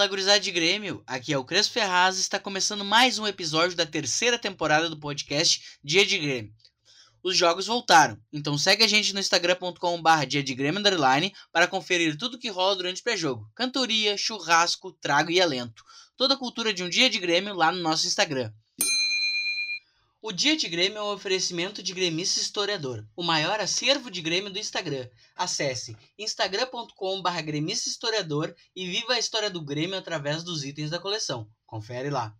Fala, 0.00 0.08
gurizada 0.08 0.40
de 0.40 0.50
Grêmio! 0.50 1.02
Aqui 1.06 1.30
é 1.30 1.36
o 1.36 1.44
Crespo 1.44 1.74
Ferraz 1.74 2.16
e 2.16 2.22
está 2.22 2.38
começando 2.38 2.82
mais 2.82 3.18
um 3.18 3.26
episódio 3.26 3.76
da 3.76 3.84
terceira 3.84 4.38
temporada 4.38 4.88
do 4.88 4.98
podcast 4.98 5.78
Dia 5.84 6.06
de 6.06 6.16
Grêmio. 6.16 6.54
Os 7.22 7.36
jogos 7.36 7.66
voltaram, 7.66 8.18
então 8.32 8.56
segue 8.56 8.82
a 8.82 8.88
gente 8.88 9.12
no 9.12 9.20
instagram.com.br 9.20 10.26
dia 10.26 10.42
de 10.42 10.54
Grêmio 10.54 10.82
para 11.52 11.66
conferir 11.66 12.16
tudo 12.16 12.38
que 12.38 12.48
rola 12.48 12.76
durante 12.76 13.02
o 13.02 13.04
pré-jogo. 13.04 13.46
Cantoria, 13.54 14.16
churrasco, 14.16 14.90
trago 14.90 15.30
e 15.30 15.38
alento. 15.38 15.84
Toda 16.16 16.32
a 16.32 16.38
cultura 16.38 16.72
de 16.72 16.82
um 16.82 16.88
dia 16.88 17.10
de 17.10 17.18
Grêmio 17.18 17.52
lá 17.52 17.70
no 17.70 17.82
nosso 17.82 18.06
Instagram. 18.06 18.50
O 20.22 20.32
Dia 20.32 20.54
de 20.54 20.68
Grêmio 20.68 20.98
é 20.98 21.02
um 21.02 21.14
oferecimento 21.14 21.82
de 21.82 21.94
Gremista 21.94 22.40
Historiador, 22.40 23.02
o 23.16 23.22
maior 23.22 23.58
acervo 23.58 24.10
de 24.10 24.20
Grêmio 24.20 24.52
do 24.52 24.58
Instagram. 24.58 25.08
Acesse 25.34 25.96
instagram.com.br 26.18 27.42
gremista 27.42 27.88
historiador 27.88 28.54
e 28.76 28.86
viva 28.86 29.14
a 29.14 29.18
história 29.18 29.48
do 29.48 29.64
Grêmio 29.64 29.96
através 29.96 30.42
dos 30.42 30.62
itens 30.62 30.90
da 30.90 30.98
coleção. 30.98 31.48
Confere 31.64 32.10
lá. 32.10 32.36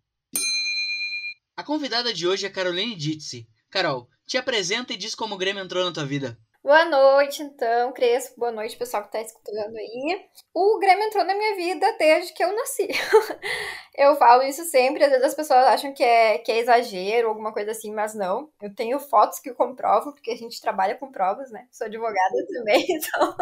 A 1.56 1.64
convidada 1.64 2.12
de 2.12 2.28
hoje 2.28 2.44
é 2.44 2.50
Caroline 2.50 2.94
Ditzi. 2.94 3.48
Carol, 3.70 4.10
te 4.26 4.36
apresenta 4.36 4.92
e 4.92 4.96
diz 4.98 5.14
como 5.14 5.34
o 5.34 5.38
Grêmio 5.38 5.64
entrou 5.64 5.82
na 5.82 5.90
tua 5.90 6.04
vida. 6.04 6.38
Boa 6.62 6.84
noite, 6.84 7.42
então, 7.42 7.90
Crespo. 7.92 8.38
Boa 8.38 8.52
noite, 8.52 8.76
pessoal 8.76 9.02
que 9.02 9.08
está 9.08 9.20
escutando 9.22 9.74
aí. 9.76 10.28
O 10.52 10.78
Grêmio 10.78 11.06
entrou 11.06 11.24
na 11.24 11.34
minha 11.34 11.56
vida 11.56 11.96
desde 11.98 12.34
que 12.34 12.44
eu 12.44 12.54
nasci. 12.54 12.86
eu 13.96 14.14
falo 14.16 14.42
isso 14.42 14.62
sempre, 14.64 15.02
às 15.02 15.10
vezes 15.10 15.24
as 15.24 15.34
pessoas 15.34 15.64
acham 15.66 15.94
que 15.94 16.04
é, 16.04 16.36
que 16.38 16.52
é 16.52 16.58
exagero, 16.58 17.28
alguma 17.28 17.52
coisa 17.52 17.70
assim, 17.70 17.92
mas 17.94 18.14
não. 18.14 18.50
Eu 18.60 18.74
tenho 18.74 19.00
fotos 19.00 19.40
que 19.40 19.54
comprovam, 19.54 20.12
porque 20.12 20.32
a 20.32 20.36
gente 20.36 20.60
trabalha 20.60 20.96
com 20.96 21.10
provas, 21.10 21.50
né? 21.50 21.66
Sou 21.72 21.86
advogada 21.86 22.46
também, 22.52 22.84
então. 22.90 23.34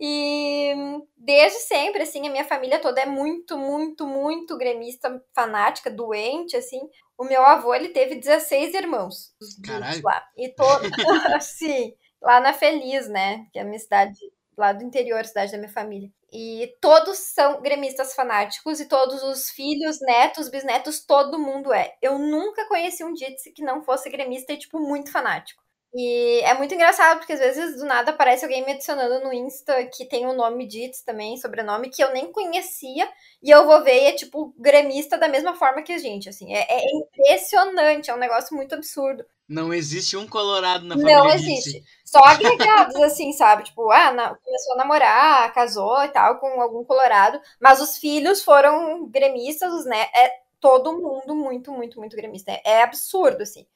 E 0.00 0.74
desde 1.16 1.58
sempre, 1.60 2.02
assim, 2.02 2.26
a 2.26 2.30
minha 2.30 2.44
família 2.44 2.78
toda 2.80 3.00
é 3.00 3.06
muito, 3.06 3.58
muito, 3.58 4.06
muito 4.06 4.56
gremista, 4.56 5.22
fanática, 5.34 5.90
doente, 5.90 6.56
assim. 6.56 6.80
O 7.16 7.24
meu 7.24 7.44
avô, 7.44 7.74
ele 7.74 7.88
teve 7.88 8.14
16 8.14 8.74
irmãos, 8.74 9.34
os 9.40 9.56
Caralho. 9.60 10.00
lá. 10.04 10.24
E 10.36 10.48
todos, 10.50 10.88
sim, 11.42 11.94
lá 12.22 12.40
na 12.40 12.52
Feliz, 12.52 13.08
né? 13.08 13.46
Que 13.52 13.58
é 13.58 13.62
a 13.62 13.64
minha 13.64 13.78
cidade, 13.78 14.18
lá 14.56 14.72
do 14.72 14.84
interior, 14.84 15.24
cidade 15.24 15.50
da 15.50 15.58
minha 15.58 15.72
família. 15.72 16.10
E 16.32 16.76
todos 16.80 17.18
são 17.18 17.60
gremistas 17.62 18.14
fanáticos, 18.14 18.80
e 18.80 18.86
todos 18.86 19.22
os 19.22 19.50
filhos, 19.50 19.98
netos, 20.00 20.48
bisnetos, 20.48 21.04
todo 21.04 21.38
mundo 21.38 21.72
é. 21.72 21.96
Eu 22.02 22.18
nunca 22.18 22.68
conheci 22.68 23.02
um 23.02 23.16
Jitsi 23.16 23.50
que 23.52 23.62
não 23.62 23.82
fosse 23.82 24.10
gremista 24.10 24.52
e, 24.52 24.58
tipo, 24.58 24.78
muito 24.78 25.10
fanático. 25.10 25.62
E 25.94 26.40
é 26.42 26.52
muito 26.54 26.74
engraçado, 26.74 27.18
porque 27.18 27.32
às 27.32 27.38
vezes 27.38 27.76
do 27.76 27.86
nada 27.86 28.10
aparece 28.10 28.44
alguém 28.44 28.64
me 28.64 28.72
adicionando 28.72 29.24
no 29.24 29.32
Insta 29.32 29.84
que 29.86 30.04
tem 30.04 30.26
o 30.26 30.34
nome 30.34 30.66
Dits 30.66 31.02
também, 31.02 31.36
sobrenome, 31.38 31.88
que 31.88 32.02
eu 32.04 32.12
nem 32.12 32.30
conhecia, 32.30 33.08
e 33.42 33.50
eu 33.50 33.64
vou 33.64 33.82
ver 33.82 34.02
e 34.02 34.06
é 34.06 34.12
tipo 34.12 34.54
gremista 34.58 35.16
da 35.16 35.28
mesma 35.28 35.54
forma 35.54 35.82
que 35.82 35.92
a 35.92 35.98
gente, 35.98 36.28
assim. 36.28 36.54
É, 36.54 36.66
é 36.68 36.82
impressionante, 36.94 38.10
é 38.10 38.14
um 38.14 38.18
negócio 38.18 38.54
muito 38.54 38.74
absurdo. 38.74 39.24
Não 39.48 39.72
existe 39.72 40.14
um 40.14 40.26
colorado 40.26 40.84
na 40.84 40.94
família 40.94 41.16
Não 41.16 41.30
existe. 41.30 41.82
Só 42.04 42.18
agregados, 42.22 42.96
assim, 42.96 43.32
sabe? 43.32 43.64
Tipo, 43.64 43.90
ah, 43.90 44.12
na, 44.12 44.34
começou 44.34 44.74
a 44.74 44.76
namorar, 44.76 45.54
casou 45.54 46.04
e 46.04 46.08
tal, 46.08 46.38
com 46.38 46.60
algum 46.60 46.84
colorado, 46.84 47.40
mas 47.58 47.80
os 47.80 47.96
filhos 47.96 48.42
foram 48.42 49.08
gremistas, 49.08 49.72
os 49.72 49.86
né? 49.86 50.02
É 50.14 50.48
todo 50.60 51.00
mundo 51.00 51.34
muito, 51.34 51.72
muito, 51.72 51.98
muito 51.98 52.16
gremista. 52.16 52.50
É, 52.50 52.60
é 52.64 52.82
absurdo, 52.82 53.42
assim. 53.42 53.66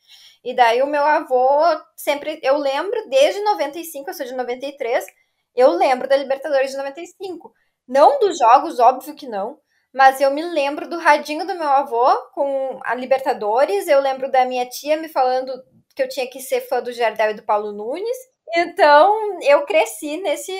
E 0.45 0.55
daí 0.55 0.83
o 0.83 0.87
meu 0.87 1.05
avô 1.05 1.61
sempre, 1.97 2.41
eu 2.43 2.57
lembro 2.57 3.09
desde 3.09 3.41
95, 3.43 4.11
eu 4.11 4.15
sou 4.15 4.27
de 4.27 4.35
93, 4.35 5.07
eu 5.55 5.71
lembro 5.71 6.09
da 6.09 6.17
Libertadores 6.17 6.71
de 6.73 6.77
95. 6.77 7.53
Não 7.87 8.19
dos 8.19 8.39
jogos, 8.39 8.79
óbvio 8.79 9.15
que 9.15 9.27
não, 9.27 9.59
mas 9.93 10.21
eu 10.21 10.31
me 10.31 10.43
lembro 10.43 10.89
do 10.89 10.99
radinho 10.99 11.47
do 11.47 11.55
meu 11.55 11.69
avô 11.69 12.07
com 12.33 12.81
a 12.85 12.95
Libertadores, 12.95 13.87
eu 13.87 14.01
lembro 14.01 14.31
da 14.31 14.45
minha 14.45 14.67
tia 14.67 14.97
me 14.97 15.09
falando 15.09 15.53
que 15.95 16.03
eu 16.03 16.09
tinha 16.09 16.27
que 16.29 16.41
ser 16.41 16.63
fã 16.63 16.83
do 16.83 16.93
Jardel 16.93 17.33
e 17.33 17.35
do 17.35 17.43
Paulo 17.43 17.73
Nunes. 17.73 18.17
Então, 18.57 19.41
eu 19.43 19.65
cresci 19.65 20.17
nesse 20.17 20.53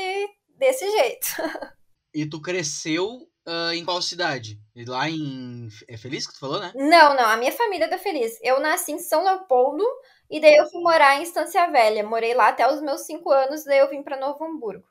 desse 0.57 0.89
jeito. 0.91 1.27
E 2.15 2.29
tu 2.29 2.43
cresceu 2.43 3.27
uh, 3.47 3.73
em 3.73 3.85
qual 3.85 4.01
cidade? 4.01 4.59
Lá 4.87 5.09
em. 5.09 5.69
É 5.89 5.97
Feliz 5.97 6.27
que 6.27 6.33
tu 6.35 6.41
falou, 6.41 6.61
né? 6.61 6.73
Não, 6.75 7.15
não, 7.15 7.25
a 7.25 7.37
minha 7.37 7.53
família 7.53 7.85
é 7.85 7.89
da 7.89 7.99
Feliz. 7.99 8.39
Eu 8.43 8.61
nasci 8.61 8.93
em 8.93 8.99
São 8.99 9.25
Leopoldo 9.25 9.85
e 10.31 10.41
daí 10.41 10.55
eu 10.57 10.69
fui 10.71 10.83
morar 10.83 11.19
em 11.19 11.23
Estância 11.23 11.71
Velha. 11.71 12.03
Morei 12.05 12.35
lá 12.35 12.49
até 12.49 12.71
os 12.73 12.81
meus 12.81 13.03
cinco 13.03 13.31
anos, 13.31 13.65
daí 13.65 13.79
eu 13.79 13.91
vim 13.91 14.03
para 14.03 14.19
Novo 14.19 14.45
Hamburgo. 14.45 14.85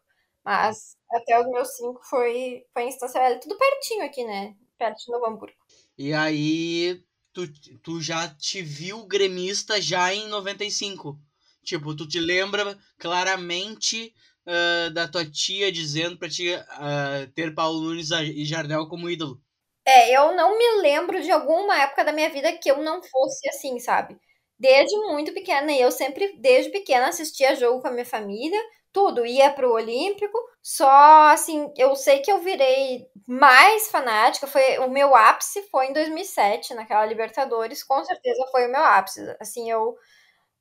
Mas 0.43 0.95
até 1.11 1.39
os 1.39 1.47
meus 1.47 1.75
cinco 1.75 2.01
foi, 2.03 2.63
foi 2.73 2.83
em 2.83 2.89
Estância 2.89 3.19
Velha. 3.19 3.39
Tudo 3.39 3.57
pertinho 3.57 4.05
aqui, 4.05 4.23
né? 4.23 4.55
Perto 4.77 5.05
de 5.05 5.11
Novo 5.11 5.25
Hamburgo. 5.25 5.55
E 5.97 6.13
aí, 6.13 7.03
tu, 7.33 7.47
tu 7.83 8.01
já 8.01 8.27
te 8.27 8.61
viu 8.61 9.05
gremista 9.05 9.81
já 9.81 10.13
em 10.13 10.27
95. 10.27 11.19
Tipo, 11.63 11.95
tu 11.95 12.07
te 12.07 12.19
lembra 12.19 12.77
claramente 12.97 14.13
uh, 14.47 14.91
da 14.91 15.07
tua 15.07 15.29
tia 15.29 15.71
dizendo 15.71 16.17
pra 16.17 16.29
ti 16.29 16.53
uh, 16.53 17.31
ter 17.33 17.53
Paulo 17.53 17.81
Nunes 17.81 18.11
e 18.11 18.45
Jardel 18.45 18.87
como 18.87 19.09
ídolo. 19.09 19.41
É, 19.85 20.15
eu 20.15 20.35
não 20.35 20.57
me 20.57 20.81
lembro 20.81 21.21
de 21.21 21.31
alguma 21.31 21.81
época 21.81 22.03
da 22.03 22.11
minha 22.11 22.29
vida 22.29 22.51
que 22.57 22.69
eu 22.69 22.77
não 22.77 23.01
fosse 23.01 23.49
assim, 23.49 23.79
sabe? 23.79 24.17
Desde 24.59 24.95
muito 25.07 25.33
pequena, 25.33 25.71
eu 25.73 25.91
sempre, 25.91 26.37
desde 26.39 26.71
pequena, 26.71 27.07
assistia 27.07 27.55
jogo 27.55 27.81
com 27.81 27.87
a 27.87 27.91
minha 27.91 28.05
família, 28.05 28.59
tudo, 28.93 29.25
ia 29.25 29.51
pro 29.51 29.71
Olímpico, 29.71 30.37
só 30.61 31.29
assim, 31.31 31.71
eu 31.77 31.95
sei 31.95 32.19
que 32.19 32.31
eu 32.31 32.39
virei 32.39 33.07
mais 33.27 33.89
fanática, 33.89 34.45
foi 34.45 34.77
o 34.79 34.89
meu 34.89 35.15
ápice 35.15 35.63
foi 35.71 35.87
em 35.87 35.93
2007, 35.93 36.75
naquela 36.75 37.05
Libertadores, 37.05 37.83
com 37.83 38.03
certeza 38.03 38.45
foi 38.51 38.67
o 38.67 38.71
meu 38.71 38.83
ápice, 38.83 39.21
assim, 39.39 39.71
eu 39.71 39.95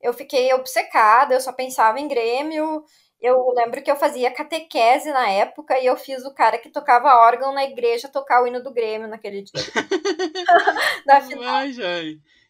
eu 0.01 0.13
fiquei 0.13 0.51
obcecada, 0.53 1.35
eu 1.35 1.41
só 1.41 1.53
pensava 1.53 1.99
em 1.99 2.07
Grêmio, 2.07 2.83
eu 3.21 3.53
lembro 3.55 3.83
que 3.83 3.91
eu 3.91 3.95
fazia 3.95 4.33
catequese 4.33 5.11
na 5.11 5.29
época 5.29 5.77
e 5.79 5.85
eu 5.85 5.95
fiz 5.95 6.25
o 6.25 6.33
cara 6.33 6.57
que 6.57 6.69
tocava 6.69 7.21
órgão 7.27 7.53
na 7.53 7.63
igreja 7.63 8.09
tocar 8.09 8.41
o 8.41 8.47
hino 8.47 8.63
do 8.63 8.73
Grêmio 8.73 9.07
naquele 9.07 9.43
dia. 9.43 9.53
na 11.05 11.21
final. 11.21 11.71
Já, 11.71 11.85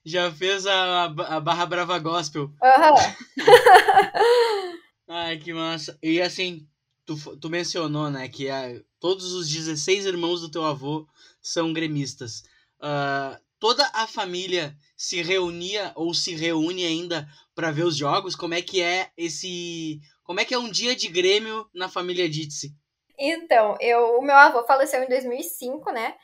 já 0.05 0.31
fez 0.31 0.65
a, 0.65 1.03
a 1.03 1.39
Barra 1.41 1.65
Brava 1.65 1.99
Gospel. 1.99 2.43
Uhum. 2.43 2.95
Ai, 5.09 5.37
que 5.37 5.51
massa. 5.51 5.99
E 6.01 6.21
assim, 6.21 6.65
tu, 7.05 7.17
tu 7.35 7.49
mencionou, 7.49 8.09
né, 8.09 8.29
que 8.29 8.49
a, 8.49 8.81
todos 8.97 9.33
os 9.33 9.49
16 9.49 10.05
irmãos 10.05 10.39
do 10.39 10.49
teu 10.49 10.63
avô 10.63 11.05
são 11.41 11.73
gremistas. 11.73 12.43
Uh, 12.79 13.37
toda 13.59 13.85
a 13.93 14.07
família 14.07 14.73
se 14.95 15.21
reunia 15.21 15.91
ou 15.95 16.13
se 16.13 16.33
reúne 16.33 16.85
ainda 16.85 17.27
para 17.53 17.71
ver 17.71 17.83
os 17.83 17.97
jogos? 17.97 18.35
Como 18.35 18.53
é 18.53 18.61
que 18.61 18.81
é 18.81 19.11
esse 19.17 19.99
como 20.23 20.39
é 20.39 20.45
que 20.45 20.53
é 20.53 20.57
um 20.57 20.69
dia 20.69 20.95
de 20.95 21.07
Grêmio 21.07 21.69
na 21.73 21.89
família 21.89 22.29
Ditsi? 22.29 22.75
Então, 23.17 23.77
eu, 23.79 24.17
o 24.17 24.21
meu 24.21 24.35
avô 24.35 24.63
faleceu 24.65 25.03
em 25.03 25.07
2005, 25.07 25.91
né? 25.91 26.15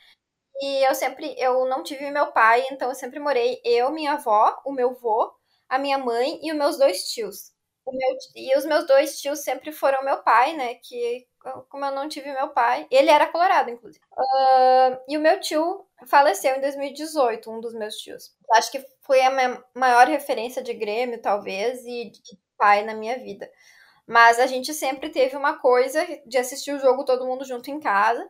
E 0.60 0.84
eu 0.84 0.94
sempre, 0.94 1.34
eu 1.38 1.66
não 1.66 1.82
tive 1.82 2.10
meu 2.10 2.32
pai, 2.32 2.66
então 2.70 2.88
eu 2.88 2.94
sempre 2.94 3.20
morei 3.20 3.60
eu, 3.64 3.92
minha 3.92 4.14
avó, 4.14 4.60
o 4.64 4.72
meu 4.72 4.94
vô, 4.94 5.32
a 5.68 5.78
minha 5.78 5.98
mãe 5.98 6.40
e 6.42 6.50
os 6.50 6.58
meus 6.58 6.76
dois 6.76 7.04
tios. 7.04 7.52
Meu, 7.86 8.16
e 8.34 8.56
os 8.58 8.66
meus 8.66 8.86
dois 8.86 9.20
tios 9.20 9.40
sempre 9.40 9.72
foram 9.72 10.04
meu 10.04 10.22
pai, 10.22 10.54
né? 10.54 10.74
Que 10.74 11.26
como 11.68 11.84
eu 11.84 11.92
não 11.92 12.08
tive 12.08 12.32
meu 12.32 12.48
pai, 12.48 12.86
ele 12.90 13.10
era 13.10 13.26
colorado, 13.26 13.70
inclusive. 13.70 14.04
Uh, 14.12 14.98
e 15.08 15.16
o 15.16 15.20
meu 15.20 15.40
tio 15.40 15.86
faleceu 16.06 16.56
em 16.56 16.60
2018, 16.60 17.50
um 17.50 17.60
dos 17.60 17.74
meus 17.74 17.94
tios. 17.96 18.34
Acho 18.52 18.70
que 18.70 18.84
foi 19.02 19.22
a 19.22 19.30
minha 19.30 19.64
maior 19.74 20.06
referência 20.06 20.62
de 20.62 20.74
Grêmio, 20.74 21.22
talvez, 21.22 21.84
e 21.84 22.10
de 22.10 22.38
pai 22.58 22.84
na 22.84 22.94
minha 22.94 23.18
vida. 23.18 23.50
Mas 24.08 24.38
a 24.40 24.46
gente 24.48 24.74
sempre 24.74 25.10
teve 25.10 25.36
uma 25.36 25.58
coisa 25.58 26.06
de 26.26 26.38
assistir 26.38 26.72
o 26.72 26.80
jogo 26.80 27.04
todo 27.04 27.26
mundo 27.26 27.44
junto 27.44 27.70
em 27.70 27.80
casa. 27.80 28.28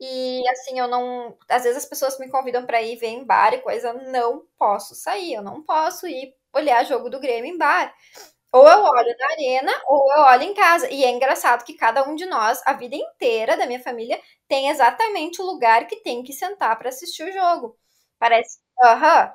E 0.00 0.42
assim, 0.50 0.78
eu 0.80 0.88
não. 0.88 1.36
Às 1.48 1.64
vezes 1.64 1.78
as 1.78 1.86
pessoas 1.86 2.18
me 2.18 2.28
convidam 2.30 2.66
para 2.66 2.82
ir 2.82 2.96
ver 2.96 3.08
em 3.08 3.24
bar 3.24 3.54
e 3.54 3.60
coisa, 3.62 3.88
eu 3.90 4.12
não 4.12 4.44
posso 4.58 4.94
sair, 4.94 5.34
eu 5.34 5.42
não 5.42 5.62
posso 5.62 6.06
ir 6.08 6.34
olhar 6.54 6.84
jogo 6.86 7.10
do 7.10 7.20
Grêmio 7.20 7.54
em 7.54 7.58
bar. 7.58 7.94
Ou 8.52 8.66
eu 8.68 8.82
olho 8.84 9.14
na 9.18 9.26
arena, 9.32 9.72
ou 9.88 10.12
eu 10.16 10.22
olho 10.24 10.42
em 10.44 10.54
casa. 10.54 10.90
E 10.90 11.04
é 11.04 11.10
engraçado 11.10 11.64
que 11.64 11.74
cada 11.74 12.08
um 12.08 12.14
de 12.16 12.26
nós, 12.26 12.62
a 12.66 12.72
vida 12.74 12.96
inteira 12.96 13.56
da 13.56 13.66
minha 13.66 13.82
família, 13.82 14.20
tem 14.48 14.70
exatamente 14.70 15.42
o 15.42 15.46
lugar 15.46 15.86
que 15.88 15.96
tem 16.02 16.22
que 16.24 16.32
sentar 16.32 16.78
para 16.78 16.88
assistir 16.90 17.24
o 17.24 17.32
jogo. 17.32 17.76
Parece. 18.18 18.58
Aham. 18.84 19.32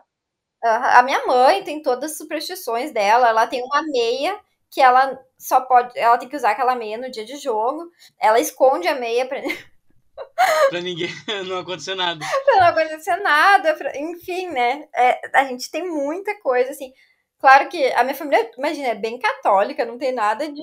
A 0.63 1.03
minha 1.03 1.25
mãe 1.27 1.63
tem 1.63 1.81
todas 1.81 2.11
as 2.13 2.17
superstições 2.17 2.91
dela, 2.93 3.29
ela 3.29 3.47
tem 3.47 3.63
uma 3.63 3.83
meia 3.83 4.39
que 4.71 4.81
ela 4.81 5.19
só 5.37 5.61
pode. 5.61 5.97
Ela 5.99 6.17
tem 6.17 6.29
que 6.29 6.35
usar 6.35 6.51
aquela 6.51 6.75
meia 6.75 6.97
no 6.97 7.11
dia 7.11 7.25
de 7.25 7.35
jogo. 7.35 7.91
Ela 8.19 8.39
esconde 8.39 8.87
a 8.87 8.95
meia 8.95 9.27
pra. 9.27 9.41
pra 10.69 10.81
ninguém 10.81 11.09
não 11.47 11.59
acontecer 11.59 11.95
nada. 11.95 12.25
pra 12.45 12.55
não 12.55 12.67
acontecer 12.67 13.17
nada. 13.17 13.75
Pra... 13.75 13.97
Enfim, 13.99 14.49
né? 14.49 14.87
É, 14.95 15.19
a 15.33 15.43
gente 15.45 15.69
tem 15.69 15.87
muita 15.87 16.39
coisa, 16.39 16.71
assim. 16.71 16.93
Claro 17.37 17.67
que 17.69 17.91
a 17.93 18.03
minha 18.03 18.15
família, 18.15 18.49
imagina, 18.57 18.89
é 18.89 18.95
bem 18.95 19.19
católica, 19.19 19.83
não 19.83 19.97
tem 19.97 20.11
nada 20.11 20.47
de, 20.47 20.61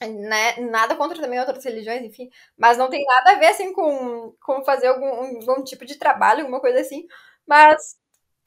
né? 0.00 0.56
Nada 0.56 0.96
contra 0.96 1.20
também 1.20 1.38
outras 1.38 1.64
religiões, 1.64 2.02
enfim. 2.02 2.30
Mas 2.56 2.78
não 2.78 2.88
tem 2.88 3.04
nada 3.04 3.32
a 3.32 3.38
ver, 3.38 3.48
assim, 3.48 3.72
com, 3.72 4.34
com 4.42 4.64
fazer 4.64 4.88
algum, 4.88 5.06
algum 5.06 5.62
tipo 5.62 5.84
de 5.84 5.96
trabalho, 5.96 6.40
alguma 6.40 6.60
coisa 6.60 6.80
assim. 6.80 7.06
Mas 7.46 7.96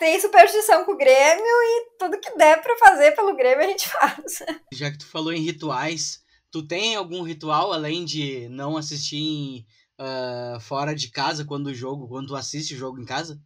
tem 0.01 0.19
superstição 0.19 0.83
com 0.83 0.93
o 0.93 0.97
Grêmio 0.97 1.45
e 1.45 1.91
tudo 1.99 2.19
que 2.19 2.35
der 2.35 2.59
para 2.59 2.75
fazer 2.77 3.11
pelo 3.11 3.35
Grêmio 3.35 3.63
a 3.63 3.67
gente 3.67 3.85
faz. 3.93 4.41
Já 4.73 4.89
que 4.89 4.97
tu 4.97 5.05
falou 5.05 5.31
em 5.31 5.39
rituais, 5.39 6.23
tu 6.51 6.67
tem 6.67 6.95
algum 6.95 7.21
ritual 7.21 7.71
além 7.71 8.03
de 8.03 8.49
não 8.49 8.77
assistir 8.77 9.63
uh, 9.99 10.59
fora 10.59 10.95
de 10.95 11.11
casa 11.11 11.45
quando 11.45 11.67
o 11.67 11.73
jogo, 11.75 12.07
quando 12.07 12.29
tu 12.29 12.35
assiste 12.35 12.73
o 12.73 12.77
jogo 12.77 12.99
em 12.99 13.05
casa? 13.05 13.39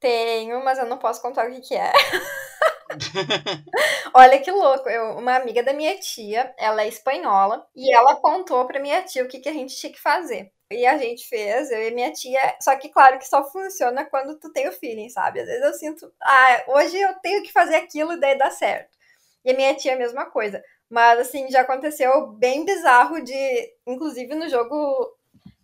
Tenho, 0.00 0.64
mas 0.64 0.78
eu 0.78 0.86
não 0.86 0.96
posso 0.96 1.20
contar 1.20 1.46
o 1.46 1.52
que, 1.52 1.60
que 1.60 1.74
é. 1.74 1.92
Olha 4.14 4.40
que 4.40 4.50
louco. 4.50 4.88
Eu, 4.88 5.18
uma 5.18 5.36
amiga 5.36 5.62
da 5.62 5.74
minha 5.74 5.94
tia, 5.98 6.54
ela 6.56 6.84
é 6.84 6.88
espanhola, 6.88 7.66
e 7.76 7.94
ela 7.94 8.16
contou 8.16 8.66
pra 8.66 8.80
minha 8.80 9.02
tia 9.02 9.22
o 9.22 9.28
que, 9.28 9.40
que 9.40 9.48
a 9.48 9.52
gente 9.52 9.76
tinha 9.76 9.92
que 9.92 10.00
fazer. 10.00 10.50
E 10.70 10.84
a 10.84 10.98
gente 10.98 11.26
fez, 11.28 11.70
eu 11.70 11.80
e 11.88 11.90
minha 11.92 12.12
tia. 12.12 12.40
Só 12.60 12.76
que, 12.76 12.90
claro, 12.90 13.18
que 13.18 13.26
só 13.26 13.42
funciona 13.50 14.04
quando 14.04 14.38
tu 14.38 14.52
tem 14.52 14.68
o 14.68 14.72
feeling, 14.72 15.08
sabe? 15.08 15.40
Às 15.40 15.46
vezes 15.46 15.64
eu 15.64 15.72
sinto, 15.74 16.12
ah, 16.22 16.64
hoje 16.68 16.98
eu 17.00 17.14
tenho 17.20 17.42
que 17.42 17.52
fazer 17.52 17.76
aquilo 17.76 18.12
e 18.12 18.20
daí 18.20 18.36
dá 18.36 18.50
certo. 18.50 18.90
E 19.44 19.50
a 19.50 19.54
minha 19.54 19.74
tia 19.74 19.92
é 19.92 19.94
a 19.94 19.98
mesma 19.98 20.26
coisa. 20.26 20.62
Mas, 20.90 21.20
assim, 21.20 21.50
já 21.50 21.62
aconteceu 21.62 22.28
bem 22.32 22.64
bizarro 22.64 23.22
de. 23.22 23.34
Inclusive 23.86 24.34
no 24.34 24.48
jogo. 24.48 24.76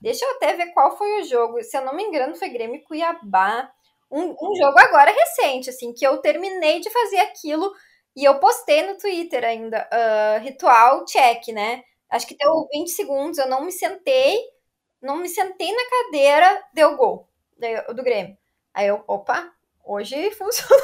Deixa 0.00 0.24
eu 0.24 0.32
até 0.36 0.54
ver 0.54 0.68
qual 0.72 0.96
foi 0.96 1.20
o 1.20 1.24
jogo. 1.24 1.62
Se 1.62 1.76
eu 1.76 1.84
não 1.84 1.94
me 1.94 2.02
engano, 2.04 2.34
foi 2.36 2.48
Grêmio 2.50 2.82
Cuiabá. 2.84 3.70
Um, 4.10 4.30
um 4.32 4.54
jogo 4.56 4.78
agora 4.78 5.10
recente, 5.10 5.70
assim, 5.70 5.92
que 5.92 6.06
eu 6.06 6.18
terminei 6.18 6.80
de 6.80 6.90
fazer 6.90 7.18
aquilo 7.20 7.72
e 8.16 8.24
eu 8.24 8.38
postei 8.38 8.82
no 8.86 8.96
Twitter 8.98 9.44
ainda. 9.44 9.88
Uh, 9.92 10.40
ritual 10.44 11.04
check, 11.06 11.48
né? 11.48 11.82
Acho 12.10 12.26
que 12.26 12.36
deu 12.36 12.66
20 12.72 12.88
segundos, 12.90 13.38
eu 13.38 13.48
não 13.48 13.64
me 13.64 13.72
sentei 13.72 14.38
não 15.04 15.16
me 15.18 15.28
sentei 15.28 15.70
na 15.70 15.90
cadeira, 15.90 16.64
deu 16.72 16.96
gol 16.96 17.28
do 17.94 18.02
Grêmio. 18.02 18.36
Aí 18.72 18.88
eu, 18.88 19.04
opa, 19.06 19.52
hoje 19.84 20.30
funcionou. 20.32 20.80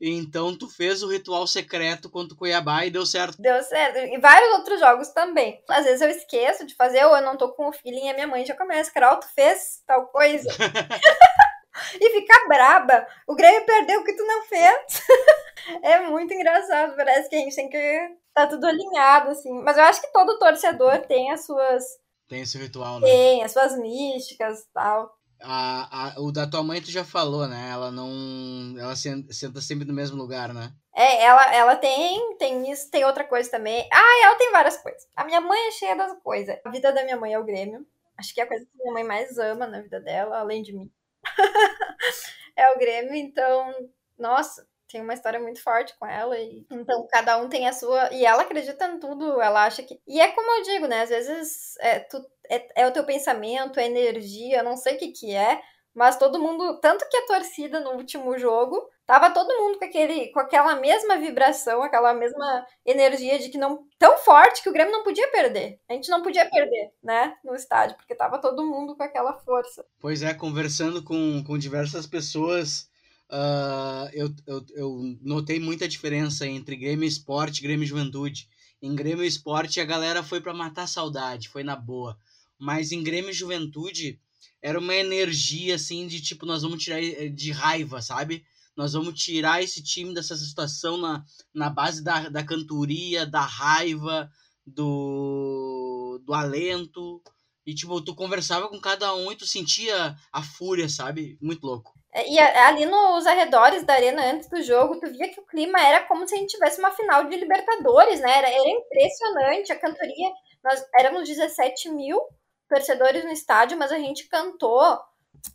Então 0.00 0.58
tu 0.58 0.68
fez 0.68 1.02
o 1.02 1.08
ritual 1.08 1.46
secreto 1.46 2.10
contra 2.10 2.34
o 2.34 2.36
Cuiabá 2.36 2.84
e 2.84 2.90
deu 2.90 3.06
certo. 3.06 3.40
Deu 3.40 3.62
certo. 3.62 3.98
E 3.98 4.18
vários 4.18 4.52
outros 4.54 4.80
jogos 4.80 5.08
também. 5.10 5.62
Às 5.68 5.84
vezes 5.84 6.00
eu 6.00 6.10
esqueço 6.10 6.66
de 6.66 6.74
fazer, 6.74 7.04
ou 7.04 7.16
eu 7.16 7.22
não 7.22 7.36
tô 7.36 7.50
com 7.52 7.68
o 7.68 7.72
feeling 7.72 8.06
e 8.06 8.10
a 8.10 8.14
minha 8.14 8.26
mãe 8.26 8.44
já 8.44 8.56
começa, 8.56 8.90
Carol, 8.92 9.20
tu 9.20 9.28
fez 9.32 9.80
tal 9.86 10.08
coisa. 10.08 10.48
e 12.00 12.10
fica 12.10 12.48
braba. 12.48 13.06
O 13.28 13.36
Grêmio 13.36 13.64
perdeu 13.64 14.00
o 14.00 14.04
que 14.04 14.16
tu 14.16 14.26
não 14.26 14.42
fez. 14.44 15.02
é 15.84 16.00
muito 16.00 16.34
engraçado. 16.34 16.96
Parece 16.96 17.28
que 17.28 17.36
a 17.36 17.38
gente 17.38 17.54
tem 17.54 17.68
que 17.68 18.16
tá 18.34 18.48
tudo 18.48 18.66
alinhado, 18.66 19.30
assim. 19.30 19.52
Mas 19.62 19.76
eu 19.76 19.84
acho 19.84 20.00
que 20.00 20.12
todo 20.12 20.38
torcedor 20.40 20.98
tem 21.06 21.30
as 21.30 21.46
suas 21.46 22.01
tem 22.32 22.40
esse 22.40 22.56
ritual, 22.56 22.98
né? 22.98 23.06
Tem, 23.06 23.44
as 23.44 23.52
suas 23.52 23.76
místicas 23.76 24.60
e 24.60 24.72
tal. 24.72 25.14
A, 25.42 26.14
a, 26.14 26.20
o 26.20 26.32
da 26.32 26.46
tua 26.46 26.62
mãe 26.62 26.80
tu 26.80 26.90
já 26.90 27.04
falou, 27.04 27.46
né? 27.46 27.70
Ela 27.70 27.90
não. 27.90 28.74
Ela 28.78 28.96
senta 28.96 29.60
sempre 29.60 29.84
no 29.84 29.92
mesmo 29.92 30.16
lugar, 30.16 30.54
né? 30.54 30.72
É, 30.94 31.24
ela, 31.24 31.54
ela 31.54 31.76
tem, 31.76 32.36
tem 32.38 32.70
isso, 32.70 32.90
tem 32.90 33.04
outra 33.04 33.24
coisa 33.24 33.50
também. 33.50 33.86
Ah, 33.92 34.24
ela 34.24 34.36
tem 34.36 34.50
várias 34.50 34.78
coisas. 34.78 35.06
A 35.14 35.24
minha 35.24 35.42
mãe 35.42 35.68
é 35.68 35.70
cheia 35.72 35.94
das 35.94 36.18
coisas. 36.22 36.56
A 36.64 36.70
vida 36.70 36.90
da 36.90 37.04
minha 37.04 37.18
mãe 37.18 37.34
é 37.34 37.38
o 37.38 37.44
Grêmio. 37.44 37.86
Acho 38.16 38.32
que 38.32 38.40
é 38.40 38.44
a 38.44 38.48
coisa 38.48 38.64
que 38.64 38.78
minha 38.78 38.94
mãe 38.94 39.04
mais 39.04 39.36
ama 39.36 39.66
na 39.66 39.82
vida 39.82 40.00
dela, 40.00 40.38
além 40.38 40.62
de 40.62 40.72
mim. 40.72 40.90
é 42.56 42.70
o 42.70 42.78
Grêmio, 42.78 43.14
então, 43.14 43.74
nossa, 44.18 44.66
tem 44.92 45.00
uma 45.00 45.14
história 45.14 45.40
muito 45.40 45.62
forte 45.62 45.94
com 45.98 46.06
ela. 46.06 46.38
E... 46.38 46.66
Então, 46.70 47.06
cada 47.10 47.38
um 47.38 47.48
tem 47.48 47.66
a 47.66 47.72
sua. 47.72 48.12
E 48.12 48.24
ela 48.24 48.42
acredita 48.42 48.86
em 48.86 49.00
tudo, 49.00 49.40
ela 49.40 49.64
acha 49.64 49.82
que. 49.82 49.98
E 50.06 50.20
é 50.20 50.28
como 50.28 50.58
eu 50.58 50.62
digo, 50.62 50.86
né? 50.86 51.02
Às 51.02 51.08
vezes 51.08 51.76
é, 51.80 52.00
tu... 52.00 52.22
é, 52.48 52.82
é 52.82 52.86
o 52.86 52.92
teu 52.92 53.04
pensamento, 53.04 53.80
é 53.80 53.86
energia, 53.86 54.62
não 54.62 54.76
sei 54.76 54.96
o 54.96 54.98
que 54.98 55.08
que 55.08 55.34
é. 55.34 55.60
Mas 55.94 56.16
todo 56.16 56.40
mundo, 56.40 56.78
tanto 56.80 57.06
que 57.08 57.16
a 57.16 57.26
torcida 57.26 57.78
no 57.78 57.90
último 57.90 58.38
jogo, 58.38 58.88
tava 59.06 59.30
todo 59.30 59.58
mundo 59.58 59.78
com, 59.78 59.84
aquele, 59.84 60.32
com 60.32 60.40
aquela 60.40 60.76
mesma 60.76 61.18
vibração, 61.18 61.82
aquela 61.82 62.14
mesma 62.14 62.66
energia 62.86 63.38
de 63.38 63.50
que 63.50 63.58
não. 63.58 63.86
tão 63.98 64.16
forte 64.16 64.62
que 64.62 64.70
o 64.70 64.72
Grêmio 64.72 64.92
não 64.92 65.02
podia 65.02 65.30
perder. 65.30 65.78
A 65.88 65.92
gente 65.92 66.10
não 66.10 66.22
podia 66.22 66.48
perder, 66.48 66.92
né? 67.02 67.34
No 67.44 67.54
estádio, 67.54 67.96
porque 67.96 68.14
tava 68.14 68.40
todo 68.40 68.64
mundo 68.64 68.96
com 68.96 69.02
aquela 69.02 69.34
força. 69.34 69.84
Pois 70.00 70.22
é, 70.22 70.32
conversando 70.32 71.02
com, 71.04 71.44
com 71.44 71.58
diversas 71.58 72.06
pessoas 72.06 72.90
uh, 73.32 74.10
eu, 74.12 74.34
eu, 74.46 74.66
eu 74.74 75.18
notei 75.22 75.58
muita 75.58 75.88
diferença 75.88 76.46
entre 76.46 76.76
Grêmio 76.76 77.08
Esporte 77.08 77.58
e 77.58 77.62
Grêmio 77.62 77.86
Juventude. 77.86 78.48
Em 78.80 78.94
Grêmio 78.94 79.24
Esporte 79.24 79.80
a 79.80 79.84
galera 79.84 80.22
foi 80.22 80.40
para 80.40 80.52
matar 80.52 80.86
saudade, 80.86 81.48
foi 81.48 81.64
na 81.64 81.74
boa. 81.74 82.18
Mas 82.58 82.92
em 82.92 83.02
Grêmio 83.02 83.32
Juventude 83.32 84.20
era 84.60 84.78
uma 84.78 84.94
energia 84.94 85.74
assim 85.76 86.06
de 86.06 86.20
tipo, 86.20 86.46
nós 86.46 86.62
vamos 86.62 86.82
tirar 86.82 87.02
eh, 87.02 87.28
de 87.28 87.50
raiva, 87.50 88.02
sabe? 88.02 88.44
Nós 88.76 88.92
vamos 88.92 89.20
tirar 89.20 89.62
esse 89.62 89.82
time 89.82 90.14
dessa 90.14 90.36
situação 90.36 90.96
na, 90.96 91.24
na 91.52 91.68
base 91.68 92.02
da, 92.02 92.28
da 92.28 92.44
cantoria, 92.44 93.26
da 93.26 93.42
raiva, 93.42 94.30
do, 94.66 96.20
do 96.24 96.32
alento. 96.32 97.22
E, 97.66 97.74
tipo, 97.74 98.00
tu 98.00 98.14
conversava 98.14 98.68
com 98.68 98.80
cada 98.80 99.14
um 99.14 99.30
e 99.30 99.36
tu 99.36 99.46
sentia 99.46 100.16
a 100.32 100.42
fúria, 100.42 100.88
sabe? 100.88 101.36
Muito 101.40 101.64
louco. 101.66 102.01
É, 102.14 102.28
e 102.28 102.38
ali 102.38 102.84
nos 102.84 103.26
arredores 103.26 103.84
da 103.84 103.94
arena, 103.94 104.22
antes 104.32 104.48
do 104.48 104.62
jogo, 104.62 105.00
tu 105.00 105.10
via 105.10 105.30
que 105.30 105.40
o 105.40 105.46
clima 105.46 105.80
era 105.80 106.06
como 106.06 106.28
se 106.28 106.34
a 106.34 106.38
gente 106.38 106.50
tivesse 106.50 106.78
uma 106.78 106.90
final 106.90 107.24
de 107.24 107.36
Libertadores, 107.36 108.20
né? 108.20 108.38
Era, 108.38 108.50
era 108.50 108.68
impressionante 108.68 109.72
a 109.72 109.78
cantoria. 109.78 110.30
Nós 110.62 110.84
éramos 110.98 111.26
17 111.26 111.88
mil 111.90 112.20
torcedores 112.68 113.24
no 113.24 113.30
estádio, 113.32 113.78
mas 113.78 113.90
a 113.92 113.98
gente 113.98 114.28
cantou 114.28 114.98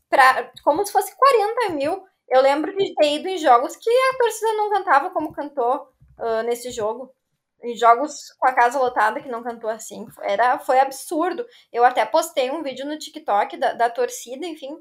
pra, 0.10 0.52
como 0.64 0.86
se 0.86 0.92
fosse 0.92 1.16
40 1.16 1.74
mil. 1.74 2.04
Eu 2.28 2.42
lembro 2.42 2.76
de 2.76 2.94
ter 2.96 3.14
ido 3.16 3.28
em 3.28 3.38
jogos 3.38 3.76
que 3.76 3.90
a 3.90 4.18
torcida 4.18 4.54
não 4.54 4.70
cantava 4.72 5.10
como 5.12 5.34
cantou 5.34 5.88
uh, 6.20 6.44
nesse 6.44 6.72
jogo. 6.72 7.14
Em 7.64 7.76
jogos 7.76 8.34
com 8.38 8.48
a 8.48 8.54
casa 8.54 8.80
lotada 8.80 9.22
que 9.22 9.30
não 9.30 9.44
cantou 9.44 9.70
assim. 9.70 10.06
Era, 10.22 10.60
foi 10.60 10.80
absurdo. 10.80 11.46
Eu 11.72 11.84
até 11.84 12.06
postei 12.06 12.52
um 12.52 12.64
vídeo 12.64 12.86
no 12.86 12.98
TikTok 12.98 13.58
da, 13.58 13.74
da 13.74 13.90
torcida, 13.90 14.46
enfim, 14.46 14.78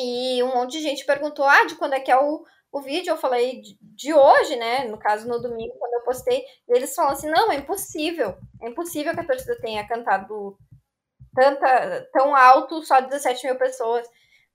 e 0.00 0.42
um 0.42 0.54
monte 0.54 0.72
de 0.72 0.82
gente 0.82 1.04
perguntou: 1.04 1.44
ah, 1.44 1.64
de 1.64 1.74
quando 1.76 1.94
é 1.94 2.00
que 2.00 2.10
é 2.10 2.16
o, 2.18 2.44
o 2.72 2.80
vídeo? 2.80 3.10
Eu 3.10 3.16
falei 3.16 3.62
de, 3.80 4.14
hoje, 4.14 4.56
né? 4.56 4.84
No 4.84 4.98
caso, 4.98 5.28
no 5.28 5.40
domingo, 5.40 5.74
quando 5.78 5.94
eu 5.94 6.04
postei. 6.04 6.42
E 6.68 6.72
eles 6.72 6.94
falam 6.94 7.12
assim: 7.12 7.30
não, 7.30 7.50
é 7.52 7.56
impossível. 7.56 8.36
É 8.62 8.68
impossível 8.68 9.14
que 9.14 9.20
a 9.20 9.26
torcida 9.26 9.58
tenha 9.60 9.86
cantado 9.86 10.56
tanta, 11.34 12.08
tão 12.12 12.34
alto, 12.34 12.82
só 12.82 13.00
17 13.00 13.46
mil 13.46 13.56
pessoas. 13.56 14.06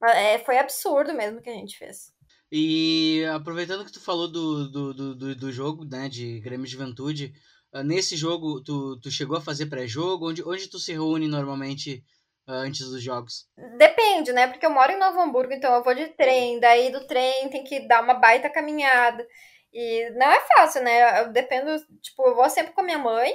É, 0.04 0.40
foi 0.40 0.58
absurdo 0.58 1.14
mesmo 1.14 1.42
que 1.42 1.50
a 1.50 1.54
gente 1.54 1.78
fez. 1.78 2.14
E 2.52 3.25
aproveitando 3.34 3.86
que 3.86 3.92
tu 3.92 4.00
falou 4.00 4.28
do, 4.28 4.70
do, 4.70 4.94
do, 4.94 5.36
do 5.36 5.52
jogo, 5.52 5.84
né, 5.84 6.08
de 6.08 6.40
Grêmio 6.42 6.68
Juventude, 6.68 7.34
ah, 7.74 7.84
nesse 7.84 8.16
jogo 8.16 8.62
tu, 8.62 8.98
tu 9.02 9.10
chegou 9.12 9.36
a 9.36 9.42
fazer 9.42 9.66
pré-jogo? 9.66 10.30
Onde, 10.30 10.44
onde 10.44 10.70
tu 10.70 10.80
se 10.80 10.94
reúne 10.94 11.28
normalmente 11.28 12.04
antes 12.48 12.88
dos 12.88 13.02
jogos? 13.02 13.48
Depende, 13.78 14.32
né? 14.34 14.48
Porque 14.48 14.66
eu 14.66 14.72
moro 14.72 14.92
em 14.92 15.00
Novo 15.00 15.20
Hamburgo, 15.20 15.54
então 15.54 15.74
eu 15.74 15.84
vou 15.84 15.94
de 15.96 16.08
trem, 16.10 16.60
daí 16.60 16.92
do 16.92 17.06
trem 17.08 17.50
tem 17.50 17.64
que 17.64 17.88
dar 17.88 18.04
uma 18.04 18.14
baita 18.14 18.50
caminhada. 18.50 19.25
E 19.74 20.10
não 20.12 20.28
é 20.28 20.40
fácil, 20.56 20.84
né? 20.84 21.22
Eu 21.22 21.34
dependo, 21.34 21.72
tipo, 22.02 22.25
eu 22.25 22.36
vou 22.36 22.50
sempre 22.50 22.74
com 22.74 22.82
a 22.82 22.86
minha 22.86 22.98
mãe. 22.98 23.34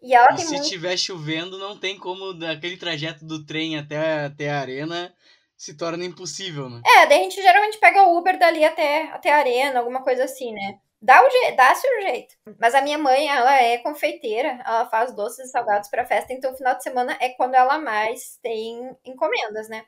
E 0.00 0.14
ela 0.14 0.32
e 0.32 0.36
tem 0.36 0.46
se 0.46 0.54
muito... 0.54 0.68
tiver 0.68 0.96
chovendo, 0.96 1.58
não 1.58 1.78
tem 1.78 1.96
como 1.96 2.32
daquele 2.32 2.76
trajeto 2.76 3.24
do 3.24 3.46
trem 3.46 3.78
até, 3.78 4.24
até 4.24 4.50
a 4.50 4.58
arena 4.58 5.14
se 5.56 5.76
torna 5.76 6.04
impossível, 6.04 6.68
né? 6.68 6.82
É, 6.84 7.06
daí 7.06 7.20
a 7.20 7.22
gente 7.22 7.40
geralmente 7.40 7.78
pega 7.78 8.02
o 8.02 8.18
Uber 8.18 8.36
dali 8.36 8.64
até, 8.64 9.04
até 9.12 9.32
a 9.32 9.36
arena, 9.36 9.78
alguma 9.78 10.02
coisa 10.02 10.24
assim, 10.24 10.52
né? 10.52 10.78
Dá 11.02 11.20
o 11.20 11.56
dá-se 11.56 11.86
o 11.86 12.02
jeito. 12.02 12.34
Mas 12.58 12.74
a 12.74 12.80
minha 12.80 12.96
mãe, 12.96 13.28
ela 13.28 13.60
é 13.60 13.78
confeiteira, 13.78 14.62
ela 14.64 14.86
faz 14.88 15.12
doces 15.14 15.48
e 15.48 15.50
salgados 15.50 15.90
para 15.90 16.06
festa, 16.06 16.32
então 16.32 16.52
o 16.52 16.56
final 16.56 16.76
de 16.76 16.84
semana 16.84 17.16
é 17.20 17.30
quando 17.30 17.54
ela 17.54 17.78
mais 17.78 18.38
tem 18.40 18.96
encomendas, 19.04 19.68
né? 19.68 19.84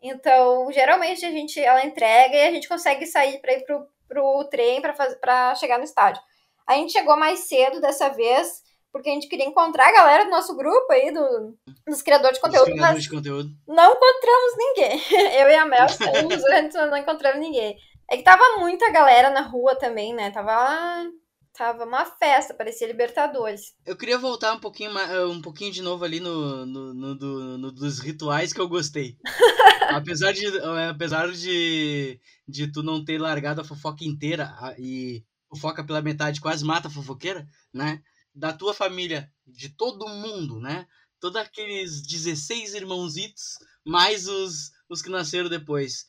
Então, 0.00 0.70
geralmente 0.70 1.24
a 1.24 1.30
gente 1.30 1.58
ela 1.58 1.84
entrega 1.84 2.36
e 2.36 2.46
a 2.46 2.50
gente 2.52 2.68
consegue 2.68 3.06
sair 3.06 3.40
para 3.40 3.54
ir 3.54 3.64
pro, 3.64 3.86
pro 4.06 4.44
trem 4.44 4.80
para 4.80 4.94
fazer 4.94 5.16
para 5.16 5.54
chegar 5.56 5.78
no 5.78 5.84
estádio. 5.84 6.22
A 6.66 6.74
gente 6.74 6.92
chegou 6.92 7.16
mais 7.16 7.40
cedo 7.40 7.80
dessa 7.80 8.08
vez, 8.10 8.62
porque 8.92 9.10
a 9.10 9.12
gente 9.12 9.28
queria 9.28 9.46
encontrar 9.46 9.88
a 9.88 9.92
galera 9.92 10.24
do 10.24 10.30
nosso 10.30 10.54
grupo 10.56 10.92
aí, 10.92 11.10
do, 11.10 11.56
dos 11.86 12.00
criadores 12.00 12.36
de 12.36 12.42
conteúdo. 12.42 12.70
criadores 12.70 13.02
de 13.02 13.10
conteúdo. 13.10 13.50
Não 13.66 13.92
encontramos 13.92 14.56
ninguém. 14.56 15.02
Eu 15.40 15.48
e 15.48 15.54
a 15.54 15.66
Mel 15.66 15.88
saímos, 15.88 16.44
a 16.44 16.60
gente 16.60 16.74
não 16.74 16.96
encontramos 16.96 17.40
ninguém. 17.40 17.76
É 18.10 18.16
que 18.16 18.22
tava 18.22 18.58
muita 18.58 18.90
galera 18.90 19.30
na 19.30 19.42
rua 19.42 19.76
também, 19.76 20.14
né? 20.14 20.30
Tava, 20.30 21.10
tava 21.52 21.84
uma 21.84 22.04
festa, 22.04 22.54
parecia 22.54 22.86
Libertadores. 22.86 23.74
Eu 23.86 23.96
queria 23.96 24.18
voltar 24.18 24.52
um 24.52 24.60
pouquinho, 24.60 24.90
um 25.30 25.40
pouquinho 25.40 25.72
de 25.72 25.82
novo 25.82 26.04
ali 26.04 26.20
no, 26.20 26.66
no, 26.66 26.94
no, 26.94 27.14
do, 27.14 27.58
no 27.58 27.72
dos 27.72 27.98
rituais 27.98 28.52
que 28.52 28.60
eu 28.60 28.68
gostei. 28.68 29.16
apesar 29.94 30.32
de, 30.32 30.46
apesar 30.90 31.30
de, 31.30 32.20
de 32.46 32.72
tu 32.72 32.82
não 32.82 33.04
ter 33.04 33.18
largado 33.18 33.60
a 33.60 33.64
fofoca 33.64 34.04
inteira 34.04 34.54
e 34.78 35.24
fofoca 35.48 35.84
pela 35.84 36.02
metade 36.02 36.40
quase 36.40 36.64
mata 36.64 36.88
a 36.88 36.90
fofoqueira, 36.90 37.46
né? 37.72 38.02
da 38.34 38.52
tua 38.52 38.74
família, 38.74 39.30
de 39.46 39.68
todo 39.68 40.08
mundo, 40.08 40.58
né? 40.58 40.86
Todos 41.20 41.40
aqueles 41.40 42.02
16 42.02 42.74
irmãozitos, 42.74 43.58
mais 43.84 44.26
os, 44.26 44.72
os 44.88 45.00
que 45.00 45.08
nasceram 45.08 45.48
depois. 45.48 46.06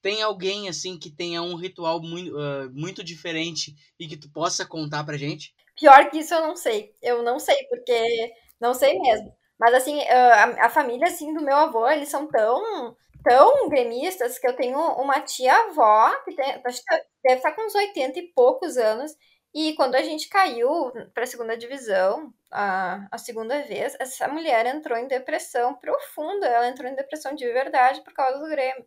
Tem 0.00 0.22
alguém, 0.22 0.68
assim, 0.68 0.98
que 0.98 1.10
tenha 1.10 1.42
um 1.42 1.56
ritual 1.56 2.00
muito, 2.00 2.36
uh, 2.36 2.70
muito 2.72 3.02
diferente 3.02 3.74
e 3.98 4.06
que 4.06 4.16
tu 4.16 4.30
possa 4.30 4.64
contar 4.64 5.04
pra 5.04 5.16
gente? 5.16 5.54
Pior 5.78 6.10
que 6.10 6.18
isso 6.18 6.34
eu 6.34 6.42
não 6.42 6.56
sei. 6.56 6.92
Eu 7.02 7.22
não 7.22 7.38
sei, 7.38 7.56
porque 7.68 8.32
não 8.60 8.74
sei 8.74 8.98
mesmo. 8.98 9.32
Mas, 9.58 9.74
assim, 9.74 10.00
a, 10.02 10.66
a 10.66 10.70
família, 10.70 11.08
assim, 11.08 11.34
do 11.34 11.42
meu 11.42 11.56
avô, 11.56 11.88
eles 11.88 12.08
são 12.08 12.26
tão 12.28 12.96
tão 13.22 13.68
gremistas 13.68 14.38
que 14.38 14.46
eu 14.46 14.54
tenho 14.54 14.78
uma 14.78 15.20
tia-avó, 15.20 16.14
que 16.24 16.34
tem, 16.34 16.62
deve 16.62 17.36
estar 17.36 17.52
com 17.52 17.66
uns 17.66 17.74
80 17.74 18.18
e 18.18 18.28
poucos 18.28 18.76
anos, 18.76 19.12
e 19.54 19.74
quando 19.74 19.94
a 19.94 20.02
gente 20.02 20.28
caiu 20.28 20.92
para 21.12 21.24
a 21.24 21.26
segunda 21.26 21.56
divisão, 21.56 22.32
a, 22.50 23.06
a 23.10 23.18
segunda 23.18 23.62
vez, 23.62 23.96
essa 23.98 24.28
mulher 24.28 24.66
entrou 24.66 24.96
em 24.96 25.08
depressão 25.08 25.74
profunda, 25.74 26.46
ela 26.46 26.68
entrou 26.68 26.88
em 26.88 26.94
depressão 26.94 27.34
de 27.34 27.46
verdade 27.50 28.02
por 28.02 28.12
causa 28.12 28.38
do 28.38 28.48
Grêmio. 28.48 28.84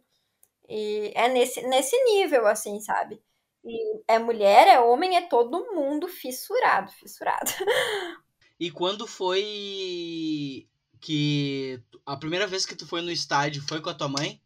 E 0.72 1.12
é 1.14 1.28
nesse, 1.28 1.62
nesse 1.64 2.02
nível, 2.06 2.48
assim, 2.48 2.80
sabe? 2.80 3.22
E 3.64 4.02
é 4.08 4.18
mulher, 4.18 4.68
é 4.68 4.80
homem, 4.80 5.18
é 5.18 5.22
todo 5.22 5.74
mundo 5.74 6.08
fissurado, 6.08 6.92
fissurado. 6.94 7.52
E 8.60 8.70
quando 8.70 9.08
foi 9.08 10.68
que 11.00 11.82
a 12.06 12.16
primeira 12.16 12.46
vez 12.46 12.64
que 12.64 12.76
tu 12.76 12.88
foi 12.88 13.02
no 13.02 13.10
estádio 13.10 13.64
foi 13.68 13.82
com 13.82 13.90
a 13.90 13.94
tua 13.96 14.08
mãe? 14.08 14.40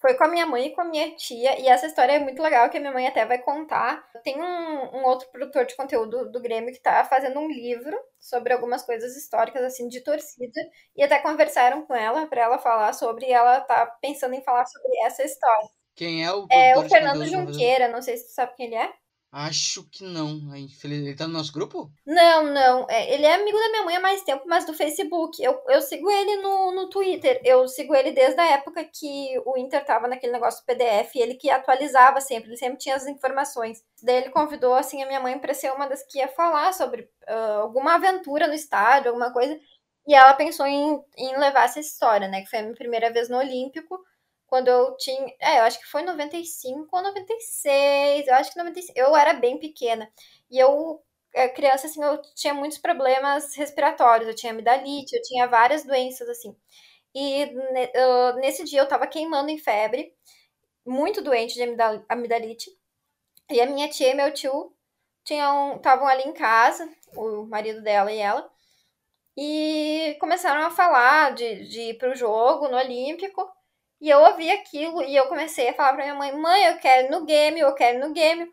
Foi 0.00 0.14
com 0.14 0.24
a 0.24 0.28
minha 0.28 0.46
mãe 0.46 0.66
e 0.66 0.74
com 0.74 0.80
a 0.80 0.84
minha 0.84 1.14
tia, 1.14 1.60
e 1.60 1.68
essa 1.68 1.86
história 1.86 2.12
é 2.12 2.18
muito 2.18 2.42
legal, 2.42 2.70
que 2.70 2.78
a 2.78 2.80
minha 2.80 2.92
mãe 2.92 3.06
até 3.06 3.26
vai 3.26 3.38
contar. 3.38 4.02
Tem 4.24 4.40
um, 4.40 4.96
um 4.96 5.04
outro 5.04 5.28
produtor 5.30 5.66
de 5.66 5.76
conteúdo 5.76 6.30
do 6.30 6.40
Grêmio 6.40 6.72
que 6.72 6.80
tá 6.80 7.04
fazendo 7.04 7.38
um 7.38 7.48
livro 7.48 7.96
sobre 8.18 8.52
algumas 8.52 8.82
coisas 8.82 9.14
históricas, 9.14 9.62
assim, 9.62 9.88
de 9.88 10.02
torcida, 10.02 10.60
e 10.96 11.02
até 11.02 11.18
conversaram 11.18 11.82
com 11.82 11.94
ela 11.94 12.26
para 12.26 12.40
ela 12.42 12.58
falar 12.58 12.94
sobre, 12.94 13.26
e 13.26 13.32
ela 13.32 13.60
tá 13.60 13.86
pensando 14.00 14.34
em 14.34 14.42
falar 14.42 14.64
sobre 14.64 14.90
essa 15.04 15.22
história. 15.22 15.68
Quem 15.94 16.24
é 16.24 16.32
o 16.32 16.46
É 16.50 16.78
o 16.78 16.88
Fernando 16.88 17.26
Junqueira, 17.26 17.88
não 17.88 18.00
sei 18.00 18.16
se 18.16 18.28
tu 18.28 18.32
sabe 18.32 18.54
quem 18.56 18.66
ele 18.66 18.76
é. 18.76 18.90
Acho 19.32 19.88
que 19.88 20.02
não. 20.02 20.40
Ele 20.82 21.14
tá 21.14 21.26
no 21.28 21.34
nosso 21.34 21.52
grupo? 21.52 21.88
Não, 22.04 22.42
não. 22.42 22.86
É, 22.90 23.14
ele 23.14 23.24
é 23.24 23.34
amigo 23.34 23.56
da 23.56 23.68
minha 23.70 23.84
mãe 23.84 23.96
há 23.96 24.00
mais 24.00 24.22
tempo, 24.22 24.42
mas 24.46 24.66
do 24.66 24.74
Facebook. 24.74 25.40
Eu, 25.40 25.62
eu 25.68 25.80
sigo 25.80 26.10
ele 26.10 26.36
no, 26.42 26.72
no 26.72 26.90
Twitter. 26.90 27.40
Eu 27.44 27.68
sigo 27.68 27.94
ele 27.94 28.10
desde 28.10 28.40
a 28.40 28.46
época 28.46 28.84
que 28.84 29.40
o 29.46 29.56
Inter 29.56 29.84
tava 29.84 30.08
naquele 30.08 30.32
negócio 30.32 30.60
do 30.62 30.66
PDF. 30.66 31.14
Ele 31.14 31.34
que 31.34 31.48
atualizava 31.48 32.20
sempre, 32.20 32.50
ele 32.50 32.56
sempre 32.56 32.78
tinha 32.78 32.96
as 32.96 33.06
informações. 33.06 33.84
Daí 34.02 34.16
ele 34.16 34.30
convidou, 34.30 34.74
assim, 34.74 35.00
a 35.00 35.06
minha 35.06 35.20
mãe 35.20 35.38
pra 35.38 35.54
ser 35.54 35.72
uma 35.72 35.86
das 35.86 36.02
que 36.02 36.18
ia 36.18 36.28
falar 36.28 36.72
sobre 36.74 37.02
uh, 37.28 37.60
alguma 37.60 37.94
aventura 37.94 38.48
no 38.48 38.54
estádio, 38.54 39.10
alguma 39.10 39.32
coisa. 39.32 39.56
E 40.08 40.14
ela 40.14 40.34
pensou 40.34 40.66
em, 40.66 41.00
em 41.16 41.38
levar 41.38 41.66
essa 41.66 41.78
história, 41.78 42.26
né? 42.26 42.40
Que 42.42 42.50
foi 42.50 42.58
a 42.58 42.62
minha 42.62 42.74
primeira 42.74 43.12
vez 43.12 43.28
no 43.28 43.38
Olímpico 43.38 44.00
quando 44.50 44.68
eu 44.68 44.96
tinha. 44.96 45.32
É, 45.40 45.60
eu 45.60 45.64
acho 45.64 45.78
que 45.78 45.86
foi 45.86 46.02
95 46.02 46.88
ou 46.96 47.02
96. 47.02 48.26
Eu 48.26 48.34
acho 48.34 48.52
que 48.52 48.58
96. 48.58 48.96
Eu 48.96 49.16
era 49.16 49.32
bem 49.32 49.58
pequena. 49.58 50.10
E 50.50 50.58
eu, 50.58 51.02
é, 51.34 51.48
criança, 51.48 51.86
assim, 51.86 52.02
eu 52.02 52.20
tinha 52.34 52.52
muitos 52.52 52.78
problemas 52.78 53.54
respiratórios. 53.54 54.28
Eu 54.28 54.34
tinha 54.34 54.52
amidalite, 54.52 55.14
eu 55.16 55.22
tinha 55.22 55.46
várias 55.46 55.84
doenças, 55.84 56.28
assim. 56.28 56.54
E 57.14 57.46
nesse 58.40 58.64
dia 58.64 58.80
eu 58.80 58.88
tava 58.88 59.06
queimando 59.06 59.50
em 59.50 59.58
febre, 59.58 60.14
muito 60.86 61.22
doente 61.22 61.54
de 61.54 61.62
amidalite. 62.08 62.70
E 63.50 63.60
a 63.60 63.66
minha 63.66 63.88
tia 63.88 64.10
e 64.10 64.14
meu 64.14 64.32
tio 64.32 64.72
estavam 65.24 66.06
ali 66.08 66.24
em 66.24 66.32
casa, 66.32 66.88
o 67.14 67.46
marido 67.46 67.82
dela 67.82 68.12
e 68.12 68.18
ela. 68.18 68.50
E 69.36 70.16
começaram 70.20 70.66
a 70.66 70.70
falar 70.70 71.34
de, 71.34 71.68
de 71.68 71.80
ir 71.90 71.98
pro 71.98 72.14
jogo 72.14 72.68
no 72.68 72.76
Olímpico. 72.76 73.48
E 74.00 74.08
eu 74.08 74.20
ouvi 74.20 74.50
aquilo 74.50 75.02
e 75.02 75.14
eu 75.14 75.26
comecei 75.28 75.68
a 75.68 75.74
falar 75.74 75.94
pra 75.94 76.04
minha 76.04 76.14
mãe: 76.14 76.32
mãe, 76.36 76.64
eu 76.66 76.78
quero 76.78 77.10
no 77.10 77.24
game, 77.26 77.60
eu 77.60 77.74
quero 77.74 77.98
no 78.00 78.12
game. 78.12 78.50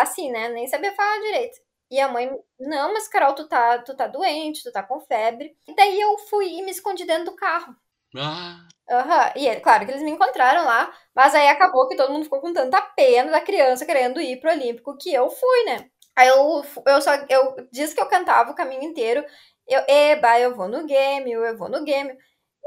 Assim, 0.00 0.30
né? 0.30 0.48
Nem 0.48 0.66
sabia 0.68 0.94
falar 0.94 1.20
direito. 1.20 1.58
E 1.90 2.00
a 2.00 2.08
mãe, 2.08 2.30
não, 2.58 2.94
mas 2.94 3.08
Carol, 3.08 3.34
tu 3.34 3.46
tá, 3.48 3.78
tu 3.80 3.94
tá 3.94 4.06
doente, 4.06 4.62
tu 4.62 4.72
tá 4.72 4.82
com 4.82 5.00
febre. 5.00 5.54
E 5.68 5.74
daí 5.74 6.00
eu 6.00 6.18
fui 6.18 6.46
e 6.48 6.62
me 6.62 6.70
escondi 6.70 7.04
dentro 7.04 7.26
do 7.26 7.36
carro. 7.36 7.76
Ah. 8.16 8.66
Uhum. 8.90 9.42
E 9.42 9.60
claro 9.60 9.84
que 9.84 9.92
eles 9.92 10.02
me 10.02 10.10
encontraram 10.10 10.64
lá, 10.64 10.92
mas 11.14 11.34
aí 11.34 11.48
acabou 11.48 11.88
que 11.88 11.96
todo 11.96 12.12
mundo 12.12 12.24
ficou 12.24 12.40
com 12.40 12.52
tanta 12.52 12.80
pena 12.96 13.30
da 13.30 13.40
criança 13.40 13.86
querendo 13.86 14.20
ir 14.20 14.40
pro 14.40 14.50
Olímpico 14.50 14.96
que 14.98 15.12
eu 15.12 15.30
fui, 15.30 15.64
né? 15.64 15.88
Aí 16.16 16.28
eu, 16.28 16.62
eu 16.86 17.00
só 17.00 17.12
eu 17.28 17.56
disse 17.72 17.94
que 17.94 18.00
eu 18.00 18.06
cantava 18.08 18.50
o 18.50 18.54
caminho 18.54 18.82
inteiro. 18.82 19.24
Eu, 19.68 19.82
eba, 19.88 20.38
eu 20.40 20.54
vou 20.54 20.68
no 20.68 20.86
game, 20.86 21.30
eu 21.30 21.56
vou 21.56 21.68
no 21.68 21.84
game. 21.84 22.16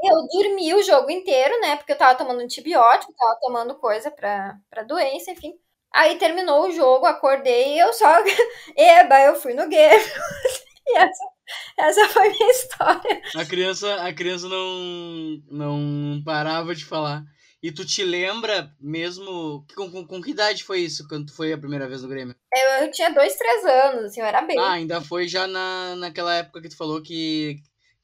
Eu 0.02 0.26
dormi 0.28 0.74
o 0.74 0.82
jogo 0.82 1.10
inteiro, 1.10 1.58
né? 1.60 1.76
Porque 1.76 1.92
eu 1.92 1.98
tava 1.98 2.16
tomando 2.16 2.40
antibiótico, 2.40 3.14
tava 3.14 3.38
tomando 3.40 3.74
coisa 3.76 4.10
pra, 4.10 4.56
pra 4.68 4.82
doença, 4.82 5.30
enfim. 5.30 5.54
Aí 5.92 6.18
terminou 6.18 6.68
o 6.68 6.72
jogo, 6.72 7.06
acordei 7.06 7.74
e 7.74 7.78
eu 7.78 7.92
só. 7.92 8.06
Eba, 8.76 9.20
eu 9.22 9.36
fui 9.36 9.54
no 9.54 9.68
game. 9.68 10.04
e 10.86 10.98
essa, 10.98 11.24
essa 11.78 12.08
foi 12.08 12.28
a 12.28 12.30
minha 12.30 12.50
história. 12.50 13.22
A 13.34 13.44
criança, 13.44 13.94
a 14.02 14.12
criança 14.12 14.48
não, 14.48 15.42
não 15.50 16.22
parava 16.24 16.74
de 16.74 16.84
falar. 16.84 17.24
E 17.62 17.72
tu 17.72 17.84
te 17.84 18.04
lembra 18.04 18.70
mesmo. 18.78 19.66
Com, 19.74 19.90
com, 19.90 20.06
com, 20.06 20.22
que 20.22 20.30
idade 20.30 20.62
foi 20.62 20.80
isso 20.80 21.08
quando 21.08 21.26
tu 21.26 21.34
foi 21.34 21.52
a 21.52 21.58
primeira 21.58 21.88
vez 21.88 22.02
no 22.02 22.08
Grêmio? 22.08 22.36
Eu, 22.54 22.84
eu 22.84 22.90
tinha 22.92 23.10
dois, 23.10 23.34
três 23.34 23.64
anos, 23.64 24.04
assim, 24.04 24.20
eu 24.20 24.26
era 24.26 24.42
bem. 24.42 24.58
Ah, 24.58 24.72
ainda 24.72 25.00
foi 25.00 25.26
já 25.26 25.46
na, 25.46 25.96
naquela 25.96 26.34
época 26.34 26.60
que 26.60 26.68
tu 26.68 26.76
falou 26.76 27.02
que, 27.02 27.56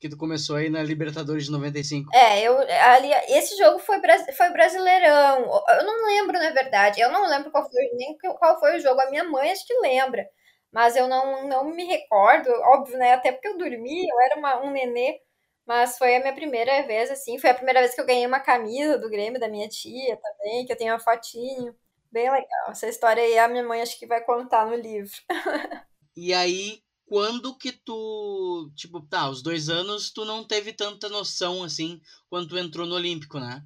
que 0.02 0.08
tu 0.08 0.16
começou 0.16 0.56
aí 0.56 0.68
na 0.68 0.82
Libertadores 0.82 1.44
de 1.44 1.52
95. 1.52 2.10
É, 2.12 2.42
eu 2.42 2.58
ali 2.58 3.12
esse 3.28 3.56
jogo 3.56 3.78
foi 3.78 4.00
foi 4.36 4.50
Brasileirão. 4.50 5.48
Eu 5.78 5.84
não 5.84 6.06
lembro, 6.06 6.32
na 6.32 6.50
verdade. 6.50 7.00
Eu 7.00 7.12
não 7.12 7.28
lembro 7.28 7.52
qual 7.52 7.70
foi 7.70 7.88
nem 7.94 8.18
qual 8.18 8.58
foi 8.58 8.76
o 8.76 8.80
jogo. 8.80 9.00
A 9.00 9.10
minha 9.10 9.22
mãe 9.22 9.52
acho 9.52 9.64
que 9.64 9.78
lembra, 9.78 10.28
mas 10.72 10.96
eu 10.96 11.06
não, 11.06 11.46
não 11.46 11.64
me 11.66 11.84
recordo, 11.84 12.50
óbvio, 12.50 12.98
né? 12.98 13.12
Até 13.12 13.30
porque 13.30 13.46
eu 13.46 13.56
dormi, 13.56 14.08
eu 14.08 14.20
era 14.22 14.38
uma, 14.40 14.60
um 14.60 14.72
nenê. 14.72 15.20
Mas 15.64 15.96
foi 15.96 16.16
a 16.16 16.20
minha 16.20 16.34
primeira 16.34 16.82
vez, 16.82 17.08
assim. 17.08 17.38
Foi 17.38 17.50
a 17.50 17.54
primeira 17.54 17.78
vez 17.78 17.94
que 17.94 18.00
eu 18.00 18.06
ganhei 18.06 18.26
uma 18.26 18.40
camisa 18.40 18.98
do 18.98 19.08
Grêmio 19.08 19.38
da 19.38 19.48
minha 19.48 19.68
tia 19.68 20.16
também, 20.16 20.66
que 20.66 20.72
eu 20.72 20.76
tenho 20.76 20.92
uma 20.92 20.98
fotinho. 20.98 21.76
Bem 22.10 22.28
legal. 22.28 22.70
Essa 22.70 22.88
história 22.88 23.22
aí 23.22 23.38
a 23.38 23.46
minha 23.46 23.62
mãe 23.62 23.80
acho 23.80 23.96
que 23.96 24.06
vai 24.06 24.20
contar 24.24 24.66
no 24.66 24.74
livro. 24.74 25.12
e 26.16 26.34
aí, 26.34 26.82
quando 27.12 27.54
que 27.58 27.72
tu, 27.72 28.72
tipo, 28.74 28.98
tá, 29.02 29.28
os 29.28 29.42
dois 29.42 29.68
anos 29.68 30.10
tu 30.10 30.24
não 30.24 30.42
teve 30.42 30.72
tanta 30.72 31.10
noção, 31.10 31.62
assim, 31.62 32.00
quando 32.30 32.48
tu 32.48 32.56
entrou 32.56 32.86
no 32.86 32.94
Olímpico, 32.94 33.38
né? 33.38 33.62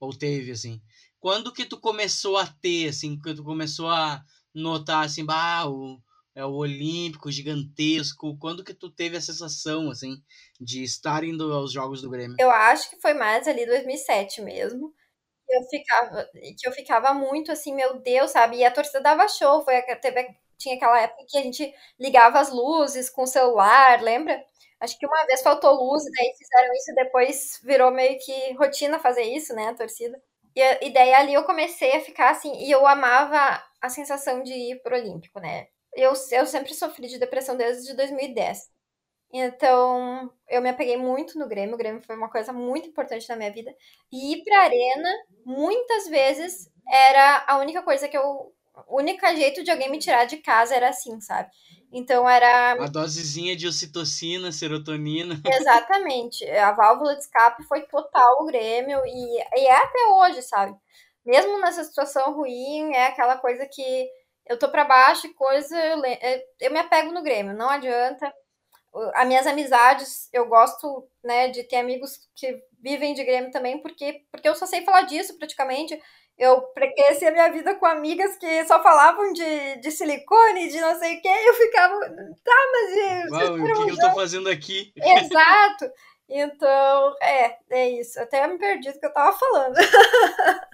Ou 0.00 0.12
teve, 0.12 0.50
assim. 0.50 0.82
Quando 1.20 1.52
que 1.52 1.64
tu 1.64 1.78
começou 1.78 2.36
a 2.36 2.48
ter, 2.48 2.88
assim, 2.88 3.16
que 3.16 3.32
tu 3.32 3.44
começou 3.44 3.88
a 3.88 4.20
notar, 4.52 5.04
assim, 5.04 5.24
bah, 5.24 5.68
o, 5.68 6.02
é 6.34 6.44
o 6.44 6.50
Olímpico 6.50 7.30
gigantesco, 7.30 8.36
quando 8.40 8.64
que 8.64 8.74
tu 8.74 8.90
teve 8.90 9.16
a 9.16 9.20
sensação, 9.20 9.88
assim, 9.88 10.20
de 10.60 10.82
estar 10.82 11.22
indo 11.22 11.52
aos 11.52 11.72
Jogos 11.72 12.02
do 12.02 12.10
Grêmio? 12.10 12.34
Eu 12.40 12.50
acho 12.50 12.90
que 12.90 13.00
foi 13.00 13.14
mais 13.14 13.46
ali 13.46 13.66
2007 13.66 14.42
mesmo. 14.42 14.92
Eu 15.48 15.62
ficava, 15.70 16.28
que 16.32 16.66
eu 16.66 16.72
ficava 16.72 17.14
muito 17.14 17.52
assim, 17.52 17.72
meu 17.72 18.00
Deus, 18.00 18.32
sabe? 18.32 18.56
E 18.56 18.64
a 18.64 18.70
torcida 18.72 19.00
dava 19.00 19.28
show, 19.28 19.62
foi, 19.62 19.80
teve 20.00 20.40
tinha 20.60 20.76
aquela 20.76 21.00
época 21.00 21.24
que 21.28 21.38
a 21.38 21.42
gente 21.42 21.74
ligava 21.98 22.38
as 22.40 22.50
luzes 22.50 23.10
com 23.10 23.22
o 23.22 23.26
celular, 23.26 24.02
lembra? 24.02 24.42
Acho 24.80 24.98
que 24.98 25.06
uma 25.06 25.26
vez 25.26 25.42
faltou 25.42 25.72
luz, 25.74 26.04
e 26.06 26.10
daí 26.12 26.32
fizeram 26.38 26.74
isso, 26.74 26.92
e 26.92 26.94
depois 26.94 27.60
virou 27.64 27.90
meio 27.90 28.18
que 28.18 28.52
rotina 28.54 28.98
fazer 28.98 29.22
isso, 29.22 29.54
né, 29.54 29.68
a 29.68 29.74
torcida. 29.74 30.20
E, 30.56 30.86
e 30.86 30.90
daí 30.92 31.12
ali 31.14 31.34
eu 31.34 31.44
comecei 31.44 31.96
a 31.96 32.00
ficar 32.00 32.30
assim, 32.30 32.52
e 32.56 32.70
eu 32.70 32.86
amava 32.86 33.62
a 33.80 33.88
sensação 33.88 34.42
de 34.42 34.52
ir 34.52 34.82
pro 34.82 34.96
Olímpico, 34.96 35.40
né? 35.40 35.68
Eu, 35.94 36.12
eu 36.32 36.46
sempre 36.46 36.74
sofri 36.74 37.08
de 37.08 37.18
depressão 37.18 37.56
desde 37.56 37.94
2010. 37.94 38.70
Então, 39.32 40.32
eu 40.48 40.60
me 40.62 40.68
apeguei 40.70 40.96
muito 40.96 41.38
no 41.38 41.48
Grêmio. 41.48 41.74
O 41.74 41.78
Grêmio 41.78 42.02
foi 42.02 42.16
uma 42.16 42.30
coisa 42.30 42.52
muito 42.52 42.88
importante 42.88 43.28
na 43.28 43.36
minha 43.36 43.52
vida. 43.52 43.72
E 44.12 44.34
ir 44.34 44.44
pra 44.44 44.62
arena, 44.62 45.08
muitas 45.44 46.08
vezes, 46.08 46.68
era 46.90 47.44
a 47.46 47.58
única 47.58 47.82
coisa 47.82 48.08
que 48.08 48.16
eu 48.16 48.52
o 48.86 48.98
único 48.98 49.26
jeito 49.28 49.62
de 49.62 49.70
alguém 49.70 49.90
me 49.90 49.98
tirar 49.98 50.24
de 50.24 50.38
casa 50.38 50.74
era 50.74 50.88
assim, 50.88 51.20
sabe? 51.20 51.50
Então 51.92 52.28
era. 52.28 52.72
A 52.72 52.86
dosezinha 52.86 53.56
de 53.56 53.66
ocitocina, 53.66 54.52
serotonina. 54.52 55.40
Exatamente. 55.44 56.48
A 56.50 56.72
válvula 56.72 57.14
de 57.14 57.22
escape 57.22 57.64
foi 57.64 57.82
total 57.82 58.42
o 58.42 58.46
Grêmio 58.46 59.00
e, 59.04 59.38
e 59.38 59.66
é 59.66 59.74
até 59.74 60.06
hoje, 60.06 60.42
sabe? 60.42 60.76
Mesmo 61.24 61.58
nessa 61.60 61.84
situação 61.84 62.32
ruim, 62.34 62.94
é 62.94 63.06
aquela 63.06 63.36
coisa 63.36 63.66
que 63.66 64.08
eu 64.46 64.58
tô 64.58 64.68
para 64.68 64.84
baixo 64.84 65.26
e 65.26 65.34
coisa. 65.34 65.76
Eu, 65.78 66.00
eu 66.60 66.72
me 66.72 66.78
apego 66.78 67.12
no 67.12 67.22
Grêmio, 67.22 67.54
não 67.54 67.68
adianta. 67.68 68.32
As 69.14 69.26
minhas 69.26 69.46
amizades, 69.46 70.28
eu 70.32 70.48
gosto, 70.48 71.08
né, 71.22 71.48
de 71.48 71.62
ter 71.62 71.76
amigos 71.76 72.28
que 72.34 72.60
vivem 72.82 73.14
de 73.14 73.22
Grêmio 73.22 73.52
também, 73.52 73.80
porque, 73.80 74.24
porque 74.32 74.48
eu 74.48 74.54
só 74.54 74.66
sei 74.66 74.82
falar 74.82 75.02
disso 75.02 75.38
praticamente. 75.38 76.00
Eu 76.40 76.62
cresci 76.72 77.26
a 77.26 77.30
minha 77.30 77.52
vida 77.52 77.74
com 77.74 77.84
amigas 77.84 78.34
que 78.38 78.64
só 78.64 78.82
falavam 78.82 79.30
de, 79.30 79.76
de 79.76 79.90
silicone, 79.90 80.70
de 80.70 80.80
não 80.80 80.98
sei 80.98 81.18
o 81.18 81.20
que, 81.20 81.28
e 81.28 81.48
eu 81.48 81.54
ficava, 81.54 82.00
tá, 82.42 82.56
mas... 82.72 83.30
Uau, 83.30 83.54
o 83.54 83.64
que, 83.64 83.84
que 83.84 83.90
eu 83.90 83.98
tô 83.98 84.14
fazendo 84.14 84.48
aqui? 84.48 84.90
Exato! 84.96 85.92
Então, 86.26 87.16
é, 87.20 87.56
é 87.70 87.90
isso. 87.90 88.18
Até 88.18 88.46
me 88.46 88.56
perdi 88.56 88.90
do 88.90 88.98
que 88.98 89.06
eu 89.06 89.12
tava 89.12 89.36
falando. 89.36 89.74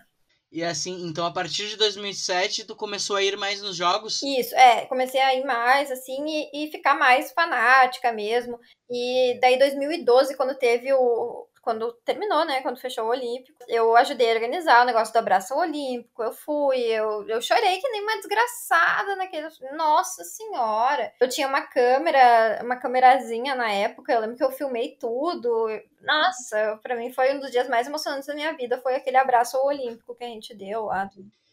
E 0.56 0.64
assim, 0.64 1.06
então 1.06 1.26
a 1.26 1.30
partir 1.30 1.68
de 1.68 1.76
2007 1.76 2.64
tu 2.64 2.74
começou 2.74 3.16
a 3.16 3.22
ir 3.22 3.36
mais 3.36 3.60
nos 3.60 3.76
jogos? 3.76 4.22
Isso, 4.22 4.54
é, 4.54 4.86
comecei 4.86 5.20
a 5.20 5.34
ir 5.34 5.44
mais, 5.44 5.90
assim, 5.90 6.24
e, 6.26 6.64
e 6.64 6.70
ficar 6.70 6.94
mais 6.94 7.30
fanática 7.32 8.10
mesmo. 8.10 8.58
E 8.88 9.38
daí 9.38 9.58
2012, 9.58 10.34
quando 10.34 10.56
teve 10.56 10.94
o, 10.94 11.46
quando 11.66 11.92
terminou, 12.04 12.44
né? 12.44 12.62
Quando 12.62 12.78
fechou 12.78 13.06
o 13.06 13.08
Olímpico, 13.08 13.58
eu 13.66 13.96
ajudei 13.96 14.30
a 14.30 14.34
organizar 14.34 14.82
o 14.82 14.86
negócio 14.86 15.12
do 15.12 15.16
abraço 15.16 15.52
olímpico. 15.52 16.22
Eu 16.22 16.32
fui, 16.32 16.78
eu, 16.78 17.28
eu 17.28 17.42
chorei 17.42 17.80
que 17.80 17.88
nem 17.88 18.02
uma 18.02 18.18
desgraçada 18.18 19.16
naquele. 19.16 19.48
Nossa 19.76 20.22
senhora! 20.22 21.12
Eu 21.20 21.28
tinha 21.28 21.48
uma 21.48 21.62
câmera, 21.62 22.60
uma 22.62 22.76
câmerazinha 22.76 23.56
na 23.56 23.68
época. 23.68 24.12
Eu 24.12 24.20
lembro 24.20 24.36
que 24.36 24.44
eu 24.44 24.52
filmei 24.52 24.96
tudo. 24.96 25.66
Nossa, 26.02 26.78
para 26.80 26.94
mim 26.94 27.12
foi 27.12 27.34
um 27.34 27.40
dos 27.40 27.50
dias 27.50 27.68
mais 27.68 27.88
emocionantes 27.88 28.28
da 28.28 28.34
minha 28.34 28.56
vida. 28.56 28.80
Foi 28.80 28.94
aquele 28.94 29.16
abraço 29.16 29.58
olímpico 29.58 30.14
que 30.14 30.22
a 30.22 30.28
gente 30.28 30.54
deu 30.54 30.84
lá. 30.84 31.10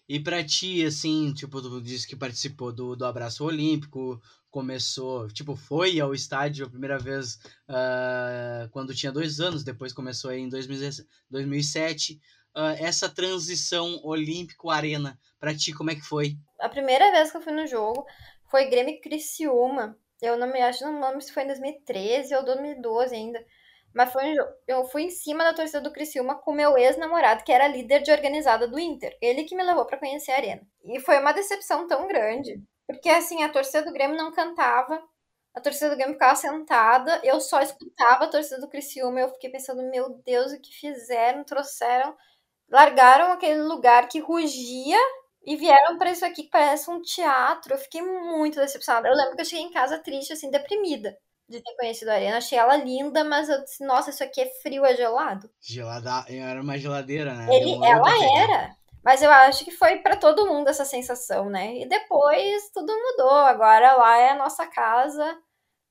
E 0.08 0.20
pra 0.20 0.44
ti, 0.44 0.86
assim, 0.86 1.34
tipo, 1.34 1.60
tu 1.60 1.82
disse 1.82 2.08
que 2.08 2.16
participou 2.16 2.72
do, 2.72 2.96
do 2.96 3.04
Abraço 3.04 3.44
Olímpico, 3.44 4.22
começou, 4.54 5.28
tipo, 5.30 5.56
foi 5.56 6.00
ao 6.00 6.14
estádio 6.14 6.68
a 6.68 6.70
primeira 6.70 7.00
vez 7.00 7.40
uh, 7.68 8.70
quando 8.70 8.94
tinha 8.94 9.12
dois 9.12 9.40
anos, 9.40 9.64
depois 9.64 9.92
começou 9.92 10.30
aí 10.30 10.42
em 10.42 10.48
2007. 10.48 12.22
Uh, 12.56 12.78
essa 12.78 13.10
transição 13.10 14.00
olímpico-arena, 14.04 15.20
pra 15.40 15.56
ti, 15.56 15.74
como 15.74 15.90
é 15.90 15.96
que 15.96 16.04
foi? 16.04 16.38
A 16.60 16.70
primeira 16.70 17.12
vez 17.12 17.32
que 17.32 17.38
eu 17.38 17.42
fui 17.42 17.52
no 17.52 17.66
jogo 17.66 18.06
foi 18.46 18.66
Grêmio 18.66 19.02
Criciúma. 19.02 19.98
Eu 20.22 20.38
não 20.38 20.46
me 20.46 20.62
acho, 20.62 20.84
não 20.84 21.02
lembro 21.02 21.20
se 21.20 21.34
foi 21.34 21.44
em 21.44 21.48
2013 21.48 22.36
ou 22.36 22.46
2012 22.46 23.16
ainda. 23.16 23.44
Mas 23.92 24.14
foi, 24.14 24.36
eu 24.68 24.86
fui 24.86 25.04
em 25.04 25.10
cima 25.10 25.44
da 25.44 25.54
torcida 25.56 25.82
do 25.82 25.92
Criciúma 25.92 26.36
com 26.36 26.54
meu 26.54 26.78
ex-namorado, 26.78 27.44
que 27.44 27.52
era 27.52 27.68
líder 27.68 28.04
de 28.04 28.12
organizada 28.12 28.68
do 28.68 28.80
Inter. 28.80 29.18
Ele 29.20 29.46
que 29.46 29.56
me 29.56 29.64
levou 29.64 29.86
para 29.86 29.98
conhecer 29.98 30.32
a 30.32 30.36
arena. 30.36 30.62
E 30.86 31.00
foi 31.00 31.20
uma 31.20 31.32
decepção 31.32 31.88
tão 31.88 32.08
grande. 32.08 32.62
Porque, 32.88 33.10
assim, 33.10 33.44
a 33.44 33.50
torcida 33.50 33.84
do 33.84 33.94
Grêmio 33.94 34.18
não 34.18 34.32
cantava. 34.32 35.02
A 35.56 35.62
torcida 35.62 35.90
do 35.90 35.96
Grêmio 35.96 36.14
ficava 36.14 36.36
sentada. 36.36 37.20
Eu 37.24 37.40
só 37.40 37.62
escutava 37.62 38.26
a 38.26 38.30
torcida 38.30 38.60
do 38.60 38.70
Criciúma. 38.70 39.20
E 39.20 39.24
eu 39.24 39.30
fiquei 39.30 39.50
pensando, 39.50 39.84
meu 39.90 40.22
Deus, 40.26 40.52
o 40.52 40.60
que 40.60 40.74
fizeram? 40.74 41.44
Trouxeram... 41.44 42.16
Largaram 42.70 43.32
aquele 43.32 43.62
lugar 43.62 44.08
que 44.08 44.20
rugia 44.20 44.98
e 45.46 45.56
vieram 45.56 45.98
para 46.00 46.12
isso 46.12 46.26
aqui 46.26 46.44
que 46.44 46.50
parece 46.50 46.90
um 46.90 47.02
teatro. 47.02 47.74
Eu 47.74 47.78
fiquei 47.78 48.02
muito 48.02 48.60
decepcionada. 48.60 49.08
Eu 49.08 49.16
lembro 49.16 49.36
que 49.36 49.42
eu 49.42 49.46
cheguei 49.46 49.66
em 49.66 49.72
casa 49.72 50.00
triste, 50.00 50.34
assim, 50.34 50.50
deprimida 50.50 51.16
de 51.48 51.62
ter 51.62 51.76
conhecido 51.76 52.10
a 52.10 52.14
Arena. 52.14 52.38
Achei 52.38 52.58
ela 52.58 52.76
linda, 52.78 53.24
mas 53.24 53.50
eu 53.50 53.62
disse, 53.64 53.86
nossa, 53.86 54.10
isso 54.10 54.24
aqui 54.24 54.42
é 54.42 54.50
frio, 54.62 54.86
é 54.86 54.96
gelado. 54.96 55.52
Gelada, 55.62 56.26
era 56.28 56.60
uma 56.60 56.78
geladeira, 56.78 57.34
né? 57.34 57.48
Ele, 57.54 57.76
ela 57.86 58.10
era. 58.40 58.76
Mas 59.04 59.22
eu 59.22 59.30
acho 59.32 59.66
que 59.66 59.72
foi 59.72 59.98
para 60.00 60.16
todo 60.18 60.48
mundo 60.48 60.70
essa 60.70 60.86
sensação, 60.86 61.50
né? 61.50 61.76
E 61.78 61.86
depois 61.88 62.70
tudo 62.74 62.94
mudou. 62.94 63.32
Agora 63.32 63.94
lá 63.96 64.18
é 64.18 64.30
a 64.30 64.36
nossa 64.36 64.66
casa, 64.68 65.38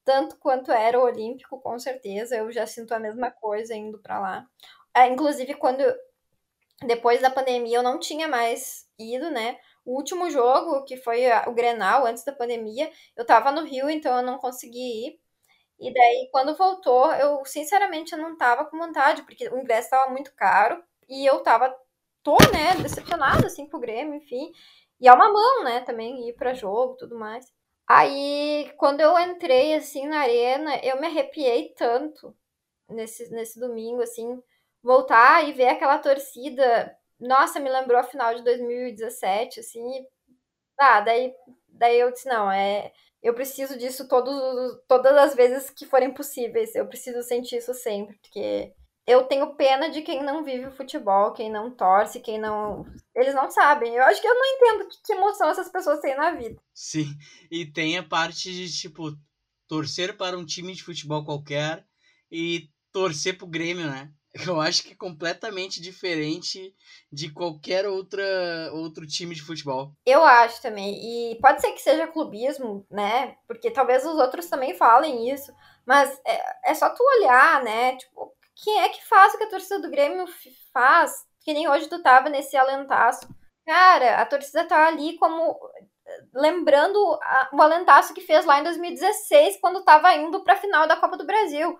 tanto 0.05 0.37
quanto 0.39 0.73
era 0.73 0.99
o 1.01 1.05
Olímpico, 1.05 1.61
com 1.61 1.79
certeza. 1.79 2.37
Eu 2.37 2.53
já 2.53 2.67
sinto 2.67 2.93
a 2.95 3.01
mesma 3.01 3.31
coisa 3.31 3.75
indo 3.75 3.99
para 4.01 4.21
lá. 4.21 4.47
É, 4.95 5.09
inclusive, 5.09 5.55
quando 5.55 5.83
depois 6.87 7.21
da 7.21 7.31
pandemia 7.31 7.79
eu 7.79 7.83
não 7.83 7.99
tinha 7.99 8.29
mais 8.29 8.87
ido, 8.99 9.31
né? 9.31 9.59
O 9.85 9.97
último 9.97 10.31
jogo, 10.31 10.85
que 10.85 10.97
foi 10.97 11.25
o 11.47 11.53
Grenal, 11.53 12.07
antes 12.07 12.25
da 12.25 12.33
pandemia, 12.33 12.91
eu 13.17 13.25
tava 13.25 13.51
no 13.53 13.65
Rio, 13.65 13.91
então 13.91 14.17
eu 14.17 14.23
não 14.23 14.39
consegui 14.39 15.07
ir. 15.09 15.21
E 15.81 15.93
daí, 15.93 16.29
quando 16.33 16.57
voltou, 16.57 17.13
eu 17.15 17.45
sinceramente 17.45 18.13
eu 18.13 18.19
não 18.19 18.37
tava 18.37 18.65
com 18.67 18.79
vontade, 18.79 19.23
porque 19.23 19.49
o 19.49 19.59
ingresso 19.59 19.91
tava 19.91 20.11
muito 20.13 20.35
caro 20.37 20.83
e 21.09 21.27
eu 21.27 21.43
tava 21.43 21.75
tô, 22.23 22.37
né, 22.53 22.75
decepcionada, 22.83 23.47
assim, 23.47 23.69
com 23.69 23.77
o 23.77 23.81
Grêmio, 23.81 24.15
enfim. 24.15 24.53
E 25.01 25.09
é 25.09 25.13
uma 25.13 25.33
mão, 25.33 25.65
né, 25.65 25.81
também 25.81 26.29
ir 26.29 26.35
para 26.35 26.55
jogo 26.55 26.97
tudo 26.97 27.19
mais. 27.19 27.53
Aí, 27.87 28.73
quando 28.79 29.01
eu 29.01 29.19
entrei, 29.19 29.75
assim, 29.75 30.07
na 30.07 30.21
arena, 30.21 30.77
eu 30.83 31.01
me 31.01 31.07
arrepiei 31.07 31.75
tanto 31.77 32.35
nesse, 32.89 33.31
nesse 33.31 33.59
domingo, 33.59 34.03
assim, 34.03 34.43
voltar 34.83 35.49
e 35.49 35.53
ver 35.53 35.69
aquela 35.69 35.99
torcida. 35.99 36.97
Nossa, 37.21 37.61
me 37.61 37.71
lembrou 37.71 37.99
a 38.01 38.05
final 38.05 38.35
de 38.35 38.43
2017, 38.45 39.61
assim. 39.61 40.07
Ah, 40.79 41.01
daí, 41.01 41.35
daí 41.69 42.01
eu 42.01 42.13
disse, 42.13 42.29
não, 42.29 42.51
é. 42.51 42.93
Eu 43.23 43.35
preciso 43.35 43.79
disso 43.79 44.09
todos, 44.09 44.81
todas 44.89 45.17
as 45.17 45.35
vezes 45.35 45.71
que 45.71 45.87
forem 45.87 46.13
possíveis. 46.13 46.75
Eu 46.75 46.87
preciso 46.89 47.23
sentir 47.23 47.59
isso 47.59 47.73
sempre, 47.75 48.17
porque 48.19 48.75
eu 49.07 49.25
tenho 49.25 49.55
pena 49.55 49.91
de 49.91 50.03
quem 50.03 50.23
não 50.23 50.45
vive 50.45 50.67
o 50.67 50.73
futebol, 50.73 51.33
quem 51.33 51.51
não 51.51 51.71
torce, 51.71 52.21
quem 52.21 52.39
não. 52.39 52.87
Eles 53.15 53.35
não 53.35 53.51
sabem. 53.51 53.95
Eu 53.95 54.05
acho 54.05 54.21
que 54.21 54.27
eu 54.27 54.35
não 54.35 54.47
entendo 54.47 54.89
que 55.05 55.13
emoção 55.13 55.49
essas 55.49 55.69
pessoas 55.69 56.01
têm 56.01 56.17
na 56.17 56.31
vida. 56.33 56.61
Sim, 56.73 57.07
e 57.51 57.67
tem 57.67 57.99
a 57.99 58.03
parte 58.03 58.53
de, 58.53 58.73
tipo, 58.73 59.13
torcer 59.67 60.17
para 60.17 60.39
um 60.39 60.45
time 60.45 60.73
de 60.73 60.85
futebol 60.85 61.25
qualquer 61.25 61.85
e 62.31 62.69
torcer 62.93 63.37
pro 63.37 63.47
Grêmio, 63.47 63.87
né? 63.87 64.13
Eu 64.49 64.61
acho 64.61 64.85
que 64.85 64.93
é 64.93 64.97
completamente 64.97 65.81
diferente 65.81 66.75
de 67.13 67.31
qualquer 67.31 67.87
outra, 67.87 68.25
outro 68.73 69.07
time 69.07 69.35
de 69.35 69.43
futebol. 69.43 69.93
Eu 70.07 70.25
acho 70.25 70.63
também. 70.63 71.33
E 71.33 71.39
pode 71.39 71.61
ser 71.61 71.73
que 71.73 71.83
seja 71.83 72.07
clubismo, 72.07 72.87
né? 72.91 73.37
Porque 73.47 73.71
talvez 73.71 74.07
os 74.07 74.15
outros 74.15 74.47
também 74.49 74.75
falem 74.75 75.31
isso. 75.31 75.53
Mas 75.85 76.19
é, 76.27 76.71
é 76.71 76.75
só 76.75 76.89
tu 76.89 77.03
olhar, 77.03 77.63
né? 77.63 77.97
Tipo, 77.97 78.33
quem 78.57 78.81
é 78.81 78.89
que 78.89 79.05
faz 79.07 79.35
o 79.35 79.39
que 79.39 79.45
a 79.45 79.51
torcida 79.51 79.81
do 79.81 79.91
Grêmio 79.91 80.27
faz? 80.73 81.13
Que 81.41 81.53
nem 81.53 81.69
hoje 81.69 81.89
tu 81.89 82.03
tava 82.03 82.29
nesse 82.29 82.57
alentaço. 82.57 83.27
Cara, 83.67 84.21
a 84.21 84.27
torcida 84.27 84.67
tá 84.67 84.87
ali 84.87 85.17
como 85.19 85.59
lembrando 86.35 86.99
a, 87.23 87.51
o 87.53 87.63
alentaço 87.63 88.15
que 88.15 88.21
fez 88.21 88.45
lá 88.45 88.61
em 88.61 88.65
2016, 88.65 89.59
quando 89.61 89.85
tava 89.85 90.15
indo 90.15 90.43
pra 90.43 90.57
final 90.57 90.87
da 90.87 90.97
Copa 90.97 91.17
do 91.17 91.27
Brasil. 91.27 91.79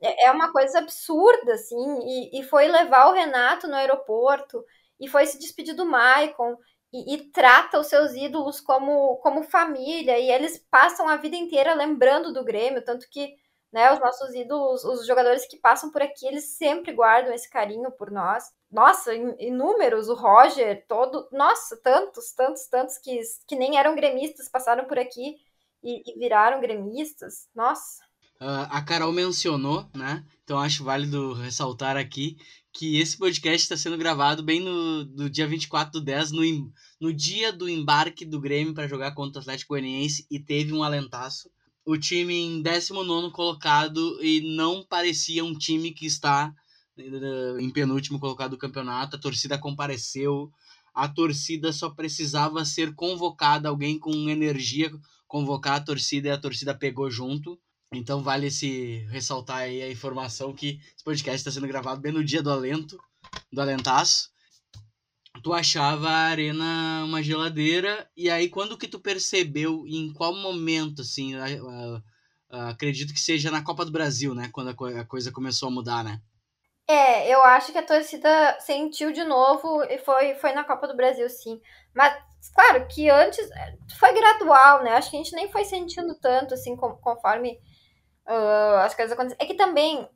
É, 0.00 0.26
é 0.26 0.30
uma 0.32 0.52
coisa 0.52 0.78
absurda, 0.80 1.54
assim, 1.54 1.98
e, 2.02 2.40
e, 2.40 2.42
foi 2.44 2.68
levar 2.68 3.08
o 3.08 3.12
Renato 3.12 3.66
no 3.68 3.74
aeroporto, 3.76 4.64
e 5.00 5.08
foi 5.08 5.26
se 5.26 5.38
despedir 5.38 5.74
do 5.74 5.86
Maicon, 5.86 6.56
e, 6.92 7.14
e, 7.14 7.30
trata 7.32 7.80
os 7.80 7.88
seus 7.88 8.12
ídolos 8.14 8.60
como, 8.60 9.16
como 9.18 9.42
família, 9.44 10.18
e 10.18 10.30
eles 10.30 10.58
passam 10.70 11.08
a 11.08 11.16
vida 11.16 11.36
inteira 11.36 11.74
lembrando 11.74 12.32
do 12.32 12.44
Grêmio, 12.44 12.84
tanto 12.84 13.06
que 13.10 13.34
né? 13.74 13.92
Os 13.92 13.98
nossos 13.98 14.32
ídolos, 14.32 14.84
os 14.84 15.04
jogadores 15.04 15.44
que 15.48 15.56
passam 15.56 15.90
por 15.90 16.00
aqui, 16.00 16.24
eles 16.28 16.44
sempre 16.56 16.92
guardam 16.92 17.34
esse 17.34 17.50
carinho 17.50 17.90
por 17.90 18.08
nós. 18.08 18.44
Nossa, 18.70 19.12
inúmeros, 19.12 20.08
o 20.08 20.14
Roger, 20.14 20.86
todo, 20.86 21.28
nossa, 21.32 21.76
tantos, 21.82 22.32
tantos, 22.32 22.68
tantos 22.68 22.98
que, 22.98 23.20
que 23.48 23.56
nem 23.56 23.76
eram 23.76 23.96
gremistas 23.96 24.48
passaram 24.48 24.84
por 24.84 24.96
aqui 24.96 25.34
e, 25.82 26.08
e 26.08 26.18
viraram 26.20 26.60
gremistas. 26.60 27.48
Nossa. 27.52 28.00
Uh, 28.40 28.70
a 28.70 28.80
Carol 28.80 29.12
mencionou, 29.12 29.84
né? 29.92 30.24
Então 30.44 30.60
acho 30.60 30.84
válido 30.84 31.32
ressaltar 31.32 31.96
aqui 31.96 32.36
que 32.72 33.00
esse 33.00 33.18
podcast 33.18 33.62
está 33.62 33.76
sendo 33.76 33.98
gravado 33.98 34.40
bem 34.44 34.60
no, 34.60 35.04
no 35.04 35.28
dia 35.28 35.48
24 35.48 35.98
do 35.98 36.00
10, 36.00 36.30
no, 36.30 36.42
no 37.00 37.12
dia 37.12 37.52
do 37.52 37.68
embarque 37.68 38.24
do 38.24 38.40
Grêmio 38.40 38.72
para 38.72 38.86
jogar 38.86 39.14
contra 39.14 39.40
o 39.40 39.42
Atlético 39.42 39.74
Goianiense 39.74 40.26
e 40.30 40.38
teve 40.38 40.72
um 40.72 40.84
alentaço 40.84 41.50
o 41.84 41.98
time 41.98 42.34
em 42.34 42.62
19 42.62 43.30
colocado 43.30 44.18
e 44.22 44.56
não 44.56 44.82
parecia 44.82 45.44
um 45.44 45.54
time 45.54 45.92
que 45.92 46.06
está 46.06 46.54
eh, 46.96 47.56
em 47.60 47.70
penúltimo 47.70 48.18
colocado 48.18 48.52
do 48.52 48.58
campeonato. 48.58 49.16
A 49.16 49.20
torcida 49.20 49.58
compareceu, 49.58 50.50
a 50.94 51.08
torcida 51.08 51.72
só 51.72 51.90
precisava 51.90 52.64
ser 52.64 52.94
convocada, 52.94 53.68
alguém 53.68 53.98
com 53.98 54.12
energia 54.30 54.90
convocar 55.26 55.76
a 55.76 55.84
torcida 55.84 56.28
e 56.28 56.30
a 56.30 56.38
torcida 56.38 56.74
pegou 56.74 57.10
junto. 57.10 57.58
Então 57.92 58.22
vale 58.22 58.50
se 58.50 59.06
ressaltar 59.10 59.58
aí 59.58 59.82
a 59.82 59.90
informação 59.90 60.52
que 60.52 60.80
esse 60.94 61.04
podcast 61.04 61.36
está 61.36 61.50
sendo 61.50 61.68
gravado 61.68 62.00
bem 62.00 62.12
no 62.12 62.24
dia 62.24 62.42
do 62.42 62.50
alento, 62.50 62.98
do 63.52 63.60
alentaço 63.60 64.33
tu 65.44 65.52
achava 65.52 66.08
a 66.08 66.26
arena 66.28 67.04
uma 67.04 67.22
geladeira 67.22 68.10
e 68.16 68.30
aí 68.30 68.48
quando 68.48 68.78
que 68.78 68.88
tu 68.88 68.98
percebeu 68.98 69.84
em 69.86 70.10
qual 70.12 70.34
momento 70.34 71.02
assim 71.02 71.34
a, 71.34 71.44
a, 71.44 72.02
a, 72.50 72.68
acredito 72.70 73.12
que 73.12 73.20
seja 73.20 73.50
na 73.50 73.62
Copa 73.62 73.84
do 73.84 73.92
Brasil 73.92 74.34
né 74.34 74.48
quando 74.50 74.70
a, 74.70 75.04
coisa 75.04 75.30
começou 75.30 75.68
a 75.68 75.72
mudar 75.72 76.02
né? 76.02 76.18
É 76.88 77.32
eu 77.32 77.42
acho 77.44 77.72
que 77.72 77.78
a 77.78 77.86
torcida 77.86 78.58
sentiu 78.58 79.12
de 79.12 79.22
novo 79.22 79.84
e 79.84 79.98
foi 79.98 80.34
foi 80.36 80.52
na 80.52 80.64
Copa 80.64 80.88
do 80.88 80.96
Brasil 80.96 81.28
sim. 81.28 81.60
Mas 81.94 82.16
claro 82.54 82.86
que 82.88 83.10
antes 83.10 83.46
foi 83.98 84.14
gradual 84.14 84.82
né? 84.82 84.92
Acho 84.92 85.10
que 85.10 85.16
a 85.16 85.22
gente 85.22 85.36
nem 85.36 85.52
foi 85.52 85.64
sentindo 85.64 86.14
tanto 86.18 86.54
assim 86.54 86.74
conforme 86.74 87.58
Uh, 88.26 88.78
as 88.78 88.94
coisas 88.94 89.12
acontecem. 89.12 89.36
É 89.38 89.44
que 89.44 89.52
também 89.52 90.08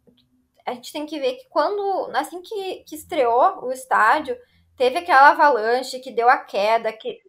a 0.65 0.73
gente 0.73 0.93
tem 0.93 1.07
que 1.07 1.19
ver 1.19 1.35
que 1.35 1.49
quando, 1.49 2.11
assim 2.15 2.41
que, 2.43 2.85
que 2.85 2.95
estreou 2.95 3.65
o 3.65 3.73
estádio, 3.73 4.37
teve 4.79 4.99
aquela 4.99 5.31
avalanche 5.31 5.99
que 5.99 6.13
deu 6.13 6.29
a 6.29 6.39
queda, 6.39 6.93
que, 6.93 7.21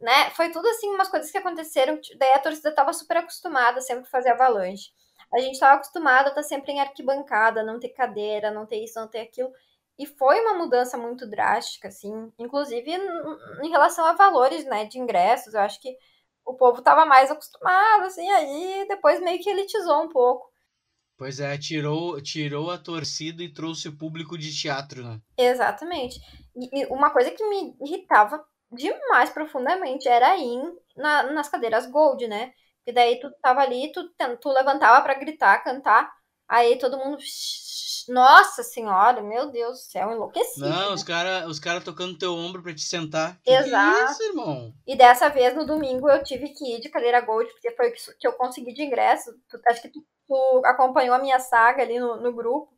né, 0.00 0.30
foi 0.30 0.50
tudo 0.50 0.68
assim, 0.68 0.90
umas 0.90 1.08
coisas 1.08 1.30
que 1.30 1.38
aconteceram, 1.38 1.98
daí 2.18 2.32
a 2.32 2.40
torcida 2.40 2.74
tava 2.74 2.92
super 2.92 3.18
acostumada 3.18 3.80
sempre 3.80 4.04
a 4.04 4.10
fazer 4.10 4.30
avalanche. 4.30 4.90
A 5.32 5.38
gente 5.40 5.58
tava 5.58 5.76
acostumado 5.76 6.26
a 6.26 6.28
estar 6.28 6.42
tá 6.42 6.42
sempre 6.42 6.72
em 6.72 6.80
arquibancada, 6.80 7.62
não 7.62 7.80
ter 7.80 7.90
cadeira, 7.90 8.50
não 8.50 8.66
ter 8.66 8.82
isso, 8.82 8.98
não 9.00 9.08
ter 9.08 9.20
aquilo. 9.20 9.50
E 9.98 10.04
foi 10.04 10.40
uma 10.40 10.54
mudança 10.54 10.98
muito 10.98 11.28
drástica, 11.28 11.88
assim, 11.88 12.32
inclusive 12.38 12.90
em 13.62 13.70
relação 13.70 14.04
a 14.04 14.12
valores, 14.12 14.64
né, 14.66 14.84
de 14.84 14.98
ingressos. 14.98 15.54
Eu 15.54 15.60
acho 15.60 15.80
que 15.80 15.96
o 16.44 16.54
povo 16.54 16.82
tava 16.82 17.06
mais 17.06 17.30
acostumado, 17.30 18.04
assim, 18.04 18.28
aí 18.30 18.86
depois 18.88 19.20
meio 19.20 19.42
que 19.42 19.48
elitizou 19.48 20.02
um 20.02 20.08
pouco. 20.08 20.50
Pois 21.16 21.40
é, 21.40 21.56
tirou, 21.56 22.20
tirou 22.20 22.70
a 22.70 22.78
torcida 22.78 23.42
e 23.42 23.52
trouxe 23.52 23.88
o 23.88 23.96
público 23.96 24.36
de 24.36 24.54
teatro, 24.54 25.02
né? 25.02 25.18
Exatamente. 25.38 26.20
E, 26.54 26.86
uma 26.86 27.10
coisa 27.10 27.30
que 27.30 27.48
me 27.48 27.74
irritava 27.80 28.44
demais 28.70 29.30
profundamente 29.30 30.06
era 30.08 30.36
ir 30.36 30.62
na, 30.96 31.22
nas 31.32 31.48
cadeiras 31.48 31.90
Gold, 31.90 32.26
né? 32.28 32.52
Porque 32.78 32.92
daí 32.92 33.18
tu 33.18 33.30
tava 33.42 33.62
ali, 33.62 33.90
tu, 33.92 34.02
tu 34.40 34.48
levantava 34.50 35.02
para 35.02 35.18
gritar, 35.18 35.64
cantar, 35.64 36.12
aí 36.48 36.78
todo 36.78 36.98
mundo 36.98 37.18
nossa 38.08 38.62
senhora, 38.62 39.22
meu 39.22 39.50
Deus 39.50 39.78
do 39.78 39.90
céu, 39.90 40.10
enlouquecido. 40.10 40.68
Não, 40.68 40.88
né? 40.88 40.94
os 40.94 41.02
caras 41.02 41.46
os 41.46 41.58
cara 41.58 41.80
tocando 41.80 42.18
teu 42.18 42.34
ombro 42.34 42.62
pra 42.62 42.74
te 42.74 42.82
sentar. 42.82 43.38
Que 43.42 43.50
Exato. 43.50 43.96
Que 43.96 44.02
é 44.02 44.04
isso, 44.04 44.22
irmão? 44.24 44.74
E 44.86 44.96
dessa 44.96 45.28
vez, 45.28 45.54
no 45.54 45.66
domingo, 45.66 46.08
eu 46.08 46.22
tive 46.22 46.48
que 46.50 46.76
ir 46.76 46.80
de 46.80 46.88
cadeira 46.88 47.20
Gold, 47.20 47.50
porque 47.52 47.70
foi 47.72 47.90
o 47.90 47.92
que 47.92 48.26
eu 48.26 48.32
consegui 48.32 48.72
de 48.72 48.82
ingresso. 48.82 49.30
Acho 49.68 49.82
que 49.82 49.88
tu, 49.88 50.04
tu 50.26 50.62
acompanhou 50.64 51.14
a 51.14 51.18
minha 51.18 51.38
saga 51.38 51.82
ali 51.82 51.98
no, 51.98 52.20
no 52.20 52.32
grupo. 52.32 52.72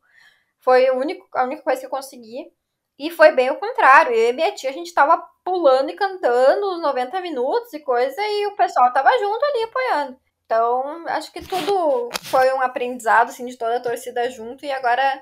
Foi 0.59 0.89
o 0.89 0.97
único, 0.97 1.27
a 1.35 1.43
única 1.43 1.63
coisa 1.63 1.79
que 1.79 1.85
eu 1.85 1.91
consegui. 1.91 2.51
E 2.97 3.09
foi 3.09 3.31
bem 3.31 3.49
o 3.49 3.59
contrário. 3.59 4.13
Eu 4.13 4.29
e 4.29 4.33
minha 4.33 4.53
tia, 4.53 4.69
a 4.69 4.73
gente 4.73 4.93
tava 4.93 5.23
pulando 5.43 5.89
e 5.89 5.95
cantando 5.95 6.73
os 6.73 6.81
90 6.81 7.21
minutos 7.21 7.73
e 7.73 7.79
coisa, 7.79 8.21
e 8.21 8.47
o 8.47 8.55
pessoal 8.55 8.91
tava 8.91 9.09
junto 9.17 9.43
ali 9.45 9.63
apoiando. 9.63 10.19
Então, 10.49 11.07
acho 11.09 11.31
que 11.31 11.43
tudo 11.43 12.09
foi 12.23 12.51
um 12.55 12.61
aprendizado, 12.61 13.29
assim, 13.29 13.45
de 13.45 13.55
toda 13.55 13.77
a 13.77 13.79
torcida 13.79 14.31
junto, 14.31 14.65
e 14.65 14.71
agora 14.71 15.21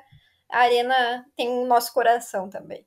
a 0.50 0.60
Arena 0.60 1.26
tem 1.36 1.50
o 1.50 1.68
nosso 1.68 1.92
coração 1.92 2.50
também. 2.50 2.86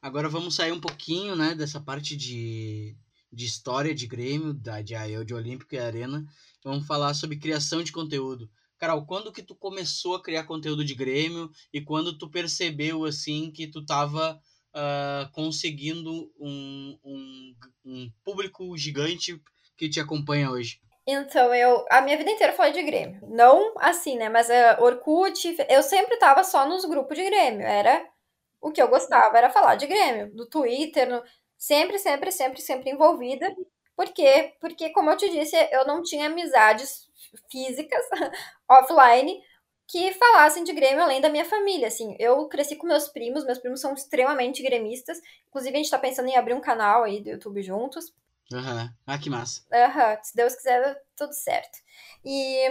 Agora 0.00 0.26
vamos 0.26 0.54
sair 0.54 0.72
um 0.72 0.80
pouquinho, 0.80 1.36
né, 1.36 1.54
dessa 1.54 1.78
parte 1.78 2.16
de, 2.16 2.96
de 3.30 3.44
história 3.44 3.94
de 3.94 4.06
Grêmio, 4.06 4.54
da, 4.54 4.80
de, 4.80 4.94
de 5.26 5.34
Olímpico 5.34 5.74
e 5.74 5.78
Arena. 5.78 6.24
Vamos 6.64 6.86
falar 6.86 7.12
sobre 7.12 7.36
criação 7.36 7.82
de 7.82 7.92
conteúdo. 7.92 8.48
Carol, 8.78 9.04
quando 9.04 9.30
que 9.30 9.42
tu 9.42 9.54
começou 9.54 10.14
a 10.14 10.22
criar 10.22 10.44
conteúdo 10.44 10.82
de 10.82 10.94
Grêmio 10.94 11.50
e 11.70 11.82
quando 11.82 12.16
tu 12.16 12.30
percebeu, 12.30 13.04
assim, 13.04 13.50
que 13.50 13.66
tu 13.66 13.84
tava 13.84 14.40
uh, 14.74 15.30
conseguindo 15.32 16.32
um, 16.40 16.98
um, 17.04 17.54
um 17.84 18.10
público 18.24 18.74
gigante 18.74 19.38
que 19.76 19.86
te 19.86 20.00
acompanha 20.00 20.50
hoje? 20.50 20.82
Então, 21.06 21.54
eu. 21.54 21.84
A 21.90 22.00
minha 22.00 22.16
vida 22.16 22.30
inteira 22.30 22.52
foi 22.52 22.72
de 22.72 22.82
Grêmio. 22.82 23.20
Não 23.28 23.74
assim, 23.78 24.16
né? 24.16 24.28
Mas 24.28 24.48
uh, 24.48 24.82
Orkut, 24.82 25.56
eu 25.68 25.82
sempre 25.82 26.16
tava 26.16 26.42
só 26.44 26.66
nos 26.66 26.84
grupos 26.84 27.16
de 27.16 27.24
Grêmio. 27.24 27.66
Era. 27.66 28.06
O 28.60 28.72
que 28.72 28.80
eu 28.80 28.88
gostava 28.88 29.36
era 29.36 29.50
falar 29.50 29.74
de 29.76 29.86
Grêmio. 29.86 30.34
Do 30.34 30.46
Twitter, 30.46 31.08
no, 31.08 31.22
sempre, 31.58 31.98
sempre, 31.98 32.32
sempre, 32.32 32.60
sempre 32.62 32.90
envolvida. 32.90 33.54
Por 33.96 34.06
quê? 34.12 34.54
Porque, 34.60 34.90
como 34.90 35.10
eu 35.10 35.16
te 35.16 35.28
disse, 35.30 35.56
eu 35.72 35.86
não 35.86 36.02
tinha 36.02 36.26
amizades 36.26 37.08
físicas, 37.50 38.02
offline, 38.68 39.40
que 39.86 40.12
falassem 40.14 40.64
de 40.64 40.72
Grêmio 40.72 41.02
além 41.02 41.20
da 41.20 41.28
minha 41.28 41.44
família, 41.44 41.88
assim. 41.88 42.16
Eu 42.18 42.48
cresci 42.48 42.76
com 42.76 42.86
meus 42.86 43.08
primos, 43.08 43.44
meus 43.44 43.58
primos 43.58 43.80
são 43.80 43.92
extremamente 43.94 44.62
gremistas. 44.62 45.20
Inclusive, 45.48 45.74
a 45.74 45.78
gente 45.78 45.90
tá 45.90 45.98
pensando 45.98 46.28
em 46.28 46.36
abrir 46.36 46.54
um 46.54 46.60
canal 46.60 47.04
aí 47.04 47.20
do 47.20 47.30
YouTube 47.30 47.62
juntos. 47.62 48.12
Aham. 48.52 48.82
Uhum. 48.82 48.88
Ah, 49.06 49.18
que 49.18 49.30
massa. 49.30 49.62
Aham. 49.72 50.10
Uhum. 50.10 50.18
Se 50.22 50.36
Deus 50.36 50.54
quiser, 50.54 51.02
tudo 51.16 51.32
certo. 51.32 51.78
E... 52.24 52.68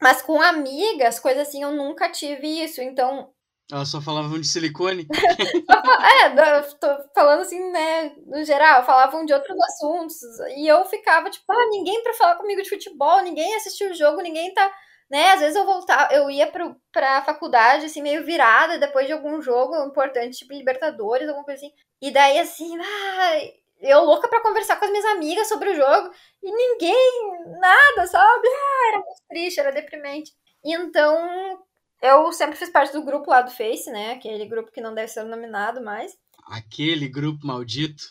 Mas 0.00 0.20
com 0.20 0.40
amigas, 0.40 1.18
coisas 1.18 1.48
assim, 1.48 1.62
eu 1.62 1.72
nunca 1.72 2.10
tive 2.10 2.46
isso. 2.62 2.82
Então, 2.82 3.32
elas 3.70 3.88
só 3.88 4.00
falavam 4.00 4.40
de 4.40 4.46
silicone? 4.46 5.06
é, 6.22 6.30
tô 6.78 6.88
falando 7.14 7.40
assim, 7.40 7.70
né, 7.72 8.12
no 8.26 8.44
geral, 8.44 8.84
falavam 8.84 9.24
de 9.24 9.32
outros 9.32 9.56
assuntos. 9.60 10.16
E 10.56 10.66
eu 10.66 10.84
ficava 10.84 11.28
tipo, 11.30 11.44
ah, 11.50 11.68
ninguém 11.70 12.02
pra 12.02 12.14
falar 12.14 12.36
comigo 12.36 12.62
de 12.62 12.68
futebol, 12.68 13.22
ninguém 13.22 13.54
assistiu 13.56 13.90
o 13.90 13.94
jogo, 13.94 14.22
ninguém 14.22 14.54
tá. 14.54 14.70
Né, 15.10 15.30
às 15.30 15.40
vezes 15.40 15.56
eu 15.56 15.64
voltava, 15.64 16.12
eu 16.12 16.28
ia 16.28 16.48
pro, 16.48 16.76
pra 16.92 17.22
faculdade, 17.22 17.86
assim, 17.86 18.02
meio 18.02 18.24
virada, 18.24 18.78
depois 18.78 19.06
de 19.06 19.12
algum 19.12 19.40
jogo 19.40 19.76
importante, 19.84 20.38
tipo 20.38 20.52
Libertadores, 20.52 21.28
alguma 21.28 21.44
coisa 21.44 21.64
assim. 21.64 21.72
E 22.02 22.10
daí, 22.10 22.38
assim, 22.40 22.76
ah, 22.78 23.40
eu 23.80 24.04
louca 24.04 24.28
para 24.28 24.42
conversar 24.42 24.76
com 24.76 24.84
as 24.84 24.90
minhas 24.90 25.04
amigas 25.06 25.48
sobre 25.48 25.70
o 25.70 25.74
jogo 25.74 26.10
e 26.42 26.50
ninguém, 26.50 27.58
nada, 27.60 28.06
sabe? 28.06 28.48
Ah, 28.48 28.88
era 28.88 28.98
muito 28.98 29.22
triste, 29.28 29.60
era 29.60 29.72
deprimente. 29.72 30.32
Então, 30.64 31.58
eu 32.00 32.32
sempre 32.32 32.56
fiz 32.56 32.70
parte 32.70 32.92
do 32.92 33.02
grupo 33.04 33.30
lá 33.30 33.42
do 33.42 33.50
Face, 33.50 33.90
né? 33.90 34.12
Aquele 34.12 34.46
grupo 34.46 34.70
que 34.70 34.80
não 34.80 34.94
deve 34.94 35.08
ser 35.08 35.24
nominado 35.24 35.82
mais. 35.82 36.16
Aquele 36.48 37.08
grupo 37.08 37.46
maldito. 37.46 38.04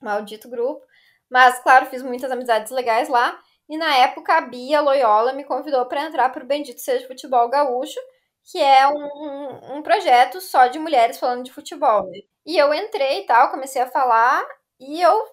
Maldito 0.00 0.48
grupo. 0.48 0.84
Mas, 1.30 1.58
claro, 1.60 1.86
fiz 1.86 2.02
muitas 2.02 2.30
amizades 2.30 2.70
legais 2.70 3.08
lá. 3.08 3.38
E 3.68 3.76
na 3.78 3.96
época, 3.96 4.36
a 4.36 4.40
Bia 4.42 4.80
Loyola 4.80 5.32
me 5.32 5.44
convidou 5.44 5.86
para 5.86 6.04
entrar 6.04 6.28
para 6.28 6.44
o 6.44 6.46
Bendito 6.46 6.80
Seja 6.80 7.06
Futebol 7.06 7.48
Gaúcho, 7.48 7.98
que 8.44 8.58
é 8.58 8.86
um, 8.86 9.76
um 9.76 9.82
projeto 9.82 10.40
só 10.40 10.66
de 10.66 10.78
mulheres 10.78 11.18
falando 11.18 11.44
de 11.44 11.52
futebol. 11.52 12.10
E 12.44 12.58
eu 12.58 12.74
entrei 12.74 13.20
e 13.20 13.26
tal, 13.26 13.50
comecei 13.50 13.80
a 13.80 13.90
falar, 13.90 14.46
e 14.80 15.00
eu, 15.00 15.24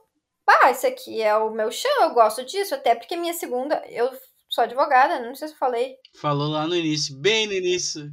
ah, 0.48 0.72
isso 0.72 0.88
aqui 0.88 1.22
é 1.22 1.36
o 1.36 1.52
meu 1.52 1.72
chão, 1.72 1.92
eu 2.02 2.14
gosto 2.14 2.46
disso, 2.46 2.76
até 2.76 2.96
porque 2.96 3.16
minha 3.16 3.34
segunda, 3.34 3.84
eu 3.88 4.10
sou 4.50 4.64
advogada, 4.64 5.20
não 5.20 5.36
sei 5.36 5.48
se 5.48 5.54
eu 5.54 5.58
falei. 5.58 5.96
Falou 6.20 6.50
lá 6.50 6.68
no 6.68 6.76
início, 6.76 7.18
bem 7.18 7.48
no 7.48 7.54
início. 7.54 8.10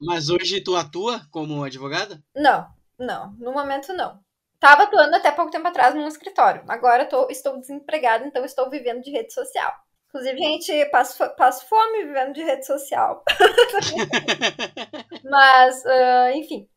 Mas 0.00 0.30
hoje 0.30 0.60
tu 0.60 0.76
atua 0.76 1.20
como 1.30 1.64
advogada? 1.64 2.22
Não, 2.34 2.66
não, 2.98 3.32
no 3.32 3.52
momento 3.52 3.92
não. 3.92 4.22
Tava 4.60 4.84
atuando 4.84 5.16
até 5.16 5.30
pouco 5.30 5.50
tempo 5.50 5.66
atrás 5.66 5.94
num 5.94 6.06
escritório. 6.06 6.64
Agora 6.68 7.04
tô, 7.04 7.28
estou 7.28 7.58
desempregada, 7.58 8.24
então 8.24 8.44
estou 8.44 8.70
vivendo 8.70 9.02
de 9.02 9.10
rede 9.10 9.32
social. 9.34 9.72
Inclusive, 10.08 10.38
gente, 10.38 10.86
passo, 10.86 11.18
passo 11.36 11.68
fome 11.68 12.04
vivendo 12.04 12.32
de 12.32 12.42
rede 12.42 12.64
social. 12.64 13.24
Mas, 15.28 15.82
uh, 15.84 16.36
enfim. 16.36 16.68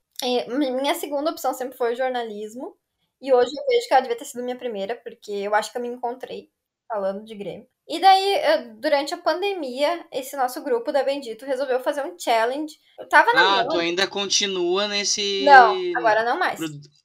Minha 0.47 0.95
segunda 0.95 1.29
opção 1.29 1.53
sempre 1.53 1.77
foi 1.77 1.93
o 1.93 1.95
jornalismo. 1.95 2.75
E 3.21 3.33
hoje 3.33 3.51
eu 3.55 3.65
vejo 3.65 3.87
que 3.87 3.93
ela 3.93 4.01
devia 4.01 4.17
ter 4.17 4.25
sido 4.25 4.43
minha 4.43 4.57
primeira, 4.57 4.95
porque 4.95 5.31
eu 5.31 5.55
acho 5.55 5.71
que 5.71 5.77
eu 5.77 5.81
me 5.81 5.87
encontrei 5.87 6.49
falando 6.87 7.23
de 7.23 7.35
Grêmio. 7.35 7.67
E 7.87 7.99
daí, 7.99 8.33
eh, 8.33 8.57
durante 8.77 9.13
a 9.13 9.17
pandemia, 9.17 10.05
esse 10.11 10.35
nosso 10.35 10.61
grupo 10.61 10.91
da 10.91 11.03
Bendito 11.03 11.45
resolveu 11.45 11.79
fazer 11.79 12.03
um 12.03 12.17
challenge. 12.19 12.75
Eu 12.99 13.07
tava 13.07 13.31
na. 13.33 13.61
Ah, 13.61 13.67
tu 13.67 13.77
ainda 13.77 14.05
continua 14.07 14.87
nesse. 14.87 15.43
Não, 15.45 15.75
agora 15.95 16.23
não 16.23 16.37
mais. 16.37 16.59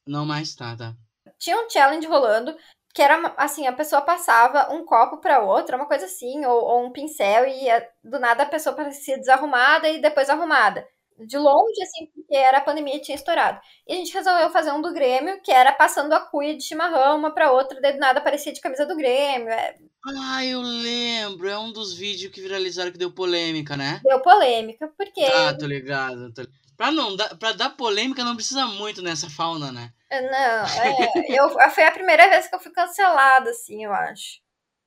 Não 0.07 0.27
mais, 0.27 0.55
tá, 0.55 0.77
tá. 0.77 0.95
Tinha 1.39 1.57
um 1.57 1.71
challenge 1.71 2.07
rolando 2.07 2.57
que 2.95 3.01
era 3.01 3.35
assim, 3.39 3.67
a 3.67 3.73
pessoa 3.73 4.03
passava 4.03 4.71
um 4.71 4.85
copo 4.85 5.17
para 5.19 5.43
outra, 5.43 5.77
uma 5.77 5.87
coisa 5.87 6.05
assim, 6.05 6.45
ou, 6.45 6.63
ou 6.63 6.85
um 6.85 6.93
pincel, 6.93 7.47
e 7.47 7.67
do 8.05 8.19
nada 8.19 8.43
a 8.43 8.47
pessoa 8.47 8.77
parecia 8.77 9.17
desarrumada 9.17 9.89
e 9.89 9.99
depois 9.99 10.29
arrumada 10.29 10.87
de 11.19 11.39
longe, 11.39 11.83
assim, 11.83 12.07
porque 12.07 12.35
era 12.35 12.59
a 12.59 12.63
pandemia 12.63 13.01
tinha 13.01 13.15
estourado. 13.15 13.61
E 13.87 13.93
a 13.93 13.97
gente 13.97 14.13
resolveu 14.13 14.51
fazer 14.51 14.73
um 14.73 14.81
do 14.83 14.93
Grêmio, 14.93 15.41
que 15.43 15.51
era 15.51 15.73
passando 15.73 16.13
a 16.13 16.21
cuia 16.21 16.57
de 16.57 16.65
chimarrão 16.65 17.17
uma 17.17 17.33
pra 17.33 17.53
outra, 17.53 17.81
daí 17.81 17.93
do 17.93 17.99
nada 17.99 18.19
aparecia 18.19 18.53
de 18.53 18.61
camisa 18.61 18.87
do 18.87 18.97
Grêmio. 18.97 19.49
É... 19.49 19.77
Ah, 20.05 20.45
eu 20.45 20.61
lembro. 20.61 21.49
É 21.49 21.59
um 21.59 21.73
dos 21.73 21.95
vídeos 21.95 22.33
que 22.33 22.41
viralizaram 22.41 22.91
que 22.91 22.99
deu 22.99 23.13
polêmica, 23.13 23.77
né? 23.77 24.01
Deu 24.03 24.21
polêmica, 24.21 24.93
porque. 24.97 25.23
Ah, 25.23 25.57
tô 25.57 25.67
ligado. 25.67 26.33
Tô... 26.33 26.43
Pra, 26.77 26.91
não, 26.91 27.15
dar, 27.15 27.37
pra 27.39 27.53
dar 27.53 27.71
polêmica 27.71 28.25
não 28.25 28.35
precisa 28.35 28.67
muito 28.67 29.03
nessa 29.03 29.31
fauna, 29.31 29.71
né? 29.71 29.93
É, 30.11 30.21
não, 30.21 30.67
é, 30.83 31.39
eu, 31.39 31.49
foi 31.71 31.85
a 31.85 31.93
primeira 31.93 32.29
vez 32.29 32.49
que 32.49 32.55
eu 32.55 32.61
fui 32.61 32.73
cancelada, 32.73 33.51
assim, 33.51 33.85
eu 33.85 33.93
acho. 33.93 34.41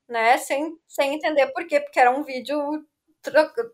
Né? 0.08 0.36
Sem, 0.36 0.76
sem 0.86 1.14
entender 1.14 1.46
por 1.48 1.66
quê, 1.66 1.80
porque 1.80 1.98
era 1.98 2.10
um 2.10 2.22
vídeo 2.22 2.58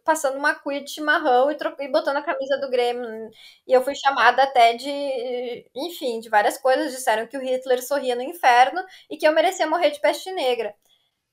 passando 0.05 0.37
uma 0.37 0.55
cuia 0.55 0.83
de 0.83 0.91
chimarrão 0.91 1.51
e, 1.51 1.57
e 1.81 1.89
botando 1.89 2.17
a 2.17 2.23
camisa 2.23 2.59
do 2.59 2.71
Grêmio. 2.71 3.05
E 3.67 3.73
eu 3.73 3.83
fui 3.83 3.95
chamada 3.95 4.43
até 4.43 4.75
de, 4.75 5.71
enfim, 5.75 6.21
de 6.21 6.29
várias 6.29 6.59
coisas. 6.59 6.93
Disseram 6.93 7.27
que 7.27 7.37
o 7.37 7.41
Hitler 7.41 7.83
sorria 7.83 8.15
no 8.15 8.23
inferno 8.23 8.83
e 9.11 9.17
que 9.17 9.27
eu 9.27 9.33
merecia 9.33 9.67
morrer 9.67 9.91
de 9.91 10.01
peste 10.01 10.31
negra 10.33 10.75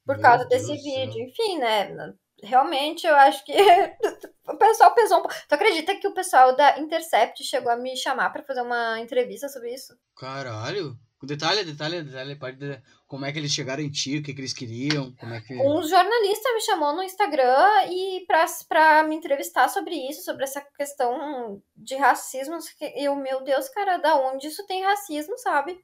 por 0.06 0.16
Meu 0.16 0.24
causa 0.24 0.46
Deus 0.46 0.68
desse 0.68 0.74
vídeo. 0.82 1.14
Céu. 1.14 1.24
Enfim, 1.24 1.60
né? 1.60 2.14
Realmente 2.42 3.06
eu 3.06 3.16
acho 3.16 3.44
que 3.46 3.54
o 4.48 4.58
pessoal 4.58 4.94
pesou 4.94 5.20
um 5.20 5.22
pouco. 5.22 5.36
Tu 5.48 5.54
acredita 5.54 5.96
que 5.96 6.08
o 6.08 6.14
pessoal 6.14 6.56
da 6.56 6.80
Intercept 6.80 7.44
chegou 7.44 7.72
a 7.72 7.76
me 7.76 7.96
chamar 7.98 8.32
para 8.32 8.44
fazer 8.44 8.62
uma 8.62 9.00
entrevista 9.00 9.50
sobre 9.50 9.74
isso? 9.74 9.98
Caralho! 10.16 10.98
Detalhe, 11.22 11.66
detalhe, 11.66 12.02
detalhe, 12.02 12.36
parte 12.38 12.58
de 12.58 12.82
como 13.06 13.26
é 13.26 13.32
que 13.32 13.40
eles 13.40 13.52
chegaram 13.52 13.84
em 13.84 13.90
ti, 13.90 14.18
o 14.18 14.24
que, 14.24 14.34
que 14.34 14.40
eles 14.40 14.54
queriam, 14.54 15.14
como 15.20 15.34
é 15.34 15.42
que... 15.42 15.54
Um 15.54 15.84
jornalista 15.84 16.54
me 16.54 16.62
chamou 16.62 16.96
no 16.96 17.04
Instagram 17.04 17.86
e 17.90 18.26
pra 18.70 19.04
me 19.04 19.16
entrevistar 19.16 19.68
sobre 19.68 19.96
isso, 20.10 20.24
sobre 20.24 20.46
essa 20.46 20.62
questão 20.78 21.62
de 21.76 21.98
racismo. 21.98 22.58
E 22.82 23.04
eu, 23.04 23.16
meu 23.16 23.44
Deus, 23.44 23.68
cara, 23.68 23.98
da 23.98 24.16
onde 24.16 24.48
isso 24.48 24.66
tem 24.66 24.84
racismo, 24.84 25.38
sabe? 25.38 25.84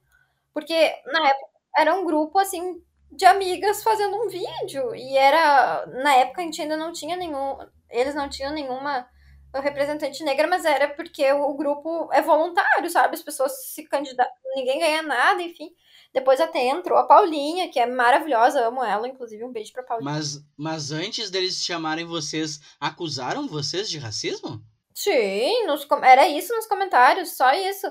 Porque 0.54 0.74
na 1.04 1.28
época 1.28 1.50
era 1.76 1.94
um 1.94 2.06
grupo, 2.06 2.38
assim, 2.38 2.82
de 3.12 3.26
amigas 3.26 3.82
fazendo 3.82 4.16
um 4.16 4.28
vídeo. 4.28 4.94
E 4.94 5.18
era. 5.18 5.84
Na 5.86 6.14
época 6.14 6.40
a 6.40 6.44
gente 6.44 6.62
ainda 6.62 6.78
não 6.78 6.92
tinha 6.92 7.14
nenhum. 7.14 7.58
Eles 7.90 8.14
não 8.14 8.28
tinham 8.28 8.52
nenhuma 8.52 9.06
representante 9.60 10.22
negra, 10.24 10.46
mas 10.46 10.64
era 10.64 10.88
porque 10.88 11.30
o 11.32 11.54
grupo 11.54 12.08
é 12.12 12.22
voluntário, 12.22 12.88
sabe? 12.90 13.14
As 13.14 13.22
pessoas 13.22 13.72
se 13.72 13.84
candidatam, 13.84 14.34
ninguém 14.54 14.78
ganha 14.78 15.02
nada, 15.02 15.42
enfim. 15.42 15.70
Depois 16.12 16.40
até 16.40 16.66
entrou 16.66 16.98
a 16.98 17.06
Paulinha, 17.06 17.68
que 17.70 17.78
é 17.78 17.86
maravilhosa, 17.86 18.66
amo 18.66 18.82
ela, 18.82 19.06
inclusive 19.06 19.44
um 19.44 19.52
beijo 19.52 19.72
pra 19.72 19.82
Paulinha. 19.82 20.10
Mas, 20.10 20.40
mas 20.56 20.90
antes 20.90 21.30
deles 21.30 21.62
chamarem 21.62 22.04
vocês, 22.04 22.60
acusaram 22.80 23.46
vocês 23.46 23.88
de 23.88 23.98
racismo? 23.98 24.62
Sim, 24.94 25.66
nos, 25.66 25.86
era 26.02 26.26
isso 26.26 26.54
nos 26.54 26.66
comentários, 26.66 27.36
só 27.36 27.52
isso 27.52 27.86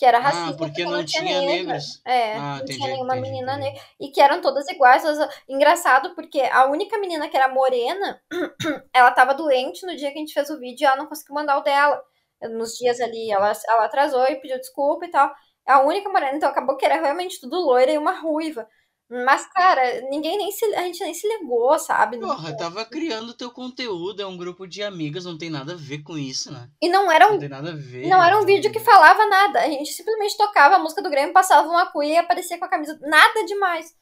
que 0.00 0.06
era 0.06 0.18
racista. 0.18 0.48
Ah, 0.48 0.56
porque 0.56 0.82
não, 0.82 0.92
não 0.92 1.04
tinha, 1.04 1.22
tinha 1.22 1.40
negros. 1.42 2.00
É, 2.06 2.32
ah, 2.32 2.38
não 2.38 2.56
entendi, 2.56 2.78
tinha 2.78 2.88
nenhuma 2.88 3.18
entendi, 3.18 3.30
menina 3.30 3.52
entendi. 3.52 3.66
negra. 3.66 3.82
E 4.00 4.08
que 4.08 4.18
eram 4.18 4.40
todas 4.40 4.66
iguais. 4.66 5.04
Engraçado, 5.46 6.14
porque 6.14 6.40
a 6.40 6.64
única 6.64 6.96
menina 6.98 7.28
que 7.28 7.36
era 7.36 7.52
morena, 7.52 8.18
ela 8.94 9.10
tava 9.10 9.34
doente 9.34 9.84
no 9.84 9.94
dia 9.94 10.10
que 10.10 10.16
a 10.16 10.20
gente 10.20 10.32
fez 10.32 10.48
o 10.48 10.58
vídeo 10.58 10.84
e 10.84 10.86
ela 10.86 10.96
não 10.96 11.04
conseguiu 11.04 11.34
mandar 11.34 11.58
o 11.58 11.60
dela. 11.60 12.02
Nos 12.44 12.78
dias 12.78 12.98
ali, 12.98 13.30
ela, 13.30 13.52
ela 13.68 13.84
atrasou 13.84 14.24
e 14.24 14.36
pediu 14.36 14.56
desculpa 14.58 15.04
e 15.04 15.10
tal. 15.10 15.30
A 15.66 15.82
única 15.82 16.08
morena, 16.08 16.34
então 16.34 16.48
acabou 16.48 16.78
que 16.78 16.86
era 16.86 16.98
realmente 16.98 17.38
tudo 17.38 17.60
loira 17.60 17.92
e 17.92 17.98
uma 17.98 18.18
ruiva. 18.18 18.66
Mas, 19.10 19.44
cara, 19.46 20.02
ninguém 20.02 20.38
nem 20.38 20.52
se. 20.52 20.64
A 20.76 20.82
gente 20.82 21.02
nem 21.02 21.12
se 21.12 21.26
ligou, 21.26 21.76
sabe? 21.80 22.16
Porra, 22.20 22.56
tava 22.56 22.84
criando 22.84 23.34
teu 23.34 23.50
conteúdo, 23.50 24.22
é 24.22 24.26
um 24.26 24.36
grupo 24.36 24.68
de 24.68 24.84
amigas, 24.84 25.24
não 25.24 25.36
tem 25.36 25.50
nada 25.50 25.72
a 25.72 25.76
ver 25.76 26.04
com 26.04 26.16
isso, 26.16 26.52
né? 26.52 26.70
E 26.80 26.88
não 26.88 27.10
era 27.10 27.26
um. 27.26 27.32
Não 27.32 27.38
tem 27.40 27.48
nada 27.48 27.70
a 27.70 27.74
ver. 27.74 28.06
Não 28.06 28.22
era 28.22 28.38
um 28.38 28.44
vídeo 28.44 28.70
que 28.70 28.78
falava 28.78 29.26
nada. 29.26 29.62
A 29.62 29.68
gente 29.68 29.92
simplesmente 29.92 30.36
tocava 30.36 30.76
a 30.76 30.78
música 30.78 31.02
do 31.02 31.10
Grêmio, 31.10 31.32
passava 31.32 31.68
uma 31.68 31.90
cuia 31.90 32.14
e 32.14 32.18
aparecia 32.18 32.56
com 32.56 32.66
a 32.66 32.68
camisa. 32.68 32.96
Nada 33.02 33.44
demais. 33.46 33.92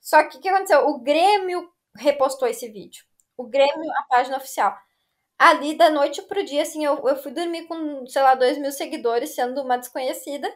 Só 0.00 0.22
que 0.24 0.38
o 0.38 0.40
que 0.40 0.48
aconteceu? 0.48 0.88
O 0.88 0.98
Grêmio 0.98 1.70
repostou 1.94 2.48
esse 2.48 2.66
vídeo. 2.70 3.04
O 3.36 3.46
Grêmio, 3.46 3.90
a 3.98 4.02
página 4.08 4.38
oficial. 4.38 4.74
Ali, 5.38 5.74
da 5.76 5.90
noite 5.90 6.22
pro 6.22 6.44
dia, 6.44 6.62
assim, 6.62 6.82
eu, 6.82 7.06
eu 7.06 7.16
fui 7.16 7.32
dormir 7.32 7.66
com, 7.66 8.06
sei 8.06 8.22
lá, 8.22 8.34
dois 8.34 8.56
mil 8.56 8.72
seguidores, 8.72 9.34
sendo 9.34 9.60
uma 9.60 9.76
desconhecida. 9.76 10.50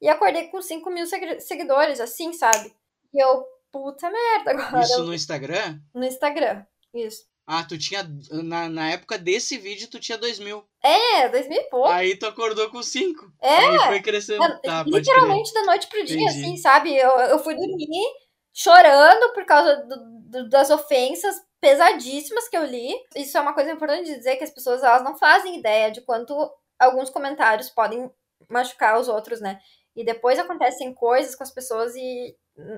E 0.00 0.08
acordei 0.08 0.48
com 0.48 0.62
5 0.62 0.88
mil 0.90 1.04
seguidores, 1.40 2.00
assim, 2.00 2.32
sabe? 2.32 2.72
E 3.12 3.22
eu, 3.22 3.44
puta 3.72 4.10
merda, 4.10 4.50
agora. 4.52 4.82
Isso 4.82 5.04
no 5.04 5.14
Instagram? 5.14 5.80
No 5.94 6.04
Instagram, 6.04 6.64
isso. 6.94 7.30
Ah, 7.46 7.64
tu 7.64 7.76
tinha. 7.76 8.08
Na, 8.44 8.68
na 8.68 8.90
época 8.90 9.18
desse 9.18 9.58
vídeo, 9.58 9.88
tu 9.90 9.98
tinha 9.98 10.16
2 10.16 10.38
mil. 10.38 10.64
É, 10.84 11.28
2 11.28 11.48
mil 11.48 11.60
e 11.60 11.64
pouco. 11.64 11.88
Aí 11.88 12.16
tu 12.16 12.26
acordou 12.26 12.70
com 12.70 12.80
5. 12.80 13.32
É. 13.42 13.56
Aí 13.56 13.78
foi 13.88 14.00
crescendo. 14.02 14.60
Tá, 14.62 14.84
literalmente 14.86 15.52
da 15.52 15.64
noite 15.64 15.88
pro 15.88 16.04
dia, 16.04 16.16
Entendi. 16.16 16.44
assim, 16.44 16.56
sabe? 16.56 16.96
Eu, 16.96 17.10
eu 17.10 17.38
fui 17.40 17.56
dormir 17.56 18.06
chorando 18.52 19.32
por 19.32 19.44
causa 19.44 19.76
do, 19.76 19.96
do, 20.30 20.48
das 20.48 20.70
ofensas 20.70 21.34
pesadíssimas 21.60 22.48
que 22.48 22.56
eu 22.56 22.64
li. 22.64 22.94
Isso 23.16 23.36
é 23.36 23.40
uma 23.40 23.52
coisa 23.52 23.72
importante 23.72 24.06
de 24.06 24.16
dizer 24.16 24.36
que 24.36 24.44
as 24.44 24.50
pessoas 24.50 24.82
elas 24.84 25.02
não 25.02 25.16
fazem 25.16 25.58
ideia 25.58 25.90
de 25.90 26.00
quanto 26.02 26.34
alguns 26.78 27.10
comentários 27.10 27.68
podem 27.68 28.10
machucar 28.48 28.98
os 28.98 29.08
outros, 29.08 29.40
né? 29.40 29.60
E 29.96 30.04
depois 30.04 30.38
acontecem 30.38 30.94
coisas 30.94 31.34
com 31.34 31.42
as 31.42 31.50
pessoas 31.50 31.94
e 31.96 32.36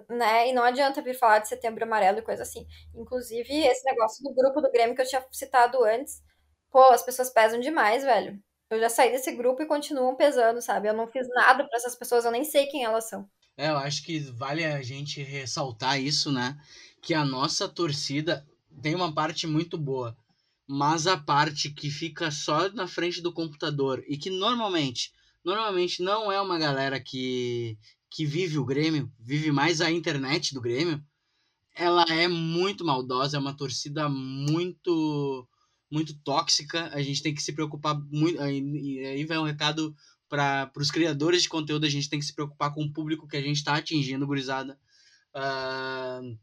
né? 0.09 0.49
E 0.49 0.53
não 0.53 0.63
adianta 0.63 1.03
vir 1.03 1.19
falar 1.19 1.41
de 1.41 1.49
setembro 1.49 1.85
amarelo 1.85 2.19
e 2.19 2.23
coisa 2.23 2.43
assim. 2.43 2.67
Inclusive, 2.95 3.53
esse 3.67 3.85
negócio 3.85 4.23
do 4.23 4.35
grupo 4.35 4.61
do 4.61 4.71
Grêmio 4.71 4.95
que 4.95 5.03
eu 5.03 5.09
tinha 5.09 5.25
citado 5.31 5.83
antes, 5.85 6.23
pô, 6.71 6.83
as 6.85 7.03
pessoas 7.03 7.31
pesam 7.31 7.61
demais, 7.61 8.03
velho. 8.03 8.39
Eu 8.71 8.81
já 8.81 8.89
saí 8.89 9.11
desse 9.11 9.33
grupo 9.33 9.63
e 9.63 9.67
continuam 9.67 10.17
pesando, 10.17 10.63
sabe? 10.63 10.89
Eu 10.89 10.95
não 10.95 11.07
fiz 11.07 11.29
nada 11.29 11.65
para 11.69 11.77
essas 11.77 11.95
pessoas, 11.95 12.25
eu 12.25 12.31
nem 12.31 12.45
sei 12.45 12.67
quem 12.67 12.85
elas 12.85 13.09
são. 13.09 13.29
É, 13.57 13.69
eu 13.69 13.77
acho 13.77 14.03
que 14.03 14.19
vale 14.19 14.65
a 14.65 14.81
gente 14.81 15.23
ressaltar 15.23 16.01
isso, 16.01 16.33
né? 16.33 16.59
Que 17.03 17.13
a 17.13 17.25
nossa 17.25 17.69
torcida 17.69 18.47
tem 18.81 18.95
uma 18.95 19.15
parte 19.15 19.47
muito 19.47 19.77
boa, 19.77 20.17
mas 20.67 21.07
a 21.07 21.19
parte 21.19 21.71
que 21.71 21.91
fica 21.91 22.31
só 22.31 22.71
na 22.71 22.87
frente 22.87 23.21
do 23.21 23.33
computador 23.33 24.03
e 24.09 24.17
que 24.17 24.31
normalmente, 24.31 25.13
normalmente 25.45 26.03
não 26.03 26.33
é 26.33 26.41
uma 26.41 26.59
galera 26.59 26.99
que 26.99 27.77
que 28.13 28.27
vive 28.27 28.59
o 28.59 28.65
Grêmio, 28.65 29.11
vive 29.19 29.51
mais 29.51 29.81
a 29.81 29.91
internet 29.91 30.53
do 30.53 30.61
Grêmio, 30.61 31.03
ela 31.75 32.05
é 32.11 32.29
muito 32.29 32.85
maldosa, 32.85 33.37
é 33.37 33.41
uma 33.41 33.57
torcida 33.57 34.09
muito 34.09 35.49
muito 35.91 36.15
tóxica. 36.21 36.91
A 36.95 37.03
gente 37.03 37.23
tem 37.23 37.35
que 37.35 37.43
se 37.43 37.53
preocupar 37.53 37.99
muito. 38.11 38.41
E 38.43 38.99
aí 39.05 39.25
vai 39.25 39.39
um 39.39 39.45
recado 39.45 39.95
para 40.29 40.71
os 40.77 40.91
criadores 40.91 41.43
de 41.43 41.49
conteúdo: 41.49 41.87
a 41.87 41.89
gente 41.89 42.09
tem 42.09 42.19
que 42.19 42.25
se 42.25 42.35
preocupar 42.35 42.73
com 42.75 42.83
o 42.85 42.93
público 42.93 43.27
que 43.27 43.37
a 43.37 43.43
gente 43.43 43.57
está 43.57 43.77
atingindo, 43.77 44.27
gurizada. 44.27 44.79
Uh, 45.35 46.39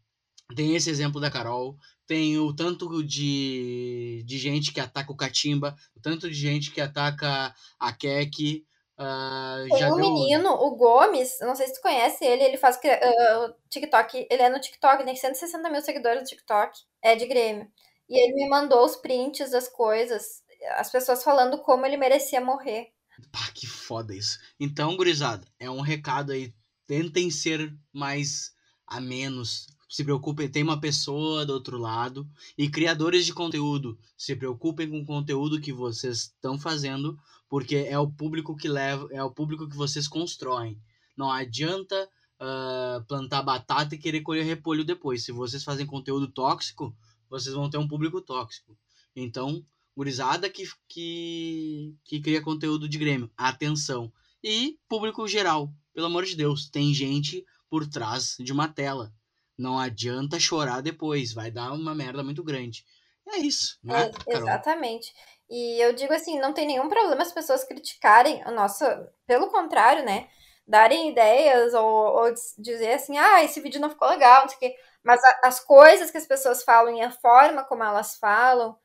tem 0.56 0.76
esse 0.76 0.90
exemplo 0.90 1.22
da 1.22 1.30
Carol, 1.30 1.78
tem 2.08 2.40
o 2.40 2.52
tanto 2.52 3.04
de, 3.04 4.24
de 4.26 4.38
gente 4.40 4.72
que 4.72 4.80
ataca 4.80 5.12
o 5.12 5.16
Catimba, 5.16 5.76
o 5.96 6.00
tanto 6.00 6.28
de 6.28 6.36
gente 6.36 6.72
que 6.72 6.82
ataca 6.82 7.54
a 7.80 7.94
Kek, 7.94 8.66
Uh, 9.00 9.70
Tem 9.70 9.86
um 9.86 9.96
deu... 9.96 9.98
menino, 9.98 10.50
o 10.52 10.76
Gomes, 10.76 11.38
não 11.40 11.56
sei 11.56 11.68
se 11.68 11.76
tu 11.76 11.82
conhece 11.82 12.26
ele, 12.26 12.44
ele 12.44 12.58
faz 12.58 12.76
uh, 12.76 13.56
TikTok, 13.70 14.28
ele 14.30 14.42
é 14.42 14.50
no 14.50 14.60
TikTok, 14.60 15.06
tem 15.06 15.16
160 15.16 15.70
mil 15.70 15.82
seguidores 15.82 16.20
no 16.20 16.28
TikTok, 16.28 16.78
é 17.02 17.16
de 17.16 17.26
Grêmio. 17.26 17.72
E 18.10 18.20
ele 18.20 18.34
me 18.34 18.50
mandou 18.50 18.84
os 18.84 18.98
prints 18.98 19.52
das 19.52 19.70
coisas, 19.70 20.44
as 20.72 20.92
pessoas 20.92 21.24
falando 21.24 21.60
como 21.60 21.86
ele 21.86 21.96
merecia 21.96 22.42
morrer. 22.42 22.92
Pá, 23.32 23.50
que 23.54 23.66
foda 23.66 24.14
isso. 24.14 24.38
Então, 24.60 24.98
gurizada, 24.98 25.48
é 25.58 25.70
um 25.70 25.80
recado 25.80 26.34
aí, 26.34 26.54
tentem 26.86 27.32
ser 27.32 27.74
mais 27.94 28.52
a 28.86 29.00
menos, 29.00 29.68
se 29.90 30.04
preocupem, 30.04 30.48
tem 30.48 30.62
uma 30.62 30.80
pessoa 30.80 31.46
do 31.46 31.54
outro 31.54 31.78
lado. 31.78 32.30
E 32.58 32.70
criadores 32.70 33.26
de 33.26 33.34
conteúdo, 33.34 33.98
se 34.18 34.36
preocupem 34.36 34.90
com 34.90 35.00
o 35.00 35.06
conteúdo 35.06 35.62
que 35.62 35.74
vocês 35.74 36.18
estão 36.24 36.60
fazendo, 36.60 37.18
porque 37.50 37.76
é 37.76 37.98
o 37.98 38.10
público 38.10 38.56
que 38.56 38.70
leva, 38.70 39.08
é 39.12 39.24
o 39.24 39.32
público 39.32 39.68
que 39.68 39.76
vocês 39.76 40.08
constroem. 40.08 40.80
Não 41.18 41.32
adianta 41.32 42.08
uh, 42.40 43.04
plantar 43.06 43.42
batata 43.42 43.96
e 43.96 43.98
querer 43.98 44.22
colher 44.22 44.46
repolho 44.46 44.86
depois. 44.86 45.26
Se 45.26 45.32
vocês 45.32 45.64
fazem 45.64 45.86
conteúdo 45.86 46.32
tóxico, 46.32 46.96
vocês 47.30 47.54
vão 47.54 47.70
ter 47.70 47.78
um 47.78 47.88
público 47.88 48.22
tóxico. 48.22 48.78
Então, 49.16 49.66
gurizada 49.98 50.50
que, 50.50 50.64
que, 50.88 51.96
que 52.06 52.22
cria 52.22 52.42
conteúdo 52.42 52.88
de 52.88 52.98
Grêmio, 52.98 53.32
atenção. 53.36 54.14
E 54.44 54.80
público 54.88 55.28
geral, 55.28 55.74
pelo 55.94 56.08
amor 56.08 56.26
de 56.26 56.36
Deus, 56.36 56.70
tem 56.70 56.94
gente 56.94 57.44
por 57.70 57.86
trás 57.88 58.36
de 58.40 58.54
uma 58.54 58.68
tela. 58.68 59.12
Não 59.58 59.78
adianta 59.78 60.40
chorar 60.40 60.82
depois, 60.82 61.34
vai 61.34 61.52
dar 61.52 61.74
uma 61.74 61.94
merda 61.94 62.24
muito 62.24 62.44
grande. 62.44 62.86
É 63.28 63.40
isso, 63.40 63.78
né? 63.84 64.10
É, 64.28 64.38
exatamente. 64.38 65.14
E 65.50 65.84
eu 65.84 65.94
digo 65.94 66.14
assim, 66.14 66.40
não 66.40 66.54
tem 66.54 66.68
nenhum 66.68 66.88
problema 66.88 67.24
as 67.24 67.32
pessoas 67.32 67.64
criticarem 67.64 68.42
a 68.44 68.52
nossa. 68.52 69.12
Pelo 69.26 69.48
contrário, 69.48 70.06
né? 70.06 70.30
Darem 70.68 71.10
ideias 71.10 71.74
ou, 71.74 71.84
ou 71.84 72.34
dizer 72.60 72.94
assim, 72.94 73.18
ah, 73.18 73.44
esse 73.44 73.60
vídeo 73.60 73.82
não 73.82 73.90
ficou 73.90 74.08
legal, 74.08 74.44
não 74.44 74.50
sei 74.50 74.58
o 74.58 74.60
quê. 74.60 74.76
Mas 75.04 75.24
a, 75.24 75.42
as 75.46 75.60
coisas 75.60 76.12
que 76.12 76.18
as 76.18 76.28
pessoas 76.28 76.64
falam 76.64 76.96
e 76.96 77.02
a 77.02 77.10
forma 77.10 77.64
como 77.64 77.84
elas 77.84 78.16
falam, 78.18 78.78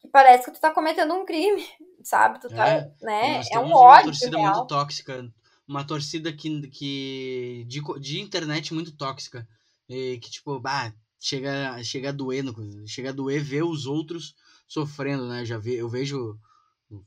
que 0.00 0.08
parece 0.08 0.44
que 0.44 0.50
tu 0.50 0.60
tá 0.60 0.70
cometendo 0.70 1.14
um 1.14 1.24
crime, 1.24 1.66
sabe? 2.04 2.38
Tu 2.40 2.48
tá, 2.50 2.68
é, 2.68 2.92
né? 3.00 3.40
É 3.50 3.58
um 3.58 3.72
ódio. 3.72 3.78
Uma 3.78 4.02
torcida 4.02 4.36
real. 4.36 4.54
muito 4.54 4.66
tóxica. 4.66 5.32
Uma 5.66 5.86
torcida 5.86 6.30
que, 6.30 6.68
que 6.68 7.64
de, 7.66 7.80
de 8.00 8.20
internet 8.20 8.74
muito 8.74 8.94
tóxica. 8.94 9.48
E 9.88 10.18
que, 10.18 10.30
tipo, 10.30 10.60
bah, 10.60 10.92
chega, 11.18 11.82
chega 11.82 12.10
a 12.10 12.12
doer, 12.12 12.44
chega 12.86 13.08
a 13.08 13.12
doer 13.12 13.42
ver 13.42 13.62
os 13.62 13.86
outros 13.86 14.34
sofrendo, 14.72 15.28
né? 15.28 15.44
Já 15.44 15.58
vi, 15.58 15.74
eu 15.74 15.88
vejo 15.88 16.38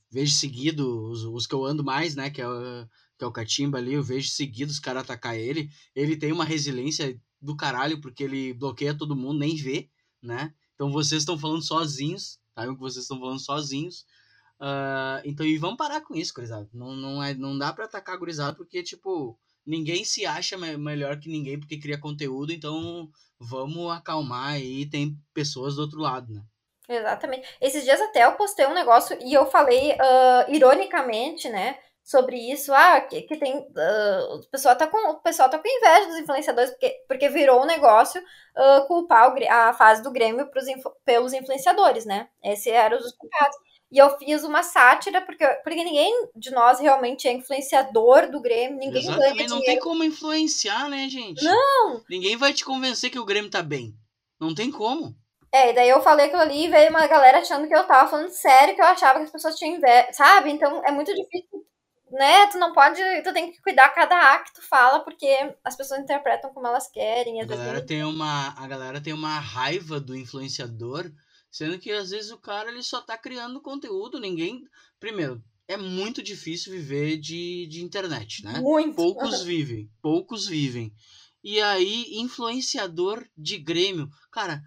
vejo 0.10 0.34
seguido 0.34 1.10
os, 1.10 1.24
os 1.24 1.48
que 1.48 1.54
eu 1.54 1.66
ando 1.66 1.84
mais, 1.84 2.16
né? 2.16 2.30
Que 2.30 2.42
é, 2.42 2.48
o, 2.48 2.88
que 3.18 3.24
é 3.24 3.28
o 3.28 3.32
Catimba 3.32 3.78
ali, 3.78 3.94
eu 3.94 4.04
vejo 4.04 4.30
seguido 4.30 4.72
os 4.72 4.80
caras 4.80 5.04
atacar 5.04 5.38
ele. 5.38 5.70
Ele 5.96 6.16
tem 6.16 6.32
uma 6.32 6.46
resiliência 6.46 7.20
do 7.42 7.56
caralho, 7.56 8.00
porque 8.02 8.24
ele 8.24 8.54
bloqueia 8.54 8.98
todo 8.98 9.16
mundo, 9.16 9.40
nem 9.40 9.56
vê, 9.56 9.90
né? 10.22 10.54
Então 10.76 10.92
vocês 10.92 11.22
estão 11.22 11.38
falando 11.38 11.62
sozinhos, 11.64 12.40
tá? 12.54 12.68
Que 12.68 12.80
vocês 12.80 13.04
estão 13.04 13.20
falando 13.20 13.40
sozinhos. 13.40 14.06
Uh, 14.60 15.22
então, 15.26 15.46
e 15.46 15.58
vamos 15.58 15.78
parar 15.78 16.02
com 16.02 16.16
isso, 16.16 16.34
gurizada. 16.34 16.70
Não, 16.74 16.96
não, 16.96 17.24
é, 17.24 17.34
não 17.34 17.58
dá 17.58 17.74
pra 17.74 17.86
atacar 17.86 18.16
a 18.16 18.20
gurizada, 18.20 18.56
porque, 18.56 18.82
tipo, 18.84 19.38
ninguém 19.66 20.06
se 20.06 20.26
acha 20.26 20.58
melhor 20.58 21.20
que 21.20 21.30
ninguém 21.30 21.60
porque 21.60 21.78
cria 21.78 21.98
conteúdo, 21.98 22.54
então 22.54 23.10
vamos 23.40 23.92
acalmar 23.92 24.54
aí, 24.54 24.86
tem 24.86 25.20
pessoas 25.34 25.76
do 25.76 25.82
outro 25.82 26.00
lado, 26.00 26.34
né? 26.34 26.44
Exatamente. 26.88 27.48
Esses 27.60 27.84
dias 27.84 28.02
até 28.02 28.26
eu 28.26 28.34
postei 28.34 28.66
um 28.66 28.74
negócio 28.74 29.18
e 29.22 29.34
eu 29.34 29.46
falei 29.46 29.94
uh, 29.94 30.52
ironicamente, 30.52 31.50
né? 31.50 31.78
sobre 32.06 32.38
isso, 32.38 32.72
ah, 32.72 33.02
que, 33.02 33.24
que 33.24 33.36
tem. 33.36 33.58
Uh, 33.58 34.36
o, 34.36 34.48
pessoal 34.52 34.76
tá 34.76 34.86
com, 34.86 34.98
o 35.10 35.20
pessoal 35.22 35.50
tá 35.50 35.58
com 35.58 35.68
inveja 35.68 36.08
dos 36.08 36.20
influenciadores, 36.20 36.70
porque, 36.70 36.96
porque 37.08 37.30
virou 37.30 37.64
um 37.64 37.66
negócio 37.66 38.22
uh, 38.22 38.86
culpar 38.86 39.34
o, 39.34 39.52
a 39.52 39.74
fase 39.74 40.04
do 40.04 40.12
Grêmio 40.12 40.48
pros, 40.52 40.66
pelos 41.04 41.34
influenciadores, 41.34 42.06
né? 42.06 42.30
Esse 42.44 42.70
era 42.70 42.96
os 42.96 43.12
culpados. 43.14 43.58
E 43.92 43.98
eu 43.98 44.16
fiz 44.20 44.44
uma 44.44 44.62
sátira, 44.62 45.22
porque, 45.22 45.48
porque 45.64 45.84
ninguém 45.84 46.30
de 46.36 46.52
nós 46.52 46.80
realmente 46.80 47.28
é 47.28 47.32
influenciador 47.32 48.30
do 48.30 48.42
Grêmio, 48.42 48.78
ninguém 48.78 49.02
Exatamente, 49.02 49.38
ganha 49.38 49.50
não 49.50 49.62
tem 49.62 49.80
como 49.80 50.04
influenciar, 50.04 50.88
né, 50.88 51.10
gente? 51.10 51.44
Não! 51.44 52.04
Ninguém 52.08 52.38
vai 52.38 52.54
te 52.54 52.64
convencer 52.64 53.10
que 53.10 53.20
o 53.20 53.26
Grêmio 53.26 53.50
tá 53.50 53.64
bem. 53.64 53.96
Não 54.40 54.54
tem 54.54 54.70
como. 54.70 55.16
É, 55.52 55.72
e 55.72 55.74
daí 55.74 55.90
eu 55.90 56.02
falei 56.02 56.26
aquilo 56.26 56.42
ali 56.42 56.66
e 56.66 56.70
veio 56.70 56.90
uma 56.90 57.08
galera 57.08 57.40
achando 57.40 57.68
que 57.68 57.76
eu 57.76 57.88
tava 57.88 58.10
falando 58.10 58.30
sério, 58.30 58.76
que 58.76 58.82
eu 58.82 58.86
achava 58.86 59.20
que 59.20 59.26
as 59.26 59.32
pessoas 59.32 59.56
tinham 59.56 59.78
inveja, 59.78 60.12
sabe? 60.12 60.52
Então 60.52 60.82
é 60.86 60.92
muito 60.92 61.14
difícil 61.14 61.66
né, 62.12 62.48
tu 62.48 62.58
não 62.58 62.72
pode, 62.72 63.02
tu 63.24 63.34
tem 63.34 63.52
que 63.52 63.62
cuidar 63.62 63.90
cada 63.90 64.34
A 64.34 64.40
que 64.40 64.54
tu 64.54 64.62
fala, 64.62 65.00
porque 65.02 65.28
as 65.64 65.76
pessoas 65.76 66.00
interpretam 66.00 66.54
como 66.54 66.68
elas 66.68 66.90
querem. 66.90 67.42
a 67.42 67.46
galera 67.46 67.74
vezes... 67.74 67.88
tem 67.88 68.04
uma, 68.04 68.50
a 68.58 68.68
galera 68.68 69.02
tem 69.02 69.14
uma 69.14 69.40
raiva 69.40 70.00
do 70.00 70.16
influenciador, 70.16 71.12
sendo 71.52 71.78
que 71.80 71.92
às 71.92 72.12
vezes 72.12 72.32
o 72.32 72.38
cara 72.38 72.70
ele 72.70 72.84
só 72.84 73.02
tá 73.02 73.18
criando 73.18 73.62
conteúdo, 73.62 74.20
ninguém, 74.20 74.64
primeiro, 75.00 75.44
é 75.68 75.76
muito 75.78 76.22
difícil 76.22 76.72
viver 76.72 77.18
de, 77.18 77.68
de 77.68 77.84
internet, 77.84 78.44
né? 78.44 78.60
Muito. 78.60 78.96
Poucos 78.96 79.42
vivem, 79.44 79.90
poucos 80.02 80.48
vivem. 80.48 80.94
E 81.44 81.62
aí, 81.62 82.18
influenciador 82.20 83.24
de 83.38 83.58
Grêmio, 83.58 84.10
cara, 84.32 84.62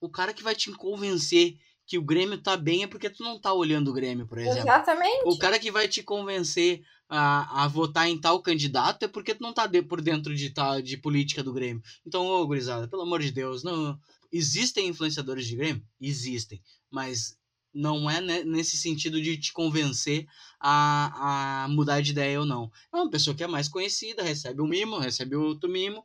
o 0.00 0.08
cara 0.08 0.32
que 0.32 0.42
vai 0.42 0.54
te 0.54 0.70
convencer 0.72 1.56
que 1.86 1.98
o 1.98 2.02
Grêmio 2.02 2.36
tá 2.36 2.54
bem 2.54 2.82
é 2.82 2.86
porque 2.86 3.08
tu 3.08 3.22
não 3.22 3.40
tá 3.40 3.52
olhando 3.52 3.88
o 3.88 3.94
Grêmio, 3.94 4.26
por 4.26 4.38
exemplo. 4.38 4.58
Exatamente. 4.58 5.22
O 5.24 5.38
cara 5.38 5.58
que 5.58 5.70
vai 5.70 5.88
te 5.88 6.02
convencer 6.02 6.82
a, 7.08 7.64
a 7.64 7.68
votar 7.68 8.06
em 8.06 8.20
tal 8.20 8.42
candidato 8.42 9.04
é 9.04 9.08
porque 9.08 9.34
tu 9.34 9.42
não 9.42 9.54
tá 9.54 9.66
de, 9.66 9.80
por 9.80 10.02
dentro 10.02 10.34
de, 10.34 10.50
tal, 10.50 10.82
de 10.82 10.98
política 10.98 11.42
do 11.42 11.52
Grêmio. 11.52 11.82
Então, 12.06 12.26
ô, 12.26 12.46
gurizada, 12.46 12.86
pelo 12.86 13.02
amor 13.02 13.20
de 13.20 13.32
Deus, 13.32 13.64
não. 13.64 13.98
Existem 14.30 14.88
influenciadores 14.88 15.46
de 15.46 15.56
Grêmio? 15.56 15.82
Existem. 15.98 16.62
Mas 16.90 17.38
não 17.72 18.10
é 18.10 18.20
nesse 18.44 18.76
sentido 18.76 19.20
de 19.20 19.38
te 19.38 19.52
convencer 19.52 20.26
a, 20.60 21.64
a 21.64 21.68
mudar 21.68 22.02
de 22.02 22.10
ideia 22.10 22.40
ou 22.40 22.46
não. 22.46 22.70
É 22.92 22.96
uma 22.96 23.10
pessoa 23.10 23.34
que 23.34 23.44
é 23.44 23.46
mais 23.46 23.68
conhecida, 23.68 24.22
recebe 24.22 24.60
o 24.60 24.66
mimo, 24.66 24.98
recebe 24.98 25.36
outro 25.36 25.70
mimo, 25.70 26.04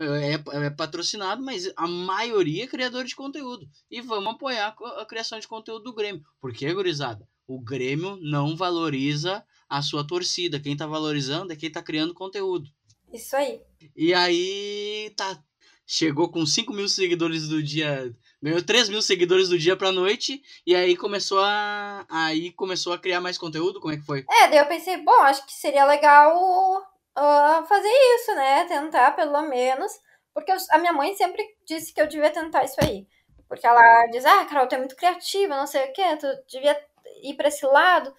é, 0.00 0.34
é, 0.66 0.70
patrocinado, 0.70 1.42
mas 1.42 1.72
a 1.76 1.86
maioria 1.86 2.64
é 2.64 2.68
criador 2.68 3.04
de 3.04 3.16
conteúdo. 3.16 3.68
E 3.90 4.00
vamos 4.00 4.34
apoiar 4.34 4.74
a 4.96 5.04
criação 5.04 5.40
de 5.40 5.48
conteúdo 5.48 5.84
do 5.84 5.94
Grêmio. 5.94 6.22
Porque, 6.40 6.72
gurizada, 6.72 7.28
o 7.46 7.60
Grêmio 7.60 8.16
não 8.20 8.56
valoriza 8.56 9.44
a 9.68 9.82
sua 9.82 10.06
torcida. 10.06 10.60
Quem 10.60 10.76
tá 10.76 10.86
valorizando 10.86 11.52
é 11.52 11.56
quem 11.56 11.70
tá 11.70 11.82
criando 11.82 12.14
conteúdo. 12.14 12.70
Isso 13.12 13.34
aí. 13.34 13.60
E 13.96 14.14
aí, 14.14 15.12
tá. 15.16 15.42
Chegou 15.90 16.28
com 16.28 16.44
5 16.44 16.72
mil 16.72 16.86
seguidores 16.86 17.48
do 17.48 17.62
dia. 17.62 18.14
Ganhou 18.42 18.62
3 18.62 18.90
mil 18.90 19.00
seguidores 19.00 19.48
do 19.48 19.58
dia 19.58 19.74
pra 19.74 19.90
noite. 19.90 20.42
E 20.66 20.74
aí 20.74 20.94
começou 20.94 21.40
a. 21.40 22.04
Aí 22.10 22.52
começou 22.52 22.92
a 22.92 22.98
criar 22.98 23.22
mais 23.22 23.38
conteúdo. 23.38 23.80
Como 23.80 23.94
é 23.94 23.96
que 23.96 24.04
foi? 24.04 24.24
É, 24.30 24.48
daí 24.48 24.58
eu 24.58 24.66
pensei, 24.66 24.98
bom, 24.98 25.22
acho 25.22 25.46
que 25.46 25.52
seria 25.54 25.86
legal 25.86 26.86
uh, 27.18 27.66
fazer 27.66 27.88
isso, 28.16 28.34
né? 28.34 28.64
Tentar 28.66 29.12
pelo 29.12 29.42
menos. 29.42 29.92
Porque 30.34 30.52
eu, 30.52 30.56
a 30.70 30.78
minha 30.78 30.92
mãe 30.92 31.14
sempre 31.14 31.44
disse 31.66 31.92
que 31.92 32.00
eu 32.00 32.06
devia 32.06 32.30
tentar 32.30 32.64
isso 32.64 32.76
aí. 32.82 33.06
Porque 33.48 33.66
ela 33.66 34.06
diz, 34.08 34.24
ah, 34.24 34.44
Carol, 34.44 34.68
tu 34.68 34.74
é 34.74 34.78
muito 34.78 34.96
criativa, 34.96 35.56
não 35.56 35.66
sei 35.66 35.88
o 35.88 35.92
quê, 35.92 36.16
tu 36.16 36.26
devia 36.48 36.78
ir 37.22 37.34
para 37.34 37.48
esse 37.48 37.64
lado. 37.66 38.14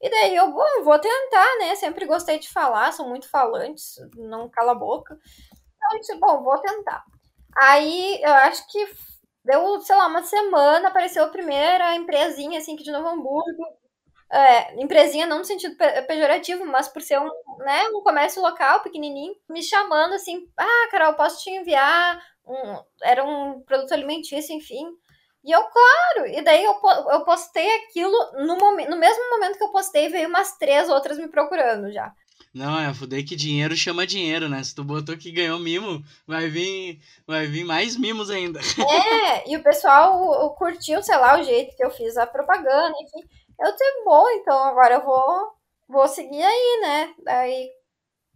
E 0.00 0.10
daí 0.10 0.36
eu, 0.36 0.52
bom, 0.52 0.84
vou 0.84 0.98
tentar, 0.98 1.58
né? 1.58 1.74
Sempre 1.76 2.06
gostei 2.06 2.38
de 2.38 2.48
falar, 2.48 2.92
sou 2.92 3.08
muito 3.08 3.28
falante, 3.30 3.82
não 4.14 4.48
cala 4.50 4.72
a 4.72 4.74
boca. 4.74 5.18
Então 5.76 5.92
eu 5.94 6.00
disse, 6.00 6.16
bom, 6.16 6.42
vou 6.42 6.58
tentar. 6.60 7.02
Aí 7.56 8.20
eu 8.22 8.32
acho 8.34 8.66
que 8.70 8.86
deu, 9.44 9.80
sei 9.80 9.96
lá, 9.96 10.06
uma 10.08 10.22
semana, 10.22 10.88
apareceu 10.88 11.24
a 11.24 11.28
primeira 11.28 11.94
empresinha, 11.94 12.58
assim, 12.58 12.74
aqui 12.74 12.84
de 12.84 12.92
Novo 12.92 13.08
Hamburgo, 13.08 13.64
é, 14.32 14.82
empresinha 14.82 15.26
não 15.26 15.38
no 15.38 15.44
sentido 15.44 15.76
pejorativo, 16.06 16.64
mas 16.66 16.88
por 16.88 17.00
ser 17.02 17.20
um, 17.20 17.30
né, 17.58 17.82
um 17.94 18.02
comércio 18.02 18.42
local, 18.42 18.80
pequenininho, 18.80 19.34
me 19.48 19.62
chamando 19.62 20.14
assim, 20.14 20.48
ah, 20.56 20.88
Carol, 20.90 21.14
posso 21.14 21.42
te 21.42 21.50
enviar 21.50 22.20
um, 22.46 22.82
era 23.02 23.24
um 23.24 23.60
produto 23.62 23.92
alimentício, 23.92 24.54
enfim. 24.54 24.86
E 25.44 25.52
eu, 25.52 25.62
claro, 25.62 26.26
e 26.26 26.42
daí 26.42 26.64
eu, 26.64 26.74
eu 27.12 27.24
postei 27.24 27.70
aquilo 27.76 28.16
no, 28.32 28.56
no 28.56 28.96
mesmo 28.96 29.30
momento 29.30 29.56
que 29.56 29.64
eu 29.64 29.70
postei, 29.70 30.08
veio 30.08 30.28
umas 30.28 30.58
três 30.58 30.88
outras 30.88 31.18
me 31.18 31.28
procurando 31.28 31.92
já. 31.92 32.12
Não, 32.52 32.80
é 32.80 32.92
fudei 32.94 33.22
que 33.22 33.36
dinheiro 33.36 33.76
chama 33.76 34.06
dinheiro, 34.06 34.48
né? 34.48 34.62
Se 34.64 34.74
tu 34.74 34.82
botou 34.82 35.16
que 35.16 35.30
ganhou 35.30 35.58
mimo, 35.58 36.02
vai 36.26 36.48
vir, 36.48 37.00
vai 37.26 37.46
vir 37.46 37.64
mais 37.64 37.96
mimos 37.96 38.30
ainda. 38.30 38.58
É, 38.58 39.50
e 39.50 39.56
o 39.58 39.62
pessoal 39.62 40.54
curtiu, 40.54 41.02
sei 41.02 41.16
lá, 41.18 41.38
o 41.38 41.44
jeito 41.44 41.76
que 41.76 41.84
eu 41.84 41.90
fiz 41.90 42.16
a 42.16 42.26
propaganda, 42.26 42.94
enfim. 43.02 43.28
Eu 43.60 43.72
disse, 43.72 44.04
bom, 44.04 44.28
então 44.30 44.56
agora 44.64 44.96
eu 44.96 45.04
vou, 45.04 45.52
vou 45.88 46.08
seguir 46.08 46.42
aí, 46.42 46.80
né? 46.82 47.14
Daí, 47.24 47.70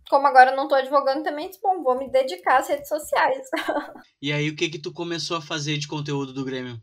como 0.08 0.26
agora 0.26 0.50
eu 0.50 0.56
não 0.56 0.66
tô 0.66 0.74
advogando 0.74 1.22
também, 1.22 1.48
disse, 1.48 1.60
bom, 1.60 1.82
vou 1.82 1.96
me 1.96 2.10
dedicar 2.10 2.58
às 2.58 2.68
redes 2.68 2.88
sociais. 2.88 3.48
E 4.22 4.32
aí, 4.32 4.50
o 4.50 4.56
que 4.56 4.68
que 4.68 4.78
tu 4.78 4.92
começou 4.92 5.38
a 5.38 5.40
fazer 5.40 5.78
de 5.78 5.88
conteúdo 5.88 6.34
do 6.34 6.44
Grêmio? 6.44 6.76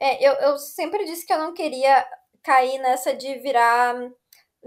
É, 0.00 0.24
eu, 0.24 0.34
eu 0.34 0.56
sempre 0.56 1.04
disse 1.04 1.26
que 1.26 1.32
eu 1.32 1.38
não 1.38 1.52
queria 1.52 2.06
cair 2.44 2.78
nessa 2.78 3.12
de 3.12 3.40
virar 3.40 3.96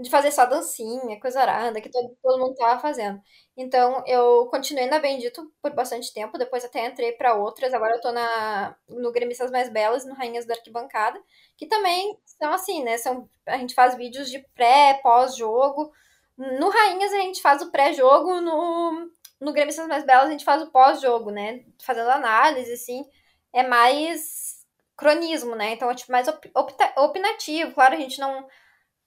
de 0.00 0.08
fazer 0.08 0.32
só 0.32 0.46
dancinha, 0.46 1.20
coisa 1.20 1.40
arada, 1.42 1.80
que 1.80 1.90
todo, 1.90 2.16
todo 2.22 2.40
mundo 2.40 2.54
tava 2.54 2.80
fazendo. 2.80 3.20
Então, 3.54 4.02
eu 4.06 4.46
continuei 4.46 4.86
na 4.86 4.98
Bendito 4.98 5.52
por 5.60 5.72
bastante 5.74 6.12
tempo, 6.14 6.38
depois 6.38 6.64
até 6.64 6.86
entrei 6.86 7.12
para 7.12 7.34
outras, 7.34 7.74
agora 7.74 7.96
eu 7.96 8.00
tô 8.00 8.10
na, 8.10 8.74
no 8.88 9.12
Gremistas 9.12 9.50
Mais 9.50 9.68
Belas, 9.68 10.06
no 10.06 10.14
Rainhas 10.14 10.46
da 10.46 10.54
Arquibancada, 10.54 11.20
que 11.56 11.66
também 11.66 12.18
são 12.24 12.50
assim, 12.50 12.82
né, 12.82 12.96
são, 12.96 13.28
a 13.46 13.58
gente 13.58 13.74
faz 13.74 13.94
vídeos 13.94 14.30
de 14.30 14.38
pré, 14.54 14.98
pós-jogo, 15.02 15.92
no 16.38 16.70
Rainhas 16.70 17.12
a 17.12 17.18
gente 17.18 17.42
faz 17.42 17.60
o 17.60 17.70
pré-jogo, 17.70 18.40
no, 18.40 19.10
no 19.38 19.52
Gremistas 19.52 19.86
Mais 19.86 20.04
Belas 20.06 20.28
a 20.28 20.32
gente 20.32 20.44
faz 20.44 20.62
o 20.62 20.70
pós-jogo, 20.70 21.30
né, 21.30 21.62
fazendo 21.82 22.08
análise, 22.08 22.72
assim, 22.72 23.04
é 23.52 23.62
mais 23.62 24.64
cronismo, 24.96 25.54
né, 25.54 25.74
então 25.74 25.90
é 25.90 25.94
tipo 25.94 26.10
mais 26.10 26.26
op, 26.26 26.50
opinativo, 26.96 27.74
claro, 27.74 27.94
a 27.94 27.98
gente 27.98 28.18
não 28.18 28.46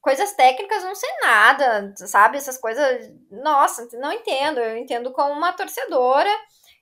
coisas 0.04 0.34
técnicas 0.34 0.84
não 0.84 0.94
sei 0.94 1.10
nada, 1.22 1.94
sabe? 1.96 2.38
Essas 2.38 2.58
coisas, 2.58 3.10
nossa, 3.32 3.88
não 3.94 4.12
entendo. 4.12 4.60
Eu 4.60 4.78
entendo 4.78 5.14
como 5.14 5.32
uma 5.32 5.54
torcedora. 5.54 6.30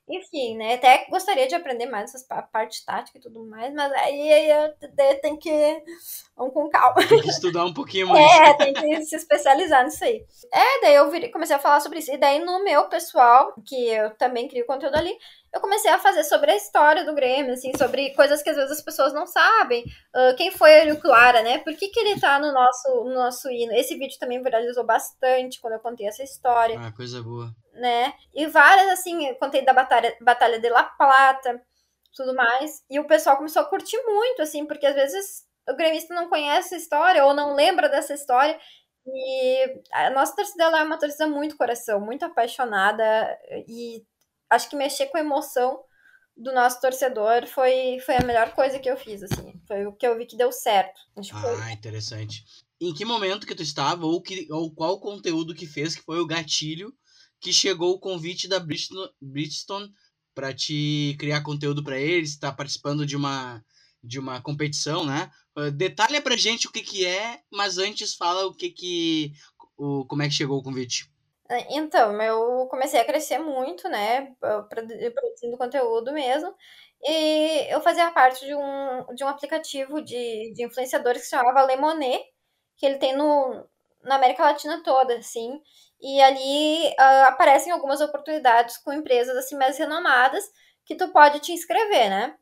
Enfim, 0.10 0.58
né? 0.58 0.74
Até 0.74 1.06
gostaria 1.10 1.48
de 1.48 1.56
aprender 1.56 1.86
mais 1.86 2.10
essas 2.10 2.28
partes 2.52 2.84
tática 2.84 3.18
e 3.18 3.22
tudo 3.22 3.46
mais, 3.46 3.74
mas 3.74 3.92
aí, 3.94 4.34
aí 4.34 4.50
eu 4.50 5.20
tenho 5.22 5.38
que. 5.38 5.84
Vamos 6.36 6.54
com 6.54 6.70
calma. 6.70 6.96
Tem 7.08 7.22
que 7.22 7.30
estudar 7.30 7.66
um 7.66 7.74
pouquinho 7.74 8.08
mais. 8.08 8.32
É, 8.32 8.54
tem 8.56 8.74
que 8.74 9.04
se 9.04 9.16
especializar 9.16 9.84
nisso 9.86 10.04
aí. 10.04 10.26
É, 10.52 10.82
daí 10.82 10.96
eu 10.96 11.10
virei, 11.10 11.30
comecei 11.30 11.56
a 11.56 11.60
falar 11.60 11.80
sobre 11.80 12.00
isso. 12.00 12.12
E 12.12 12.18
daí 12.18 12.40
no 12.40 12.64
meu 12.64 12.90
pessoal, 12.90 13.54
que 13.66 13.90
eu 13.90 14.16
também 14.18 14.48
crio 14.48 14.66
conteúdo 14.66 14.96
ali, 14.96 15.16
eu 15.54 15.60
comecei 15.60 15.92
a 15.92 16.00
fazer 16.00 16.24
sobre 16.24 16.52
a 16.52 16.56
história 16.56 17.06
do 17.06 17.14
Grêmio, 17.14 17.54
assim, 17.54 17.72
sobre 17.78 18.14
coisas 18.14 18.42
que 18.42 18.50
às 18.50 18.56
vezes 18.56 18.72
as 18.72 18.82
pessoas 18.82 19.14
não 19.14 19.28
sabem. 19.28 19.84
Uh, 20.16 20.36
quem 20.38 20.50
foi 20.50 20.72
Hélio 20.72 21.00
Clara, 21.00 21.42
né? 21.42 21.60
Por 21.60 21.76
que, 21.76 21.90
que 21.90 22.00
ele 22.00 22.20
tá 22.20 22.40
no 22.40 22.54
nosso, 22.54 23.04
no 23.04 23.14
nosso 23.14 23.50
hino? 23.50 23.74
Esse 23.74 23.98
vídeo 23.98 24.18
também 24.18 24.42
viralizou 24.42 24.86
bastante 24.86 25.60
quando 25.60 25.74
eu 25.74 25.80
contei 25.80 26.08
essa 26.08 26.24
história. 26.24 26.80
Ah, 26.80 26.92
coisa 26.92 27.22
boa. 27.22 27.54
Né? 27.74 28.14
E 28.34 28.48
várias, 28.48 28.90
assim, 28.90 29.28
eu 29.28 29.36
contei 29.36 29.64
da 29.64 29.74
Batalha, 29.74 30.16
Batalha 30.22 30.60
de 30.60 30.70
La 30.70 30.84
Plata, 30.84 31.62
tudo 32.16 32.36
mais. 32.36 32.84
E 32.90 33.00
o 33.00 33.08
pessoal 33.08 33.38
começou 33.38 33.62
a 33.62 33.70
curtir 33.70 33.98
muito, 34.04 34.42
assim, 34.42 34.66
porque 34.66 34.86
às 34.86 34.96
vezes 34.96 35.46
o 35.68 35.76
gremista 35.76 36.14
não 36.14 36.30
conhece 36.30 36.76
a 36.76 36.78
história 36.78 37.26
ou 37.26 37.34
não 37.34 37.56
lembra 37.56 37.88
dessa 37.88 38.14
história. 38.14 38.60
E 39.06 39.82
a 39.92 40.10
nossa 40.12 40.36
torcida 40.36 40.66
é 40.66 40.84
uma 40.84 41.00
torcida 41.00 41.28
muito 41.28 41.58
coração, 41.58 42.00
muito 42.00 42.24
apaixonada 42.24 43.38
e 43.68 44.04
acho 44.50 44.70
que 44.70 44.76
mexer 44.76 45.08
com 45.08 45.18
a 45.18 45.22
emoção 45.22 45.84
do 46.36 46.54
nosso 46.54 46.80
torcedor 46.80 47.48
foi, 47.48 48.00
foi 48.06 48.16
a 48.16 48.24
melhor 48.24 48.54
coisa 48.54 48.80
que 48.80 48.90
eu 48.90 48.98
fiz, 48.98 49.24
assim. 49.24 49.54
Foi 49.68 49.86
o 49.86 49.94
que 49.94 50.06
eu 50.06 50.18
vi 50.18 50.26
que 50.26 50.38
deu 50.38 50.52
certo. 50.52 51.00
Acho 51.16 51.36
ah, 51.36 51.42
foi... 51.42 51.72
interessante. 51.72 52.44
Em 52.80 52.94
que 52.94 53.06
momento 53.06 53.46
que 53.46 53.56
tu 53.56 53.62
estava, 53.62 54.06
ou, 54.06 54.22
que, 54.22 54.48
ou 54.52 54.74
qual 54.74 55.00
conteúdo 55.00 55.54
que 55.54 55.68
fez, 55.68 55.96
que 55.96 56.02
foi 56.02 56.20
o 56.20 56.26
gatilho, 56.26 56.94
que 57.42 57.52
chegou 57.52 57.94
o 57.94 58.00
convite 58.00 58.48
da 58.48 58.60
Bridgestone 58.60 59.92
para 60.34 60.54
te 60.54 61.16
criar 61.20 61.42
conteúdo 61.42 61.84
para 61.84 62.00
eles, 62.00 62.38
tá 62.38 62.52
participando 62.52 63.06
de 63.06 63.18
uma 63.18 63.64
de 64.04 64.18
uma 64.18 64.42
competição, 64.42 65.06
né? 65.06 65.30
Uh, 65.56 65.70
detalha 65.70 66.22
pra 66.22 66.36
gente 66.36 66.68
o 66.68 66.72
que 66.72 66.82
que 66.82 67.06
é, 67.06 67.42
mas 67.52 67.78
antes 67.78 68.16
fala 68.16 68.48
o 68.48 68.54
que 68.54 68.70
que 68.70 69.34
o 69.78 70.06
como 70.06 70.24
é 70.24 70.28
que 70.28 70.34
chegou 70.34 70.58
o 70.60 70.64
convite. 70.64 71.12
Então, 71.70 72.20
eu 72.22 72.66
comecei 72.68 72.98
a 72.98 73.06
crescer 73.06 73.38
muito, 73.38 73.90
né, 73.90 74.34
produzindo 74.70 75.58
conteúdo 75.58 76.14
mesmo, 76.14 76.56
e 77.04 77.68
eu 77.70 77.82
fazia 77.82 78.10
parte 78.10 78.46
de 78.46 78.56
um, 78.56 79.14
de 79.14 79.24
um 79.26 79.28
aplicativo 79.28 80.02
de, 80.02 80.54
de 80.54 80.64
influenciadores 80.64 81.24
que 81.24 81.28
se 81.28 81.36
chamava 81.36 81.64
Lemonet, 81.64 82.24
que 82.78 82.86
ele 82.86 83.00
tem 83.00 83.18
no, 83.18 83.66
na 84.04 84.16
América 84.16 84.44
Latina 84.44 84.82
toda, 84.82 85.18
assim. 85.18 85.60
E 86.02 86.22
ali 86.22 86.88
uh, 87.00 87.28
aparecem 87.28 87.72
algumas 87.72 88.02
oportunidades 88.02 88.78
com 88.78 88.92
empresas 88.94 89.36
assim 89.38 89.56
mais 89.58 89.78
renomadas 89.78 90.44
que 90.86 90.96
tu 90.96 91.10
pode 91.10 91.40
te 91.40 91.52
inscrever, 91.52 92.10
né? 92.10 92.36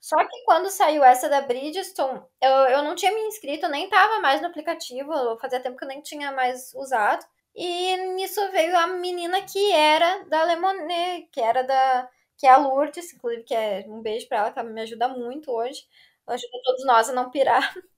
Só 0.00 0.16
que 0.18 0.44
quando 0.44 0.70
saiu 0.70 1.02
essa 1.02 1.28
da 1.28 1.40
Bridgestone, 1.40 2.22
eu, 2.40 2.50
eu 2.50 2.82
não 2.84 2.94
tinha 2.94 3.12
me 3.12 3.20
inscrito, 3.22 3.66
nem 3.68 3.88
tava 3.88 4.20
mais 4.20 4.40
no 4.40 4.46
aplicativo, 4.48 5.12
fazia 5.40 5.60
tempo 5.60 5.76
que 5.76 5.84
eu 5.84 5.88
nem 5.88 6.00
tinha 6.02 6.30
mais 6.32 6.72
usado. 6.74 7.24
E 7.54 7.96
nisso 8.14 8.40
veio 8.52 8.76
a 8.76 8.86
menina 8.86 9.40
que 9.42 9.72
era 9.72 10.24
da 10.28 10.44
Lemonet, 10.44 11.28
que 11.32 11.40
era 11.40 11.62
da. 11.62 12.08
que 12.36 12.46
é 12.46 12.50
a 12.50 12.58
Lourdes, 12.58 13.12
inclusive, 13.14 13.44
que 13.44 13.54
é 13.54 13.84
um 13.88 14.02
beijo 14.02 14.28
pra 14.28 14.38
ela, 14.38 14.52
que 14.52 14.58
ela 14.58 14.68
me 14.70 14.80
ajuda 14.82 15.08
muito 15.08 15.50
hoje. 15.50 15.82
Ajuda 16.26 16.58
todos 16.64 16.84
nós 16.86 17.08
a 17.08 17.12
não 17.14 17.30
pirar. 17.30 17.74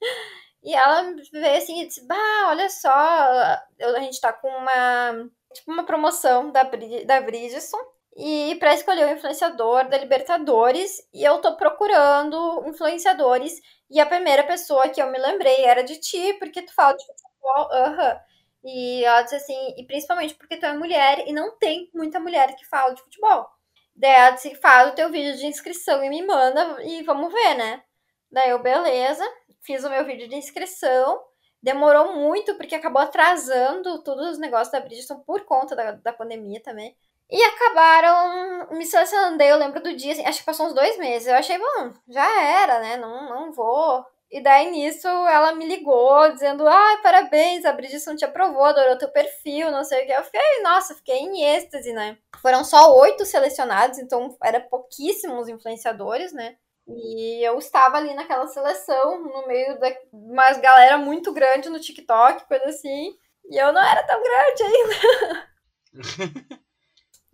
E 0.62 0.74
ela 0.74 1.14
veio 1.32 1.56
assim 1.56 1.82
e 1.82 1.86
disse: 1.86 2.06
Bah, 2.06 2.48
olha 2.48 2.68
só, 2.68 2.90
a 2.90 4.00
gente 4.00 4.20
tá 4.20 4.32
com 4.32 4.48
uma. 4.48 5.28
Tipo, 5.52 5.72
uma 5.72 5.84
promoção 5.84 6.50
da, 6.52 6.62
da 7.06 7.20
Bridgestone 7.22 7.88
e 8.16 8.56
para 8.56 8.74
escolher 8.74 9.06
o 9.06 9.12
influenciador 9.12 9.88
da 9.88 9.96
Libertadores 9.96 10.98
e 11.14 11.22
eu 11.24 11.40
tô 11.40 11.56
procurando 11.56 12.64
influenciadores 12.66 13.61
e 13.88 14.00
a 14.00 14.06
primeira 14.06 14.42
pessoa 14.42 14.88
que 14.88 15.00
eu 15.00 15.11
me 15.11 15.18
lembrei 15.18 15.64
era 15.64 15.82
de 15.82 15.98
ti, 16.00 16.34
porque 16.34 16.62
tu 16.62 16.74
fala 16.74 16.96
de 16.96 17.06
futebol, 17.06 17.72
aham. 17.72 18.12
Uhum. 18.12 18.20
E 18.64 19.04
ela 19.04 19.22
disse 19.22 19.36
assim, 19.36 19.74
e 19.78 19.86
principalmente 19.86 20.34
porque 20.34 20.56
tu 20.56 20.66
é 20.66 20.76
mulher 20.76 21.26
e 21.28 21.32
não 21.32 21.56
tem 21.59 21.88
muita 21.94 22.18
mulher 22.18 22.54
que 22.56 22.66
fala 22.66 22.92
de 22.92 23.02
futebol. 23.02 23.48
Daí 23.94 24.11
ela 24.11 24.30
disse, 24.32 24.54
faz 24.56 24.90
o 24.90 24.94
teu 24.94 25.11
vídeo 25.11 25.36
de 25.36 25.46
inscrição 25.46 26.02
e 26.02 26.11
me 26.11 26.26
manda 26.26 26.82
e 26.82 27.02
vamos 27.04 27.32
ver, 27.32 27.54
né? 27.54 27.82
Daí 28.31 28.51
eu, 28.51 28.59
beleza, 28.59 29.24
fiz 29.62 29.85
o 29.85 29.91
meu 29.91 30.05
vídeo 30.05 30.29
de 30.29 30.37
inscrição. 30.37 31.20
Demorou 31.62 32.14
muito, 32.14 32.55
porque 32.57 32.74
acabou 32.74 33.03
atrasando 33.03 34.03
todos 34.03 34.29
os 34.29 34.39
negócios 34.39 34.70
da 34.70 34.81
Bridgestone 34.81 35.24
por 35.24 35.45
conta 35.45 35.74
da, 35.74 35.93
da 35.93 36.12
pandemia 36.12 36.62
também. 36.62 36.97
E 37.31 37.43
acabaram 37.43 38.70
me 38.70 38.87
selecionando. 38.87 39.43
eu 39.43 39.59
lembro 39.59 39.83
do 39.83 39.95
dia, 39.95 40.12
assim, 40.12 40.24
acho 40.24 40.39
que 40.41 40.47
passou 40.47 40.66
uns 40.66 40.74
dois 40.74 40.97
meses. 40.99 41.29
Eu 41.29 41.35
achei, 41.35 41.59
bom, 41.59 41.93
já 42.09 42.43
era, 42.43 42.79
né? 42.79 42.97
Não, 42.97 43.29
não 43.29 43.53
vou. 43.53 44.05
E 44.31 44.43
daí 44.43 44.70
nisso 44.70 45.09
ela 45.09 45.55
me 45.55 45.66
ligou 45.66 46.31
dizendo: 46.33 46.66
Ah, 46.68 47.01
parabéns, 47.03 47.64
a 47.64 47.72
Bridgestone 47.72 48.16
te 48.16 48.24
aprovou, 48.24 48.64
adorou 48.64 48.99
teu 48.99 49.09
perfil, 49.09 49.70
não 49.70 49.85
sei 49.85 50.05
o 50.05 50.07
que. 50.07 50.12
Eu 50.12 50.24
fiquei, 50.24 50.62
nossa, 50.62 50.95
fiquei 50.95 51.18
em 51.18 51.45
êxtase, 51.45 51.93
né? 51.93 52.18
Foram 52.43 52.62
só 52.62 52.95
oito 52.99 53.24
selecionados, 53.24 53.99
então 53.99 54.37
era 54.45 54.61
pouquíssimos 54.61 55.49
influenciadores, 55.49 56.33
né? 56.33 56.57
E 56.89 57.47
eu 57.47 57.59
estava 57.59 57.99
ali 57.99 58.14
naquela 58.14 58.47
seleção, 58.47 59.22
no 59.22 59.47
meio 59.47 59.78
de 59.78 59.99
uma 60.11 60.51
galera 60.55 60.97
muito 60.97 61.32
grande 61.32 61.68
no 61.68 61.78
TikTok, 61.78 62.47
coisa 62.49 62.64
assim. 62.64 63.14
E 63.51 63.57
eu 63.57 63.72
não 63.72 63.82
era 63.82 64.07
tão 64.07 64.22
grande 64.22 64.62
ainda. 64.62 65.49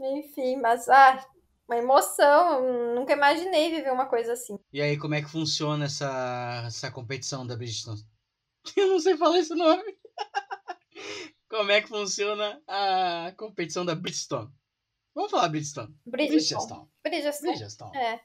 Enfim, 0.00 0.57
mas 0.57 0.88
ah, 0.88 1.24
uma 1.68 1.78
emoção. 1.78 2.94
Nunca 2.94 3.12
imaginei 3.12 3.70
viver 3.70 3.92
uma 3.92 4.07
coisa 4.07 4.32
assim. 4.32 4.59
E 4.72 4.82
aí, 4.82 4.98
como 4.98 5.14
é 5.14 5.22
que 5.22 5.30
funciona 5.30 5.84
essa, 5.84 6.64
essa 6.66 6.90
competição 6.90 7.46
da 7.46 7.57
Bridgestone? 7.57 8.02
Eu 8.76 8.88
não 8.88 9.00
sei 9.00 9.16
falar 9.16 9.38
esse 9.38 9.55
nome. 9.55 9.96
como 11.48 11.70
é 11.70 11.80
que 11.80 11.88
funciona 11.88 12.61
a 12.66 13.32
competição 13.36 13.84
da 13.84 13.94
Bridgestone? 13.94 14.52
Vamos 15.14 15.30
falar 15.30 15.48
Bridgestone. 15.48 15.94
Bridgestone. 16.05 16.88
Bridgestone. 17.05 17.52
Bridgestone. 17.52 17.96
É. 17.96 18.20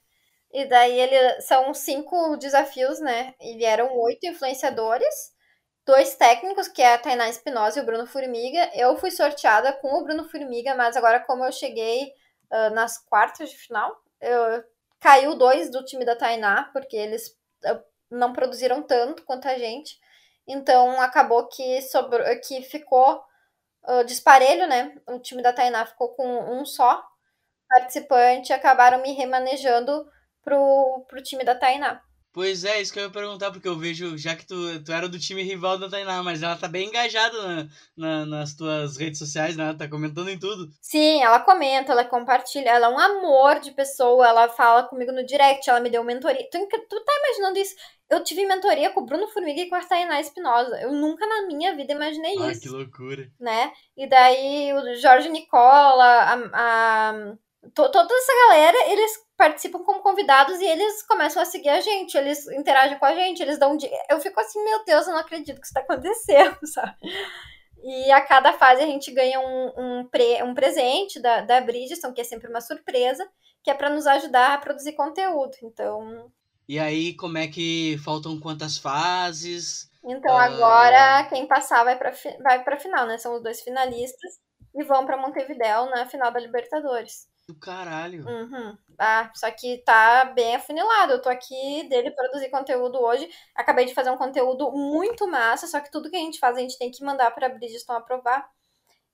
E 0.52 0.66
daí 0.66 1.00
ele 1.00 1.42
são 1.42 1.74
cinco 1.74 2.36
desafios, 2.38 3.00
né? 3.00 3.36
E 3.40 3.56
vieram 3.58 3.96
oito 3.98 4.26
influenciadores, 4.26 5.32
dois 5.86 6.16
técnicos, 6.16 6.68
que 6.68 6.82
é 6.82 6.94
a 6.94 6.98
Tainá 6.98 7.30
Espinosa 7.30 7.80
e 7.80 7.84
o 7.84 7.86
Bruno 7.86 8.08
Formiga. 8.08 8.70
Eu 8.74 8.98
fui 8.98 9.12
sorteada 9.12 9.74
com 9.74 9.94
o 9.94 10.04
Bruno 10.04 10.28
Formiga, 10.28 10.74
mas 10.76 10.98
agora 10.98 11.20
como 11.20 11.46
eu 11.46 11.52
cheguei 11.52 12.14
uh, 12.52 12.74
nas 12.74 12.98
quartas 12.98 13.50
de 13.52 13.58
final, 13.58 13.96
eu, 14.22 14.64
caiu 15.00 15.36
dois 15.36 15.70
do 15.72 15.86
time 15.86 16.04
da 16.04 16.16
Tainá, 16.16 16.70
porque 16.74 16.96
eles 16.98 17.30
uh, 17.66 17.84
não 18.10 18.34
produziram 18.34 18.82
tanto 18.82 19.24
quanto 19.24 19.48
a 19.48 19.58
gente. 19.58 20.00
Então 20.48 21.00
acabou 21.00 21.48
que, 21.48 21.82
sobrou, 21.84 22.26
que 22.42 22.64
ficou 22.64 23.24
uh, 23.88 24.04
disparelho, 24.04 24.68
né? 24.68 24.96
O 25.08 25.20
time 25.20 25.44
da 25.44 25.54
Tainá 25.54 25.86
ficou 25.86 26.10
com 26.16 26.28
um 26.60 26.66
só 26.66 27.04
participante, 27.70 28.52
acabaram 28.52 29.02
me 29.02 29.14
remanejando 29.14 30.10
pro, 30.50 31.06
pro 31.08 31.22
time 31.22 31.44
da 31.44 31.56
Tainá. 31.56 32.02
Pois 32.32 32.64
é, 32.64 32.80
isso 32.80 32.94
que 32.94 33.00
eu 33.00 33.04
ia 33.04 33.10
perguntar, 33.10 33.52
porque 33.52 33.68
eu 33.68 33.78
vejo, 33.78 34.16
já 34.16 34.36
que 34.36 34.46
tu, 34.46 34.84
tu 34.84 34.92
era 34.92 35.10
do 35.10 35.20
time 35.20 35.42
rival 35.42 35.80
da 35.80 35.90
Tainá, 35.90 36.22
mas 36.22 36.44
ela 36.44 36.56
tá 36.56 36.68
bem 36.68 36.88
engajada 36.88 37.36
na, 37.42 37.68
na, 37.98 38.26
nas 38.26 38.54
tuas 38.54 38.98
redes 38.98 39.18
sociais, 39.18 39.58
né? 39.58 39.64
Ela 39.64 39.78
tá 39.78 39.88
comentando 39.88 40.30
em 40.30 40.38
tudo. 40.38 40.70
Sim, 40.80 41.24
ela 41.24 41.40
comenta, 41.40 41.92
ela 41.92 42.06
compartilha, 42.06 42.70
ela 42.70 42.86
é 42.86 42.90
um 42.90 43.00
amor 43.00 43.60
de 43.60 43.72
pessoa, 43.72 44.28
ela 44.28 44.48
fala 44.48 44.84
comigo 44.84 45.12
no 45.12 45.26
direct, 45.26 45.68
ela 45.68 45.80
me 45.80 45.90
deu 45.90 46.04
mentoria. 46.04 46.48
Tu, 46.52 46.60
tu 46.88 47.04
tá 47.04 47.12
imaginando 47.26 47.58
isso? 47.58 47.76
Eu 48.08 48.24
tive 48.24 48.46
mentoria 48.46 48.92
com 48.92 49.02
o 49.02 49.06
Bruno 49.06 49.28
Formiga 49.28 49.62
e 49.62 49.70
com 49.70 49.76
a 49.76 49.84
Tainá 49.84 50.22
Espinosa. 50.22 50.80
Eu 50.82 50.92
nunca 50.92 51.26
na 51.26 51.48
minha 51.48 51.76
vida 51.76 51.94
imaginei 51.94 52.38
ah, 52.40 52.52
isso. 52.52 52.62
que 52.62 52.70
loucura. 52.70 53.28
Né? 53.40 53.72
E 53.98 54.08
daí 54.08 54.72
o 54.74 54.96
Jorge 54.96 55.30
Nicola, 55.30 56.06
a, 56.06 56.34
a 56.54 57.34
toda 57.74 58.14
essa 58.14 58.34
galera, 58.48 58.92
eles 58.92 59.12
participam 59.38 59.80
como 59.84 60.02
convidados 60.02 60.60
e 60.60 60.66
eles 60.66 61.02
começam 61.04 61.42
a 61.42 61.46
seguir 61.46 61.70
a 61.70 61.80
gente, 61.80 62.18
eles 62.18 62.48
interagem 62.50 63.00
com 63.00 63.06
a 63.06 63.16
gente, 63.16 63.42
eles 63.42 63.58
dão. 63.58 63.78
Eu 64.10 64.20
fico 64.20 64.40
assim, 64.40 64.64
meu 64.64 64.84
Deus, 64.84 65.08
eu 65.08 65.14
não 65.14 65.20
acredito 65.20 65.60
que 65.60 65.66
isso 65.66 65.74
tá 65.74 65.82
acontecendo, 65.82 66.58
sabe? 66.68 66.96
E 67.82 68.12
a 68.12 68.22
cada 68.22 68.54
fase 68.54 68.82
a 68.84 68.86
gente 68.86 69.12
ganha 69.12 69.40
um, 69.40 69.72
um, 69.78 70.08
pre, 70.10 70.44
um 70.44 70.54
presente 70.54 71.22
da, 71.22 71.42
da 71.42 71.62
Bridgestone, 71.62 72.14
que 72.14 72.22
é 72.22 72.26
sempre 72.26 72.50
uma 72.50 72.60
surpresa, 72.60 73.26
que 73.64 73.72
é 73.72 73.74
para 73.74 73.90
nos 73.90 74.06
ajudar 74.06 74.54
a 74.54 74.58
produzir 74.58 74.94
conteúdo. 74.94 75.56
Então. 75.64 76.30
E 76.68 76.78
aí, 76.78 77.14
como 77.16 77.38
é 77.38 77.48
que 77.48 77.98
faltam 78.04 78.40
quantas 78.40 78.78
fases? 78.78 79.90
Então, 80.04 80.34
uh... 80.34 80.38
agora 80.38 81.24
quem 81.30 81.48
passar 81.48 81.84
vai 81.84 81.98
para 81.98 82.12
vai 82.44 82.64
pra 82.64 82.80
final, 82.80 83.08
né? 83.08 83.18
São 83.18 83.36
os 83.36 83.42
dois 83.42 83.62
finalistas 83.62 84.40
e 84.76 84.84
vão 84.84 85.06
para 85.06 85.18
Montevideo 85.18 85.86
na 85.90 86.06
final 86.06 86.32
da 86.32 86.40
Libertadores. 86.40 87.29
Do 87.50 87.56
caralho. 87.56 88.28
Uhum. 88.28 88.78
Ah, 89.00 89.32
só 89.34 89.50
que 89.50 89.80
tá 89.80 90.24
bem 90.26 90.56
afunilado. 90.56 91.14
Eu 91.14 91.22
tô 91.22 91.30
aqui 91.30 91.82
dele 91.90 92.12
produzir 92.12 92.52
conteúdo 92.52 93.02
hoje. 93.02 93.28
Acabei 93.56 93.86
de 93.86 93.94
fazer 93.96 94.12
um 94.12 94.18
conteúdo 94.18 94.72
muito 94.72 95.28
massa, 95.28 95.66
só 95.66 95.80
que 95.80 95.90
tudo 95.90 96.12
que 96.12 96.16
a 96.16 96.20
gente 96.20 96.38
faz 96.38 96.56
a 96.56 96.60
gente 96.60 96.78
tem 96.78 96.92
que 96.92 97.04
mandar 97.04 97.32
pra 97.32 97.50
Bridgestone 97.50 97.98
aprovar. 97.98 98.48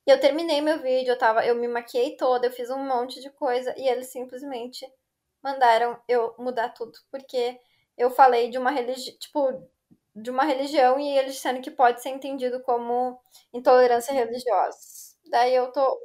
E 0.06 0.12
eu 0.12 0.20
terminei 0.20 0.60
meu 0.60 0.82
vídeo, 0.82 1.12
eu 1.12 1.18
tava, 1.18 1.46
eu 1.46 1.56
me 1.56 1.66
maquiei 1.66 2.18
toda, 2.18 2.48
eu 2.48 2.52
fiz 2.52 2.70
um 2.70 2.86
monte 2.86 3.22
de 3.22 3.30
coisa 3.30 3.74
e 3.78 3.88
eles 3.88 4.08
simplesmente 4.08 4.86
mandaram 5.42 5.98
eu 6.06 6.36
mudar 6.38 6.74
tudo, 6.74 6.92
porque 7.10 7.58
eu 7.98 8.12
falei 8.12 8.50
de 8.50 8.58
uma 8.58 8.70
religião, 8.70 9.16
tipo, 9.18 9.66
de 10.14 10.30
uma 10.30 10.44
religião 10.44 11.00
e 11.00 11.18
eles 11.18 11.36
disseram 11.36 11.62
que 11.62 11.72
pode 11.72 12.02
ser 12.02 12.10
entendido 12.10 12.62
como 12.64 13.18
intolerância 13.54 14.14
religiosa. 14.14 14.78
Daí 15.30 15.56
eu 15.56 15.72
tô 15.72 15.98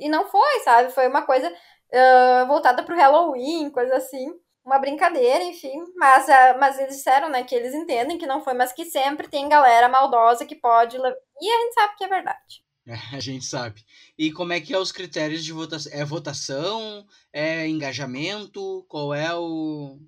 e 0.00 0.08
não 0.08 0.28
foi, 0.28 0.60
sabe? 0.60 0.92
Foi 0.92 1.08
uma 1.08 1.22
coisa 1.22 1.48
uh, 1.48 2.46
voltada 2.46 2.82
pro 2.82 2.96
Halloween, 2.96 3.70
coisa 3.70 3.96
assim. 3.96 4.32
Uma 4.64 4.78
brincadeira, 4.78 5.42
enfim. 5.44 5.82
Mas, 5.96 6.26
uh, 6.28 6.58
mas 6.58 6.78
eles 6.78 6.96
disseram, 6.96 7.28
né, 7.28 7.42
que 7.42 7.54
eles 7.54 7.74
entendem 7.74 8.18
que 8.18 8.26
não 8.26 8.42
foi, 8.42 8.54
mas 8.54 8.72
que 8.72 8.84
sempre 8.84 9.28
tem 9.28 9.48
galera 9.48 9.88
maldosa 9.88 10.44
que 10.44 10.54
pode. 10.54 10.96
E 10.96 11.50
a 11.50 11.58
gente 11.60 11.74
sabe 11.74 11.96
que 11.96 12.04
é 12.04 12.08
verdade. 12.08 12.68
É, 12.86 12.94
a 13.16 13.20
gente 13.20 13.44
sabe. 13.44 13.84
E 14.16 14.32
como 14.32 14.52
é 14.52 14.60
que 14.60 14.74
é 14.74 14.78
os 14.78 14.92
critérios 14.92 15.44
de 15.44 15.52
votação? 15.52 15.92
É 15.92 16.04
votação? 16.04 17.06
É 17.32 17.66
engajamento? 17.66 18.84
Qual 18.88 19.14
é 19.14 19.34
o. 19.34 19.98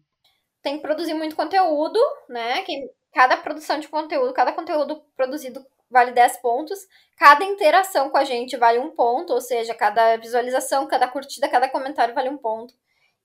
Tem 0.63 0.77
que 0.77 0.83
produzir 0.83 1.15
muito 1.15 1.37
conteúdo, 1.37 1.99
né? 2.29 2.63
Que 2.63 2.91
cada 3.13 3.37
produção 3.37 3.79
de 3.79 3.89
conteúdo, 3.89 4.33
cada 4.33 4.53
conteúdo 4.53 5.03
produzido 5.17 5.65
vale 5.91 6.13
10 6.13 6.39
pontos. 6.39 6.79
Cada 7.17 7.45
interação 7.45 8.11
com 8.11 8.17
a 8.17 8.25
gente 8.25 8.57
vale 8.57 8.79
um 8.79 8.91
ponto, 8.91 9.33
ou 9.33 9.41
seja, 9.41 9.75
cada 9.75 10.17
visualização, 10.17 10.87
cada 10.87 11.09
curtida, 11.09 11.49
cada 11.49 11.69
comentário 11.69 12.15
vale 12.15 12.29
um 12.29 12.39
ponto. 12.39 12.75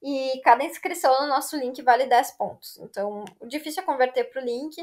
E 0.02 0.40
cada 0.44 0.64
inscrição 0.64 1.22
no 1.22 1.28
nosso 1.28 1.58
link 1.58 1.82
vale 1.82 2.06
10 2.06 2.32
pontos. 2.32 2.78
Então, 2.78 3.24
o 3.40 3.48
difícil 3.48 3.82
é 3.82 3.86
converter 3.86 4.26
para 4.26 4.42
o 4.42 4.46
link. 4.46 4.76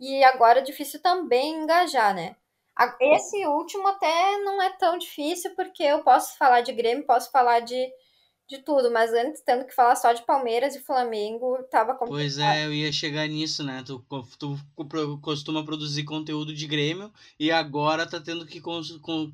E 0.00 0.24
agora, 0.24 0.60
o 0.60 0.64
difícil 0.64 1.00
também 1.02 1.62
engajar, 1.62 2.14
né? 2.14 2.36
Esse 3.00 3.46
último 3.46 3.86
até 3.86 4.38
não 4.38 4.60
é 4.60 4.70
tão 4.70 4.98
difícil, 4.98 5.54
porque 5.54 5.82
eu 5.82 6.02
posso 6.02 6.36
falar 6.36 6.60
de 6.60 6.72
Grêmio, 6.72 7.06
posso 7.06 7.30
falar 7.30 7.60
de 7.60 7.88
de 8.48 8.58
tudo, 8.58 8.90
mas 8.90 9.12
antes 9.12 9.40
tendo 9.40 9.64
que 9.64 9.74
falar 9.74 9.96
só 9.96 10.12
de 10.12 10.22
Palmeiras 10.22 10.74
e 10.76 10.80
Flamengo, 10.80 11.62
tava 11.70 11.94
complicado. 11.94 12.20
Pois 12.20 12.38
é, 12.38 12.66
eu 12.66 12.72
ia 12.72 12.92
chegar 12.92 13.26
nisso, 13.26 13.64
né? 13.64 13.82
Tu, 13.86 14.04
tu 14.38 14.58
costuma 15.22 15.64
produzir 15.64 16.04
conteúdo 16.04 16.54
de 16.54 16.66
Grêmio 16.66 17.12
e 17.38 17.50
agora 17.50 18.08
tá 18.08 18.20
tendo 18.20 18.46
que 18.46 18.60
com, 18.60 18.80
com, 19.00 19.32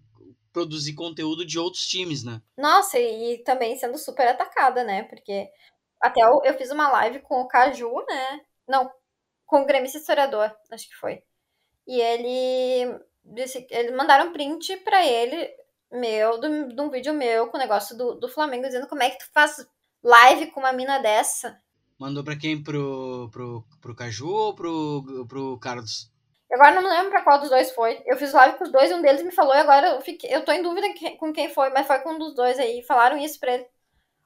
produzir 0.52 0.94
conteúdo 0.94 1.44
de 1.44 1.58
outros 1.58 1.86
times, 1.86 2.22
né? 2.22 2.40
Nossa, 2.56 2.98
e, 2.98 3.38
também 3.38 3.76
sendo 3.76 3.98
super 3.98 4.28
atacada, 4.28 4.84
né? 4.84 5.02
Porque 5.04 5.48
até 6.00 6.20
eu, 6.22 6.40
eu 6.44 6.56
fiz 6.56 6.70
uma 6.70 6.88
live 6.90 7.20
com 7.20 7.40
o 7.40 7.48
Caju, 7.48 8.04
né? 8.08 8.40
Não, 8.68 8.90
com 9.46 9.62
o 9.62 9.66
Grêmio 9.66 9.86
Historiador, 9.86 10.54
acho 10.70 10.88
que 10.88 10.94
foi. 10.94 11.22
E 11.86 12.00
ele 12.00 13.00
disse, 13.24 13.66
eles 13.70 13.92
mandaram 13.92 14.32
print 14.32 14.76
pra 14.78 15.04
ele, 15.04 15.50
meu, 15.92 16.38
de, 16.38 16.80
um 16.80 16.90
vídeo 16.90 17.12
meu 17.12 17.48
com 17.48 17.56
o 17.56 17.60
negócio 17.60 17.96
do, 17.96 18.14
do 18.14 18.28
Flamengo, 18.28 18.64
dizendo 18.64 18.86
como 18.86 19.02
é 19.02 19.10
que 19.10 19.18
tu 19.18 19.30
faz 19.32 19.66
live 20.02 20.50
com 20.50 20.60
uma 20.60 20.72
mina 20.72 20.98
dessa. 20.98 21.60
Mandou 21.98 22.24
pra 22.24 22.36
quem? 22.36 22.62
Pro, 22.62 23.28
pro, 23.30 23.64
pro 23.80 23.94
Caju 23.94 24.28
ou 24.28 24.54
pro, 24.54 25.26
pro 25.28 25.58
Carlos? 25.58 26.10
Agora 26.52 26.74
não 26.74 26.82
me 26.82 26.88
lembro 26.88 27.10
pra 27.10 27.22
qual 27.22 27.38
dos 27.38 27.50
dois 27.50 27.70
foi. 27.72 28.02
Eu 28.06 28.16
fiz 28.16 28.32
live 28.32 28.58
com 28.58 28.64
os 28.64 28.72
dois 28.72 28.90
e 28.90 28.94
um 28.94 29.02
deles 29.02 29.22
me 29.22 29.30
falou 29.30 29.54
e 29.54 29.58
agora 29.58 29.90
eu, 29.90 30.00
fiquei, 30.00 30.34
eu 30.34 30.44
tô 30.44 30.50
em 30.50 30.62
dúvida 30.62 30.88
com 31.18 31.32
quem 31.32 31.48
foi, 31.48 31.70
mas 31.70 31.86
foi 31.86 31.98
com 32.00 32.14
um 32.14 32.18
dos 32.18 32.34
dois 32.34 32.58
aí. 32.58 32.82
Falaram 32.82 33.18
isso 33.18 33.38
pra 33.38 33.54
ele. 33.54 33.66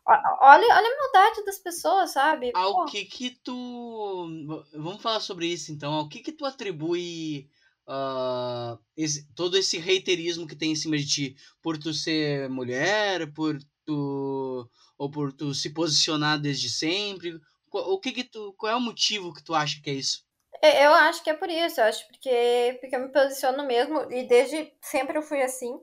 Olha, 0.07 0.23
olha 0.41 0.67
a 0.71 1.01
maldade 1.01 1.45
das 1.45 1.59
pessoas, 1.59 2.13
sabe? 2.13 2.53
Ao 2.55 2.75
Pô. 2.75 2.85
que 2.87 3.05
que 3.07 3.31
tu... 3.31 4.29
Vamos 4.75 5.03
falar 5.03 5.21
sobre 5.21 5.47
isso 5.47 5.73
então. 5.73 5.93
Ao 5.95 6.09
que 6.09 6.21
que 6.21 6.33
tu 6.33 6.45
atribui 6.45 7.49
uh, 7.89 8.79
esse, 8.97 9.27
todo 9.35 9.57
esse 9.57 9.79
reiterismo 9.79 10.47
que 10.47 10.57
tem 10.57 10.73
em 10.73 10.77
cima 10.77 10.97
de 10.97 11.07
ti? 11.07 11.37
Por 11.63 11.79
tu 11.79 11.93
ser 11.93 12.49
mulher? 12.49 13.33
Por 13.33 13.59
tu... 13.85 14.69
Ou 14.97 15.11
por 15.11 15.33
tu 15.33 15.55
se 15.55 15.71
posicionar 15.71 16.41
desde 16.41 16.69
sempre? 16.69 17.41
O 17.71 17.99
que 17.99 18.13
que 18.13 18.25
tu... 18.25 18.55
Qual 18.59 18.73
é 18.73 18.77
o 18.77 18.81
motivo 18.81 19.33
que 19.33 19.43
tu 19.43 19.55
acha 19.55 19.81
que 19.83 19.91
é 19.91 19.95
isso? 19.95 20.25
Eu 20.63 20.95
acho 20.95 21.23
que 21.23 21.31
é 21.31 21.35
por 21.35 21.49
isso. 21.49 21.81
Eu 21.81 21.85
acho 21.85 22.07
porque, 22.09 22.79
porque 22.81 22.97
eu 22.97 23.01
me 23.01 23.09
posiciono 23.09 23.67
mesmo. 23.67 24.11
E 24.11 24.25
desde 24.25 24.73
sempre 24.81 25.19
eu 25.19 25.23
fui 25.23 25.43
assim. 25.43 25.79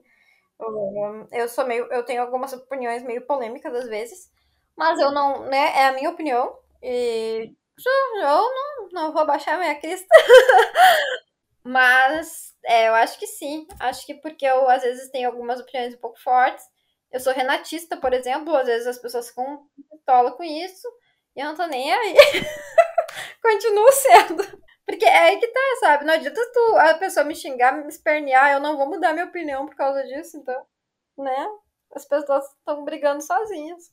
Eu 1.31 1.49
sou 1.49 1.65
meio, 1.65 1.85
eu 1.91 2.03
tenho 2.03 2.21
algumas 2.21 2.53
opiniões 2.53 3.03
meio 3.03 3.25
polêmicas 3.25 3.73
às 3.73 3.87
vezes, 3.87 4.31
mas 4.77 4.99
eu 4.99 5.11
não, 5.11 5.45
né, 5.47 5.73
é 5.75 5.87
a 5.87 5.93
minha 5.93 6.09
opinião 6.09 6.55
e 6.83 7.51
eu 8.15 8.21
não, 8.21 8.89
não 8.91 9.13
vou 9.13 9.25
baixar 9.25 9.57
minha 9.57 9.73
crista. 9.79 10.07
mas 11.63 12.53
é, 12.65 12.89
eu 12.89 12.95
acho 12.95 13.19
que 13.19 13.27
sim, 13.27 13.67
acho 13.79 14.05
que 14.05 14.15
porque 14.15 14.45
eu 14.45 14.69
às 14.69 14.81
vezes 14.83 15.09
tenho 15.09 15.29
algumas 15.29 15.59
opiniões 15.59 15.93
um 15.93 15.99
pouco 15.99 16.19
fortes. 16.19 16.65
Eu 17.11 17.19
sou 17.19 17.33
renatista, 17.33 17.97
por 17.97 18.13
exemplo, 18.13 18.55
às 18.55 18.65
vezes 18.65 18.87
as 18.87 18.97
pessoas 18.97 19.29
ficam 19.29 19.65
pistola 19.89 20.31
com 20.31 20.43
isso 20.43 20.87
e 21.35 21.41
eu 21.41 21.47
não 21.47 21.55
tô 21.55 21.65
nem 21.67 21.93
aí. 21.93 22.15
Continuo 23.41 23.91
sendo. 23.91 24.61
Porque 24.85 25.05
é 25.05 25.17
aí 25.17 25.39
que 25.39 25.47
tá, 25.47 25.59
sabe? 25.79 26.05
Não 26.05 26.13
adianta 26.13 26.41
tu, 26.53 26.75
a 26.77 26.93
pessoa 26.95 27.23
me 27.23 27.35
xingar, 27.35 27.73
me 27.73 27.87
espernear, 27.87 28.51
eu 28.51 28.59
não 28.59 28.77
vou 28.77 28.87
mudar 28.87 29.13
minha 29.13 29.25
opinião 29.25 29.65
por 29.65 29.75
causa 29.75 30.03
disso, 30.03 30.37
então, 30.37 30.65
né? 31.17 31.47
As 31.93 32.05
pessoas 32.05 32.45
estão 32.45 32.83
brigando 32.83 33.21
sozinhas. 33.21 33.91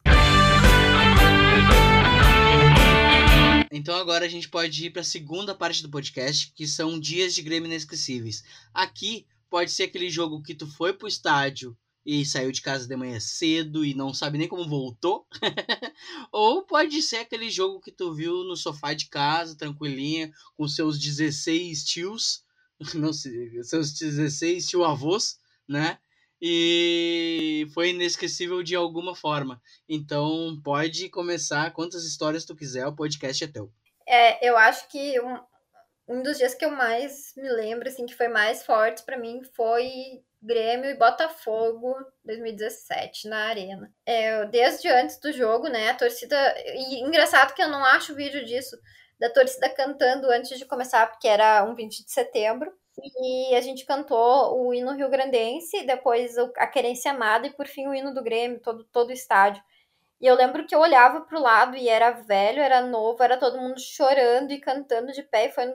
Então 3.70 3.94
agora 3.96 4.24
a 4.24 4.28
gente 4.28 4.48
pode 4.48 4.86
ir 4.86 4.90
para 4.90 5.02
a 5.02 5.04
segunda 5.04 5.54
parte 5.54 5.82
do 5.82 5.90
podcast, 5.90 6.52
que 6.54 6.66
são 6.66 6.98
dias 6.98 7.34
de 7.34 7.42
Grêmio 7.42 7.66
inesquecíveis. 7.66 8.42
Aqui 8.72 9.26
pode 9.50 9.70
ser 9.70 9.84
aquele 9.84 10.08
jogo 10.08 10.42
que 10.42 10.54
tu 10.54 10.66
foi 10.66 10.92
pro 10.92 11.08
estádio 11.08 11.76
e 12.04 12.24
saiu 12.24 12.50
de 12.50 12.62
casa 12.62 12.86
de 12.86 12.96
manhã 12.96 13.20
cedo 13.20 13.84
e 13.84 13.92
não 13.92 14.14
sabe 14.14 14.38
nem 14.38 14.48
como 14.48 14.66
voltou. 14.66 15.26
Ou 16.32 16.62
pode 16.62 17.02
ser 17.02 17.18
aquele 17.18 17.50
jogo 17.50 17.80
que 17.80 17.92
tu 17.92 18.14
viu 18.14 18.44
no 18.44 18.56
sofá 18.56 18.94
de 18.94 19.06
casa, 19.06 19.54
tranquilinha, 19.54 20.32
com 20.56 20.66
seus 20.66 20.98
16 20.98 21.84
tios, 21.84 22.42
não 22.94 23.12
sei, 23.12 23.62
seus 23.62 23.92
16 23.92 24.68
tio 24.68 24.84
avós, 24.84 25.38
né? 25.68 25.98
E 26.40 27.66
foi 27.74 27.90
inesquecível 27.90 28.62
de 28.62 28.74
alguma 28.74 29.14
forma. 29.14 29.60
Então 29.88 30.60
pode 30.62 31.08
começar 31.08 31.72
quantas 31.72 32.04
histórias 32.04 32.44
tu 32.44 32.54
quiser, 32.54 32.86
o 32.86 32.94
podcast 32.94 33.42
é 33.42 33.48
teu. 33.48 33.70
É, 34.06 34.48
eu 34.48 34.56
acho 34.56 34.88
que 34.88 35.20
um, 35.20 35.38
um 36.08 36.22
dos 36.22 36.38
dias 36.38 36.54
que 36.54 36.64
eu 36.64 36.70
mais 36.70 37.32
me 37.36 37.50
lembro, 37.50 37.88
assim, 37.88 38.06
que 38.06 38.14
foi 38.14 38.28
mais 38.28 38.64
forte 38.64 39.02
para 39.02 39.18
mim 39.18 39.42
foi 39.54 40.22
Grêmio 40.40 40.88
e 40.88 40.94
Botafogo 40.94 41.94
2017 42.24 43.28
na 43.28 43.46
Arena. 43.46 43.92
É, 44.06 44.46
desde 44.46 44.88
antes 44.88 45.18
do 45.18 45.32
jogo, 45.32 45.68
né, 45.68 45.90
a 45.90 45.94
torcida. 45.94 46.36
E 46.74 47.02
engraçado 47.02 47.54
que 47.54 47.62
eu 47.62 47.68
não 47.68 47.84
acho 47.84 48.14
vídeo 48.14 48.44
disso, 48.44 48.76
da 49.18 49.28
torcida 49.30 49.68
cantando 49.68 50.30
antes 50.30 50.56
de 50.58 50.64
começar, 50.64 51.06
porque 51.08 51.26
era 51.26 51.64
um 51.64 51.74
20 51.74 52.04
de 52.04 52.10
setembro. 52.10 52.72
E 53.22 53.54
a 53.54 53.60
gente 53.60 53.84
cantou 53.84 54.60
o 54.60 54.74
hino 54.74 54.94
rio-grandense, 54.94 55.84
depois 55.84 56.36
a 56.56 56.66
Querência 56.66 57.12
Amada 57.12 57.46
e 57.46 57.52
por 57.52 57.66
fim 57.66 57.86
o 57.86 57.94
hino 57.94 58.12
do 58.12 58.22
Grêmio, 58.22 58.60
todo, 58.60 58.84
todo 58.84 59.10
o 59.10 59.12
estádio. 59.12 59.62
E 60.20 60.26
eu 60.26 60.34
lembro 60.34 60.66
que 60.66 60.74
eu 60.74 60.80
olhava 60.80 61.20
pro 61.20 61.40
lado 61.40 61.76
e 61.76 61.88
era 61.88 62.10
velho, 62.10 62.60
era 62.60 62.80
novo, 62.80 63.22
era 63.22 63.36
todo 63.36 63.58
mundo 63.58 63.80
chorando 63.80 64.52
e 64.52 64.60
cantando 64.60 65.12
de 65.12 65.22
pé, 65.22 65.46
e 65.46 65.52
foi, 65.52 65.72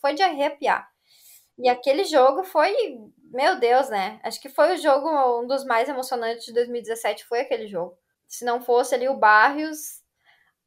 foi 0.00 0.14
de 0.14 0.22
arrepiar. 0.22 0.90
E 1.58 1.68
aquele 1.68 2.04
jogo 2.04 2.42
foi, 2.42 2.74
meu 3.32 3.58
Deus, 3.58 3.88
né? 3.88 4.20
Acho 4.22 4.40
que 4.40 4.48
foi 4.48 4.74
o 4.74 4.78
jogo, 4.78 5.08
um 5.40 5.46
dos 5.46 5.64
mais 5.64 5.88
emocionantes 5.88 6.44
de 6.44 6.52
2017 6.52 7.24
foi 7.24 7.40
aquele 7.40 7.66
jogo. 7.66 7.96
Se 8.26 8.44
não 8.44 8.60
fosse 8.60 8.94
ali 8.94 9.08
o 9.08 9.16
Barrios, 9.16 10.00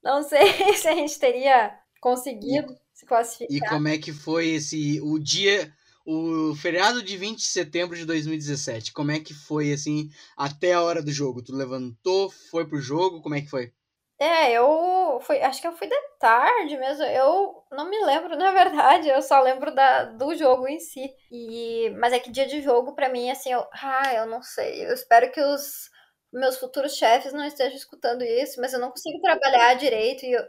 não 0.03 0.21
sei 0.23 0.41
se 0.75 0.87
a 0.87 0.95
gente 0.95 1.17
teria 1.19 1.77
conseguido 2.01 2.73
e, 2.73 2.77
se 2.93 3.05
classificar. 3.05 3.55
E 3.55 3.69
como 3.69 3.87
é 3.87 3.97
que 3.97 4.11
foi 4.11 4.49
esse 4.49 4.99
o 5.01 5.17
dia, 5.17 5.73
o 6.05 6.55
feriado 6.55 7.01
de 7.01 7.17
20 7.17 7.37
de 7.37 7.43
setembro 7.43 7.95
de 7.95 8.05
2017? 8.05 8.91
Como 8.93 9.11
é 9.11 9.19
que 9.19 9.33
foi 9.33 9.71
assim 9.71 10.09
até 10.37 10.73
a 10.73 10.81
hora 10.81 11.01
do 11.01 11.11
jogo? 11.11 11.41
Tu 11.41 11.55
levantou, 11.55 12.29
foi 12.29 12.67
pro 12.67 12.81
jogo, 12.81 13.21
como 13.21 13.35
é 13.35 13.41
que 13.41 13.49
foi? 13.49 13.71
É, 14.19 14.53
eu 14.53 15.19
fui, 15.21 15.41
acho 15.41 15.59
que 15.59 15.67
eu 15.67 15.75
fui 15.75 15.87
de 15.87 15.99
tarde 16.19 16.77
mesmo. 16.77 17.03
Eu 17.03 17.63
não 17.71 17.89
me 17.89 17.99
lembro, 18.05 18.35
na 18.37 18.51
verdade, 18.51 19.09
eu 19.09 19.21
só 19.21 19.41
lembro 19.41 19.73
da, 19.73 20.05
do 20.05 20.35
jogo 20.35 20.67
em 20.67 20.79
si. 20.79 21.13
E, 21.31 21.89
mas 21.99 22.13
é 22.13 22.19
que 22.19 22.31
dia 22.31 22.45
de 22.47 22.61
jogo, 22.61 22.95
para 22.95 23.09
mim, 23.09 23.29
assim, 23.29 23.51
eu, 23.51 23.65
ah, 23.73 24.13
eu 24.13 24.25
não 24.25 24.41
sei. 24.41 24.85
Eu 24.85 24.93
espero 24.93 25.31
que 25.31 25.41
os 25.41 25.89
meus 26.31 26.57
futuros 26.57 26.95
chefes 26.95 27.33
não 27.33 27.45
estejam 27.45 27.77
escutando 27.77 28.23
isso, 28.23 28.59
mas 28.59 28.73
eu 28.73 28.79
não 28.79 28.89
consigo 28.91 29.21
trabalhar 29.21 29.73
direito. 29.75 30.25
E 30.25 30.31
eu, 30.31 30.43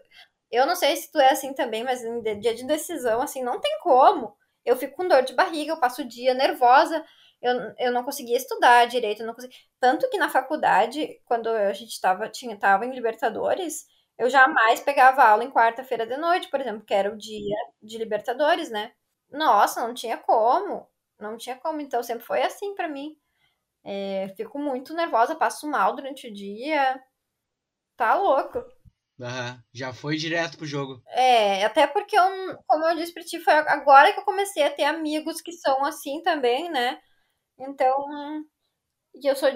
eu 0.52 0.66
não 0.66 0.76
sei 0.76 0.96
se 0.96 1.10
tu 1.10 1.18
é 1.18 1.30
assim 1.32 1.52
também, 1.54 1.84
mas 1.84 2.02
em 2.04 2.22
dia 2.40 2.54
de 2.54 2.66
decisão, 2.66 3.20
assim, 3.20 3.42
não 3.42 3.60
tem 3.60 3.78
como. 3.82 4.36
Eu 4.64 4.76
fico 4.76 4.96
com 4.96 5.08
dor 5.08 5.22
de 5.22 5.34
barriga, 5.34 5.72
eu 5.72 5.80
passo 5.80 6.02
o 6.02 6.08
dia 6.08 6.34
nervosa 6.34 7.04
eu, 7.44 7.74
eu 7.78 7.92
não 7.92 8.02
conseguia 8.02 8.36
estudar 8.38 8.86
direito, 8.86 9.20
eu 9.20 9.26
não 9.26 9.34
conseguia. 9.34 9.56
Tanto 9.78 10.08
que 10.08 10.16
na 10.16 10.30
faculdade, 10.30 11.20
quando 11.26 11.48
a 11.48 11.72
gente 11.74 11.90
estava 11.90 12.30
tava 12.58 12.86
em 12.86 12.92
Libertadores, 12.94 13.86
eu 14.18 14.30
jamais 14.30 14.80
pegava 14.80 15.22
aula 15.22 15.44
em 15.44 15.50
quarta-feira 15.50 16.06
de 16.06 16.16
noite, 16.16 16.48
por 16.50 16.60
exemplo, 16.60 16.82
que 16.84 16.94
era 16.94 17.12
o 17.12 17.16
dia 17.18 17.54
de 17.82 17.98
Libertadores, 17.98 18.70
né? 18.70 18.92
Nossa, 19.30 19.86
não 19.86 19.92
tinha 19.92 20.16
como. 20.16 20.88
Não 21.18 21.36
tinha 21.36 21.56
como. 21.56 21.80
Então 21.82 22.02
sempre 22.02 22.24
foi 22.24 22.42
assim 22.42 22.74
para 22.74 22.88
mim. 22.88 23.14
É, 23.84 24.28
fico 24.36 24.58
muito 24.58 24.94
nervosa, 24.94 25.36
passo 25.36 25.68
mal 25.70 25.94
durante 25.94 26.28
o 26.28 26.32
dia. 26.34 27.02
Tá 27.96 28.14
louco. 28.14 28.64
Uhum. 29.18 29.62
Já 29.72 29.92
foi 29.92 30.16
direto 30.16 30.56
pro 30.56 30.66
jogo. 30.66 31.02
É, 31.08 31.64
até 31.64 31.86
porque 31.86 32.18
eu, 32.18 32.24
como 32.66 32.84
eu 32.86 32.96
disse 32.96 33.12
pra 33.12 33.22
ti, 33.22 33.38
foi 33.40 33.52
agora 33.54 34.12
que 34.12 34.20
eu 34.20 34.24
comecei 34.24 34.62
a 34.64 34.70
ter 34.70 34.84
amigos 34.84 35.40
que 35.40 35.52
são 35.52 35.84
assim 35.84 36.22
também, 36.22 36.70
né? 36.70 36.98
Então, 37.58 38.44
e 39.14 39.28
eu 39.28 39.36
sou 39.36 39.48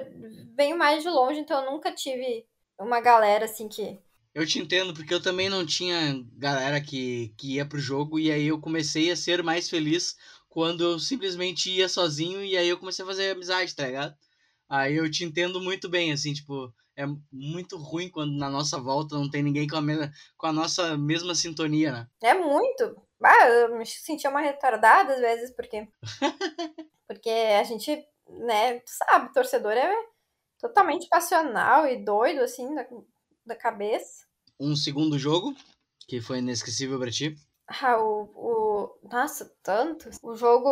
venho 0.56 0.78
mais 0.78 1.02
de 1.02 1.08
longe, 1.08 1.40
então 1.40 1.64
eu 1.64 1.72
nunca 1.72 1.92
tive 1.92 2.46
uma 2.78 3.00
galera 3.00 3.44
assim 3.46 3.68
que 3.68 4.00
eu 4.34 4.46
te 4.46 4.60
entendo, 4.60 4.94
porque 4.94 5.12
eu 5.12 5.20
também 5.20 5.48
não 5.48 5.66
tinha 5.66 6.24
galera 6.36 6.80
que, 6.80 7.34
que 7.36 7.54
ia 7.54 7.66
pro 7.66 7.78
jogo, 7.78 8.20
e 8.20 8.30
aí 8.30 8.46
eu 8.46 8.60
comecei 8.60 9.10
a 9.10 9.16
ser 9.16 9.42
mais 9.42 9.68
feliz 9.68 10.16
quando 10.48 10.84
eu 10.84 10.98
simplesmente 11.00 11.70
ia 11.70 11.88
sozinho, 11.88 12.44
e 12.44 12.56
aí 12.56 12.68
eu 12.68 12.78
comecei 12.78 13.04
a 13.04 13.08
fazer 13.08 13.30
amizade, 13.32 13.74
tá 13.74 13.86
ligado? 13.86 14.14
Aí 14.68 14.96
eu 14.96 15.10
te 15.10 15.24
entendo 15.24 15.60
muito 15.60 15.88
bem, 15.88 16.12
assim, 16.12 16.32
tipo, 16.32 16.72
é 16.98 17.06
muito 17.32 17.76
ruim 17.76 18.10
quando 18.10 18.32
na 18.36 18.50
nossa 18.50 18.78
volta 18.78 19.14
não 19.14 19.30
tem 19.30 19.42
ninguém 19.42 19.66
com 19.66 19.76
a, 19.76 19.80
mesma, 19.80 20.10
com 20.36 20.46
a 20.46 20.52
nossa 20.52 20.98
mesma 20.98 21.34
sintonia, 21.34 21.92
né? 21.92 22.08
É 22.22 22.34
muito. 22.34 23.00
Ah, 23.22 23.48
eu 23.48 23.78
me 23.78 23.86
sentia 23.86 24.30
uma 24.30 24.40
retardada 24.40 25.14
às 25.14 25.20
vezes, 25.20 25.50
porque 25.54 25.88
Porque 27.08 27.30
a 27.30 27.64
gente, 27.64 28.06
né, 28.28 28.80
tu 28.80 28.90
sabe, 28.90 29.32
torcedor 29.32 29.72
é 29.72 29.90
totalmente 30.60 31.08
passional 31.08 31.86
e 31.86 32.04
doido, 32.04 32.42
assim, 32.42 32.74
da, 32.74 32.86
da 33.46 33.56
cabeça. 33.56 34.26
Um 34.60 34.76
segundo 34.76 35.18
jogo, 35.18 35.54
que 36.06 36.20
foi 36.20 36.38
inesquecível 36.38 36.98
pra 36.98 37.10
ti? 37.10 37.34
Ah, 37.66 37.98
o, 37.98 38.24
o. 38.34 38.98
Nossa, 39.10 39.50
tantos. 39.62 40.18
O 40.22 40.34
jogo 40.34 40.68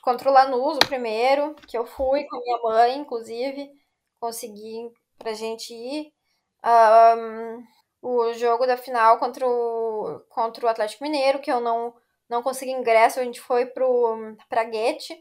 contra 0.00 0.30
o 0.30 0.32
Lanús, 0.32 0.76
o 0.76 0.86
primeiro, 0.86 1.54
que 1.66 1.76
eu 1.76 1.84
fui 1.84 2.24
com 2.24 2.36
a 2.36 2.40
minha 2.40 2.58
mãe, 2.62 2.98
inclusive. 2.98 3.68
Consegui 4.20 4.92
pra 5.18 5.32
gente 5.32 5.72
ir. 5.72 6.12
Um, 6.64 7.62
o 8.02 8.32
jogo 8.34 8.66
da 8.66 8.76
final 8.76 9.18
contra 9.18 9.46
o, 9.46 10.20
contra 10.28 10.66
o 10.66 10.68
Atlético 10.68 11.04
Mineiro, 11.04 11.40
que 11.40 11.50
eu 11.50 11.60
não, 11.60 11.94
não 12.28 12.42
consegui 12.42 12.72
ingresso, 12.72 13.18
a 13.18 13.24
gente 13.24 13.40
foi 13.40 13.66
pro, 13.66 14.36
pra 14.48 14.64
Guete. 14.64 15.16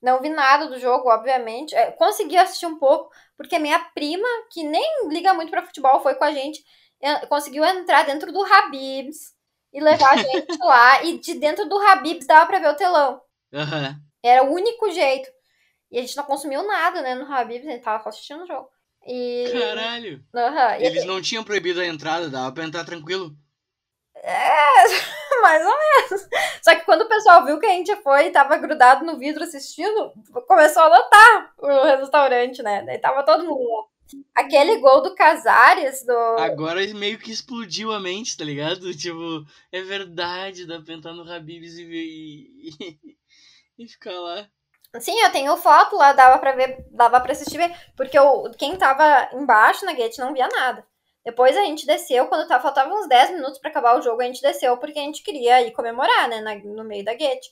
Não 0.00 0.20
vi 0.20 0.28
nada 0.28 0.68
do 0.68 0.78
jogo, 0.78 1.10
obviamente. 1.10 1.74
É, 1.74 1.90
consegui 1.92 2.36
assistir 2.36 2.66
um 2.66 2.78
pouco, 2.78 3.10
porque 3.36 3.58
minha 3.58 3.78
prima, 3.92 4.28
que 4.52 4.62
nem 4.62 5.08
liga 5.08 5.34
muito 5.34 5.50
para 5.50 5.66
futebol, 5.66 6.00
foi 6.00 6.14
com 6.14 6.24
a 6.24 6.32
gente, 6.32 6.64
conseguiu 7.28 7.64
entrar 7.64 8.06
dentro 8.06 8.32
do 8.32 8.44
Habibs 8.44 9.34
e 9.72 9.80
levar 9.80 10.12
a 10.12 10.16
gente 10.22 10.58
lá. 10.60 11.02
E 11.02 11.18
de 11.18 11.34
dentro 11.34 11.68
do 11.68 11.76
Habibs 11.78 12.26
dava 12.26 12.46
pra 12.46 12.60
ver 12.60 12.68
o 12.68 12.76
telão. 12.76 13.20
Uhum. 13.52 13.96
Era 14.22 14.44
o 14.44 14.52
único 14.52 14.90
jeito. 14.90 15.28
E 15.90 15.98
a 15.98 16.02
gente 16.02 16.16
não 16.16 16.24
consumiu 16.24 16.62
nada, 16.66 17.00
né, 17.02 17.14
no 17.14 17.32
Habib, 17.32 17.66
a 17.66 17.72
gente 17.72 17.82
tava 17.82 18.02
só 18.02 18.10
assistindo 18.10 18.42
o 18.42 18.46
jogo. 18.46 18.68
E... 19.08 19.50
Caralho! 19.50 20.22
Uhum. 20.34 20.80
Eles 20.80 21.06
não 21.06 21.22
tinham 21.22 21.42
proibido 21.42 21.80
a 21.80 21.86
entrada, 21.86 22.28
dava 22.28 22.52
pra 22.52 22.64
entrar 22.64 22.84
tranquilo. 22.84 23.34
É, 24.22 24.84
mais 25.42 25.64
ou 25.64 25.72
menos. 25.72 26.28
Só 26.62 26.74
que 26.74 26.84
quando 26.84 27.02
o 27.02 27.08
pessoal 27.08 27.44
viu 27.46 27.58
que 27.58 27.64
a 27.64 27.70
gente 27.70 27.94
foi 28.02 28.26
e 28.26 28.30
tava 28.30 28.58
grudado 28.58 29.06
no 29.06 29.18
vidro 29.18 29.44
assistindo, 29.44 30.12
começou 30.46 30.82
a 30.82 30.88
lotar 30.88 31.54
o 31.56 31.96
restaurante, 31.96 32.62
né? 32.62 32.82
Daí 32.84 32.98
tava 32.98 33.22
todo 33.22 33.46
mundo 33.46 33.62
lá. 33.62 33.84
Aquele 34.34 34.78
gol 34.78 35.02
do 35.02 35.14
Casares, 35.14 36.04
do. 36.04 36.12
Agora 36.38 36.80
meio 36.94 37.18
que 37.18 37.30
explodiu 37.30 37.92
a 37.92 38.00
mente, 38.00 38.36
tá 38.36 38.44
ligado? 38.44 38.92
Tipo, 38.96 39.46
é 39.72 39.82
verdade, 39.82 40.66
dá 40.66 40.80
pra 40.80 40.94
entrar 40.94 41.12
no 41.12 41.30
Habibs 41.30 41.78
e, 41.78 41.82
e, 41.82 42.98
e 43.78 43.88
ficar 43.88 44.12
lá. 44.12 44.48
Sim, 45.00 45.20
eu 45.20 45.30
tenho 45.30 45.56
foto 45.56 45.96
lá, 45.96 46.12
dava 46.12 46.38
pra 46.38 46.52
ver, 46.52 46.86
dava 46.90 47.20
pra 47.20 47.32
assistir, 47.32 47.60
porque 47.96 48.18
eu, 48.18 48.50
quem 48.56 48.76
tava 48.76 49.28
embaixo 49.34 49.84
na 49.84 49.92
gate 49.92 50.18
não 50.18 50.32
via 50.32 50.48
nada. 50.48 50.84
Depois 51.24 51.54
a 51.56 51.62
gente 51.62 51.86
desceu, 51.86 52.26
quando 52.26 52.48
tava, 52.48 52.62
faltava 52.62 52.92
uns 52.94 53.06
10 53.06 53.32
minutos 53.32 53.58
para 53.58 53.70
acabar 53.70 53.98
o 53.98 54.02
jogo, 54.02 54.22
a 54.22 54.24
gente 54.24 54.40
desceu 54.40 54.78
porque 54.78 54.98
a 54.98 55.02
gente 55.02 55.22
queria 55.22 55.60
ir 55.60 55.72
comemorar, 55.72 56.28
né, 56.28 56.40
na, 56.40 56.54
no 56.54 56.84
meio 56.84 57.04
da 57.04 57.12
gate. 57.12 57.48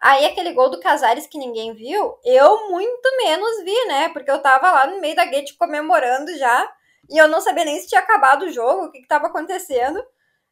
Aí 0.00 0.26
aquele 0.26 0.52
gol 0.52 0.68
do 0.68 0.80
Casares 0.80 1.26
que 1.26 1.38
ninguém 1.38 1.74
viu, 1.74 2.18
eu 2.24 2.68
muito 2.70 3.16
menos 3.16 3.64
vi, 3.64 3.86
né? 3.86 4.10
Porque 4.10 4.30
eu 4.30 4.42
tava 4.42 4.70
lá 4.70 4.86
no 4.86 5.00
meio 5.00 5.16
da 5.16 5.24
gate 5.24 5.56
comemorando 5.56 6.36
já, 6.36 6.70
e 7.10 7.16
eu 7.16 7.26
não 7.28 7.40
sabia 7.40 7.64
nem 7.64 7.80
se 7.80 7.88
tinha 7.88 8.02
acabado 8.02 8.44
o 8.44 8.50
jogo, 8.52 8.84
o 8.84 8.92
que, 8.92 9.00
que 9.00 9.08
tava 9.08 9.28
acontecendo. 9.28 10.02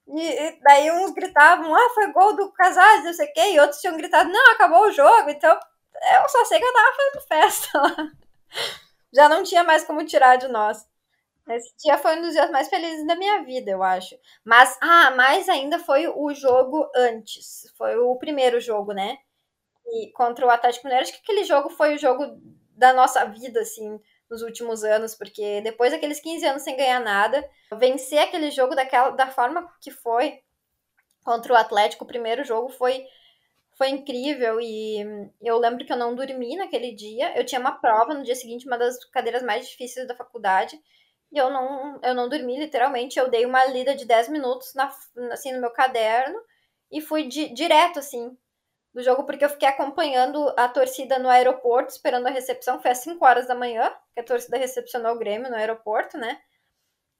E, 0.09 0.21
e 0.21 0.61
daí 0.63 0.91
uns 0.91 1.13
gritavam, 1.13 1.75
ah, 1.75 1.91
foi 1.95 2.13
gol 2.13 2.35
do 2.35 2.53
Casares, 2.53 3.05
não 3.05 3.13
sei 3.13 3.29
o 3.29 3.33
quê, 3.35 3.51
e 3.53 3.61
outros 3.61 3.81
tinham 3.81 3.97
gritado, 3.97 4.31
não, 4.31 4.53
acabou 4.53 4.83
o 4.87 4.93
jogo, 4.93 5.31
então 5.31 5.59
eu 5.95 6.29
só 6.29 6.45
sei 6.45 6.59
que 6.59 6.65
eu 6.65 6.73
tava 6.73 6.97
fazendo 6.97 7.27
festa 7.27 7.81
lá. 7.81 8.13
Já 9.13 9.29
não 9.29 9.43
tinha 9.43 9.63
mais 9.63 9.85
como 9.85 10.05
tirar 10.05 10.37
de 10.37 10.49
nós. 10.49 10.87
Esse 11.49 11.75
dia 11.77 11.99
foi 11.99 12.19
um 12.19 12.23
dos 12.23 12.33
dias 12.33 12.51
mais 12.51 12.69
felizes 12.69 13.07
da 13.07 13.15
minha 13.17 13.45
vida, 13.45 13.71
eu 13.71 13.83
acho. 13.83 14.19
Mas, 14.45 14.77
ah, 14.81 15.11
mais 15.11 15.49
ainda 15.49 15.79
foi 15.79 16.09
o 16.09 16.33
jogo 16.33 16.91
antes. 16.97 17.71
Foi 17.77 17.97
o 17.99 18.17
primeiro 18.17 18.61
jogo, 18.61 18.93
né? 18.93 19.19
E 19.87 20.11
contra 20.13 20.47
o 20.47 20.51
Atlético 20.51 20.87
Mineiro. 20.87 21.05
Acho 21.05 21.13
que 21.13 21.21
aquele 21.21 21.45
jogo 21.45 21.69
foi 21.71 21.95
o 21.95 21.99
jogo 21.99 22.41
da 22.71 22.93
nossa 22.93 23.25
vida, 23.27 23.61
assim, 23.61 24.01
nos 24.29 24.43
últimos 24.43 24.83
anos, 24.85 25.15
porque 25.15 25.61
depois 25.61 25.93
daqueles 25.93 26.19
15 26.21 26.47
anos 26.47 26.63
sem 26.63 26.77
ganhar 26.77 27.01
nada, 27.01 27.49
vencer 27.75 28.19
aquele 28.19 28.51
jogo 28.51 28.75
daquela, 28.75 29.11
da 29.11 29.27
forma 29.31 29.71
que 29.81 29.91
foi 29.91 30.41
contra 31.25 31.53
o 31.53 31.57
Atlético, 31.57 32.05
o 32.05 32.07
primeiro 32.07 32.43
jogo 32.45 32.69
foi 32.71 33.07
foi 33.77 33.89
incrível 33.89 34.61
e 34.61 35.05
eu 35.43 35.59
lembro 35.59 35.85
que 35.85 35.93
eu 35.93 35.97
não 35.97 36.15
dormi 36.15 36.57
naquele 36.57 36.93
dia. 36.93 37.37
Eu 37.37 37.45
tinha 37.45 37.61
uma 37.61 37.73
prova 37.73 38.15
no 38.15 38.23
dia 38.23 38.35
seguinte, 38.35 38.67
uma 38.67 38.79
das 38.79 39.05
cadeiras 39.07 39.43
mais 39.43 39.69
difíceis 39.69 40.07
da 40.07 40.15
faculdade. 40.15 40.81
E 41.33 41.39
eu 41.39 41.51
não, 41.51 42.01
eu 42.03 42.15
não 42.15 42.29
dormi, 42.29 42.59
literalmente. 42.59 43.19
Eu 43.19 43.29
dei 43.29 43.45
uma 43.45 43.65
lida 43.67 43.95
de 43.95 44.05
10 44.05 44.29
minutos 44.29 44.75
na, 44.75 44.93
assim, 45.33 45.53
no 45.53 45.61
meu 45.61 45.71
caderno 45.71 46.41
e 46.91 47.01
fui 47.01 47.27
di, 47.27 47.53
direto, 47.53 47.99
assim, 47.99 48.37
do 48.95 49.03
jogo, 49.03 49.25
porque 49.25 49.45
eu 49.45 49.49
fiquei 49.51 49.69
acompanhando 49.69 50.55
a 50.57 50.69
torcida 50.69 51.19
no 51.19 51.29
aeroporto, 51.29 51.91
esperando 51.93 52.29
a 52.29 52.31
recepção. 52.31 52.81
Foi 52.81 52.93
às 52.93 52.99
5 52.99 53.25
horas 53.25 53.49
da 53.49 53.55
manhã 53.57 53.93
que 54.15 54.21
a 54.21 54.25
torcida 54.25 54.57
recepcionou 54.57 55.15
o 55.15 55.19
Grêmio 55.19 55.51
no 55.51 55.57
aeroporto, 55.57 56.17
né? 56.17 56.41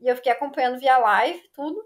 E 0.01 0.09
eu 0.09 0.15
fiquei 0.17 0.31
acompanhando 0.31 0.79
via 0.79 0.99
live, 0.99 1.43
tudo. 1.53 1.85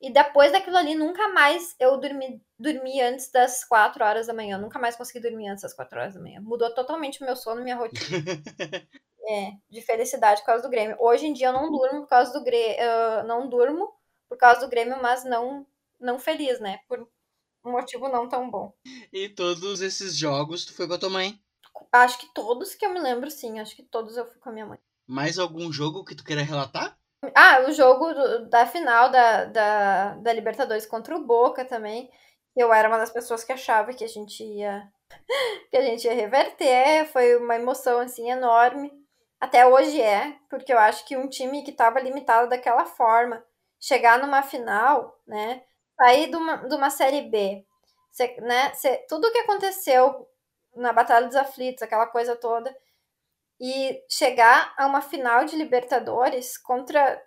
E 0.00 0.12
depois 0.12 0.52
daquilo 0.52 0.76
ali, 0.76 0.94
nunca 0.94 1.28
mais 1.28 1.74
eu 1.80 1.96
dormi, 1.98 2.42
dormi 2.58 3.00
antes 3.00 3.30
das 3.30 3.64
4 3.64 4.04
horas 4.04 4.26
da 4.26 4.34
manhã. 4.34 4.58
Nunca 4.58 4.78
mais 4.78 4.94
consegui 4.94 5.20
dormir 5.20 5.48
antes 5.48 5.62
das 5.62 5.72
4 5.72 5.98
horas 5.98 6.14
da 6.14 6.20
manhã. 6.20 6.40
Mudou 6.40 6.72
totalmente 6.74 7.22
o 7.22 7.26
meu 7.26 7.36
sono, 7.36 7.62
minha 7.62 7.76
rotina. 7.76 8.00
É, 9.28 9.54
de 9.68 9.82
felicidade 9.82 10.40
por 10.40 10.46
causa 10.46 10.62
do 10.62 10.70
Grêmio. 10.70 10.96
Hoje 11.00 11.26
em 11.26 11.32
dia 11.32 11.48
eu 11.48 11.52
não 11.52 11.68
durmo 11.68 12.02
por 12.02 12.08
causa 12.08 12.32
do 12.32 12.44
Grêmio, 12.44 12.76
uh, 12.76 13.26
não 13.26 13.48
durmo 13.48 13.92
por 14.28 14.38
causa 14.38 14.60
do 14.60 14.68
Grêmio, 14.68 15.02
mas 15.02 15.24
não 15.24 15.66
não 15.98 16.16
feliz, 16.16 16.60
né? 16.60 16.78
Por 16.86 17.00
um 17.64 17.72
motivo 17.72 18.08
não 18.08 18.28
tão 18.28 18.48
bom. 18.48 18.72
E 19.12 19.28
todos 19.28 19.80
esses 19.80 20.16
jogos 20.16 20.64
tu 20.64 20.72
foi 20.74 20.86
com 20.86 20.94
a 20.94 20.98
tua 20.98 21.10
mãe? 21.10 21.40
Acho 21.90 22.18
que 22.18 22.32
todos 22.32 22.76
que 22.76 22.86
eu 22.86 22.94
me 22.94 23.00
lembro, 23.00 23.28
sim. 23.28 23.58
Acho 23.58 23.74
que 23.74 23.82
todos 23.82 24.16
eu 24.16 24.26
fui 24.26 24.38
com 24.38 24.50
a 24.50 24.52
minha 24.52 24.66
mãe. 24.66 24.78
Mais 25.06 25.40
algum 25.40 25.72
jogo 25.72 26.04
que 26.04 26.14
tu 26.14 26.22
queira 26.22 26.42
relatar? 26.42 26.96
Ah, 27.34 27.64
o 27.66 27.72
jogo 27.72 28.12
do, 28.12 28.48
da 28.48 28.66
final 28.66 29.10
da, 29.10 29.44
da, 29.46 30.14
da 30.16 30.32
Libertadores 30.32 30.86
contra 30.86 31.16
o 31.16 31.24
Boca 31.24 31.64
também. 31.64 32.10
Eu 32.56 32.72
era 32.72 32.88
uma 32.88 32.98
das 32.98 33.10
pessoas 33.10 33.44
que 33.44 33.52
achava 33.52 33.92
que 33.92 34.04
a 34.04 34.08
gente 34.08 34.42
ia 34.42 34.88
que 35.70 35.76
a 35.76 35.82
gente 35.82 36.06
ia 36.06 36.14
reverter. 36.14 37.06
Foi 37.06 37.36
uma 37.36 37.56
emoção 37.56 37.98
assim 38.00 38.30
enorme 38.30 38.92
até 39.40 39.66
hoje 39.66 40.00
é, 40.00 40.36
porque 40.48 40.72
eu 40.72 40.78
acho 40.78 41.04
que 41.06 41.16
um 41.16 41.28
time 41.28 41.62
que 41.62 41.70
estava 41.70 42.00
limitado 42.00 42.48
daquela 42.48 42.84
forma, 42.86 43.44
chegar 43.80 44.18
numa 44.18 44.42
final, 44.42 45.18
né, 45.26 45.62
sair 45.96 46.30
de 46.30 46.36
uma, 46.36 46.56
de 46.56 46.74
uma 46.74 46.90
Série 46.90 47.22
B, 47.22 47.64
cê, 48.10 48.36
né, 48.40 48.72
cê, 48.74 49.04
tudo 49.08 49.26
o 49.28 49.32
que 49.32 49.38
aconteceu 49.38 50.26
na 50.74 50.92
Batalha 50.92 51.26
dos 51.26 51.36
Aflitos, 51.36 51.82
aquela 51.82 52.06
coisa 52.06 52.34
toda, 52.36 52.74
e 53.60 54.02
chegar 54.10 54.74
a 54.76 54.86
uma 54.86 55.00
final 55.00 55.44
de 55.44 55.56
Libertadores 55.56 56.58
contra 56.58 57.22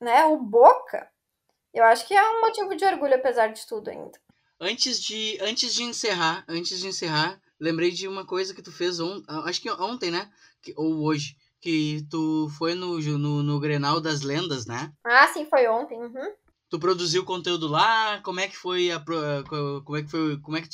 né, 0.00 0.24
o 0.24 0.36
Boca, 0.36 1.08
eu 1.72 1.84
acho 1.84 2.06
que 2.06 2.14
é 2.14 2.30
um 2.30 2.40
motivo 2.42 2.74
de 2.76 2.84
orgulho, 2.84 3.14
apesar 3.14 3.48
de 3.48 3.66
tudo 3.66 3.90
ainda. 3.90 4.18
Antes 4.60 5.02
de, 5.02 5.38
antes 5.40 5.74
de 5.74 5.82
encerrar, 5.82 6.44
antes 6.48 6.78
de 6.78 6.86
encerrar, 6.86 7.40
lembrei 7.58 7.90
de 7.90 8.06
uma 8.06 8.24
coisa 8.26 8.54
que 8.54 8.62
tu 8.62 8.70
fez 8.70 9.00
ontem, 9.00 9.24
acho 9.44 9.60
que 9.60 9.70
ontem, 9.70 10.10
né? 10.10 10.30
Que, 10.62 10.72
ou 10.76 11.02
hoje, 11.02 11.36
que 11.60 12.06
tu 12.10 12.48
foi 12.56 12.74
no, 12.74 12.98
no, 13.00 13.42
no 13.42 13.58
Grenal 13.58 14.00
das 14.00 14.22
Lendas, 14.22 14.66
né? 14.66 14.92
Ah, 15.02 15.26
sim, 15.28 15.46
foi 15.46 15.66
ontem. 15.66 15.98
Uhum. 15.98 16.34
Tu 16.74 16.80
produziu 16.80 17.24
conteúdo 17.24 17.68
lá? 17.68 18.20
Como 18.24 18.40
é 18.40 18.48
que 18.48 18.56
foi 18.56 18.90
a 18.90 18.98
como 19.84 19.96
é 19.96 20.02
que 20.02 20.10
foi, 20.10 20.40
como 20.40 20.56
é 20.56 20.60
que 20.60 20.68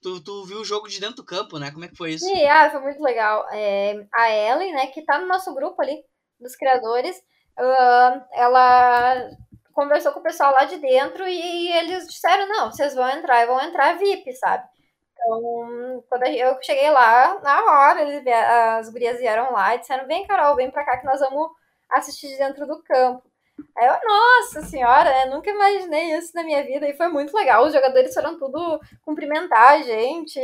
tu, 0.00 0.18
tu, 0.24 0.46
viu 0.46 0.60
o 0.60 0.64
jogo 0.64 0.88
de 0.88 0.98
dentro 0.98 1.16
do 1.16 1.26
campo, 1.26 1.58
né? 1.58 1.70
Como 1.70 1.84
é 1.84 1.88
que 1.88 1.94
foi 1.94 2.12
isso? 2.12 2.24
Sim, 2.24 2.46
ah, 2.46 2.70
foi 2.70 2.80
muito 2.80 3.02
legal. 3.02 3.46
É, 3.52 4.02
a 4.14 4.30
Ellen, 4.30 4.72
né, 4.72 4.86
que 4.86 5.04
tá 5.04 5.18
no 5.18 5.28
nosso 5.28 5.54
grupo 5.54 5.82
ali 5.82 6.02
dos 6.40 6.56
criadores, 6.56 7.14
uh, 7.58 8.24
ela 8.32 9.28
conversou 9.74 10.12
com 10.12 10.20
o 10.20 10.22
pessoal 10.22 10.54
lá 10.54 10.64
de 10.64 10.78
dentro 10.78 11.28
e 11.28 11.70
eles 11.72 12.08
disseram, 12.08 12.48
não, 12.48 12.72
vocês 12.72 12.94
vão 12.94 13.10
entrar 13.10 13.42
e 13.42 13.46
vão 13.46 13.60
entrar 13.60 13.98
VIP, 13.98 14.32
sabe? 14.32 14.64
Então, 15.12 16.02
quando 16.08 16.22
eu 16.28 16.56
cheguei 16.62 16.88
lá, 16.88 17.38
na 17.42 17.62
hora, 17.62 18.00
eles, 18.00 18.26
as 18.26 18.88
gurias 18.88 19.18
vieram 19.18 19.52
lá 19.52 19.74
e 19.74 19.80
disseram: 19.80 20.06
Vem, 20.06 20.26
Carol, 20.26 20.56
vem 20.56 20.70
pra 20.70 20.82
cá 20.82 20.96
que 20.96 21.04
nós 21.04 21.20
vamos 21.20 21.50
assistir 21.90 22.28
de 22.28 22.38
dentro 22.38 22.66
do 22.66 22.82
campo. 22.82 23.31
Aí 23.76 23.86
eu, 23.86 23.94
nossa 24.06 24.62
senhora, 24.62 25.10
né? 25.10 25.26
nunca 25.26 25.50
imaginei 25.50 26.16
isso 26.16 26.32
na 26.34 26.42
minha 26.42 26.62
vida 26.64 26.88
e 26.88 26.96
foi 26.96 27.08
muito 27.08 27.36
legal. 27.36 27.64
Os 27.64 27.72
jogadores 27.72 28.14
foram 28.14 28.38
tudo 28.38 28.80
cumprimentar 29.02 29.74
a 29.74 29.82
gente, 29.82 30.40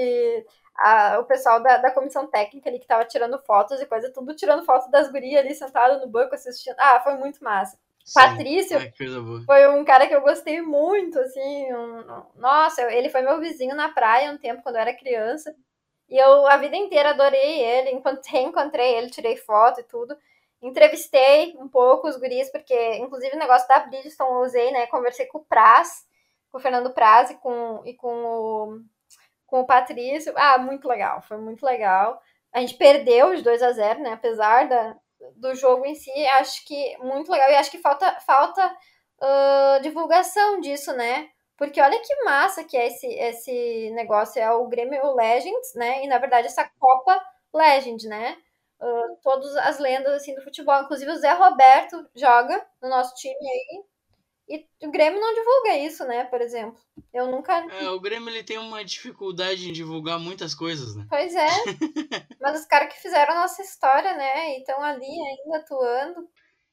a, 0.77 1.19
o 1.21 1.25
pessoal 1.25 1.63
da, 1.63 1.77
da 1.79 1.91
comissão 1.91 2.27
técnica 2.27 2.69
ali 2.69 2.79
que 2.79 2.87
tava 2.87 3.05
tirando 3.05 3.39
fotos 3.41 3.81
e 3.81 3.87
coisa, 3.87 4.13
tudo 4.13 4.35
tirando 4.35 4.65
foto 4.65 4.91
das 4.91 5.11
gurias 5.11 5.45
ali 5.45 5.55
sentado 5.55 6.01
no 6.01 6.11
banco 6.11 6.35
assistindo. 6.35 6.77
Ah, 6.79 7.01
foi 7.01 7.15
muito 7.15 7.43
massa. 7.43 7.79
Patrício 8.15 8.79
Ai, 8.79 8.93
foi 9.45 9.69
um 9.69 9.85
cara 9.85 10.07
que 10.07 10.15
eu 10.15 10.23
gostei 10.23 10.63
muito, 10.63 11.19
assim. 11.19 11.73
Um, 11.75 12.23
nossa, 12.37 12.83
ele 12.93 13.11
foi 13.11 13.21
meu 13.23 13.39
vizinho 13.39 13.75
na 13.75 13.91
praia 13.91 14.33
um 14.33 14.39
tempo 14.39 14.63
quando 14.63 14.77
eu 14.77 14.81
era 14.81 14.97
criança. 14.97 15.55
E 16.09 16.17
eu 16.17 16.47
a 16.47 16.57
vida 16.57 16.77
inteira 16.77 17.11
adorei 17.11 17.61
ele. 17.61 17.91
Enquanto 17.91 18.25
reencontrei 18.25 18.95
ele, 18.95 19.11
tirei 19.11 19.37
foto 19.37 19.81
e 19.81 19.85
tudo. 19.85 20.17
Entrevistei 20.61 21.55
um 21.59 21.69
pouco 21.69 22.09
os 22.09 22.17
guris, 22.17 22.51
porque, 22.51 22.97
inclusive, 22.97 23.37
o 23.37 23.39
negócio 23.39 23.69
da 23.69 23.81
Bridgestone 23.81 24.31
eu 24.31 24.41
usei, 24.41 24.71
né? 24.73 24.87
Conversei 24.89 25.27
com 25.27 25.39
o 25.39 25.45
Praz, 25.45 26.05
com 26.51 26.59
o 26.59 26.61
Fernando 26.61 26.93
Praz 26.93 27.31
e 27.31 27.37
com, 27.37 27.83
e 27.85 27.95
com, 27.95 28.09
o, 28.09 28.81
com 29.47 29.61
o 29.61 29.67
Patrício. 29.67 30.33
Ah, 30.37 30.59
muito 30.59 30.89
legal, 30.89 31.23
foi 31.23 31.37
muito 31.39 31.65
legal. 31.65 32.21
A 32.53 32.61
gente 32.61 32.75
perdeu 32.75 33.35
de 33.37 33.43
2 33.43 33.63
a 33.63 33.73
0 33.73 34.01
né? 34.01 34.13
Apesar 34.15 34.69
da, 34.69 34.97
do 35.37 35.55
jogo 35.55 35.87
em 35.87 35.95
si, 35.95 36.11
acho 36.27 36.65
que 36.67 36.97
muito 36.99 37.31
legal. 37.31 37.51
E 37.51 37.55
acho 37.55 37.71
que 37.71 37.79
falta, 37.79 38.19
falta 38.21 38.67
uh, 39.23 39.81
divulgação 39.83 40.61
disso, 40.61 40.93
né? 40.93 41.29
Porque 41.57 41.81
olha 41.81 42.01
que 42.01 42.25
massa 42.25 42.65
que 42.65 42.77
é 42.77 42.87
esse, 42.87 43.07
esse 43.07 43.91
negócio, 43.91 44.41
é 44.41 44.51
o 44.53 44.69
Grêmio 44.69 45.15
Legends, 45.15 45.75
né? 45.75 46.05
E 46.05 46.07
na 46.07 46.19
verdade 46.19 46.47
essa 46.47 46.69
Copa 46.79 47.21
Legend, 47.53 48.07
né? 48.09 48.37
Uh, 48.81 49.17
todas 49.23 49.57
as 49.57 49.79
lendas 49.79 50.13
assim 50.15 50.35
do 50.35 50.43
futebol, 50.43 50.83
inclusive 50.83 51.11
o 51.11 51.17
Zé 51.17 51.33
Roberto 51.33 52.09
joga 52.15 52.65
no 52.81 52.89
nosso 52.89 53.15
time 53.17 53.35
aí. 53.35 53.85
E 54.49 54.87
o 54.87 54.91
Grêmio 54.91 55.21
não 55.21 55.35
divulga 55.35 55.77
isso, 55.77 56.07
né, 56.07 56.25
por 56.25 56.41
exemplo. 56.41 56.81
Eu 57.13 57.31
nunca. 57.31 57.53
É, 57.75 57.91
o 57.91 58.01
Grêmio 58.01 58.31
ele 58.31 58.43
tem 58.43 58.57
uma 58.57 58.83
dificuldade 58.83 59.69
em 59.69 59.73
divulgar 59.73 60.19
muitas 60.19 60.55
coisas, 60.55 60.97
né? 60.97 61.07
Pois 61.11 61.35
é. 61.35 61.47
Mas 62.41 62.61
os 62.61 62.67
caras 62.67 62.95
que 62.95 63.01
fizeram 63.01 63.35
a 63.35 63.41
nossa 63.43 63.61
história, 63.61 64.17
né? 64.17 64.55
E 64.55 64.61
estão 64.61 64.81
ali 64.83 65.05
ainda 65.05 65.59
atuando. 65.59 66.29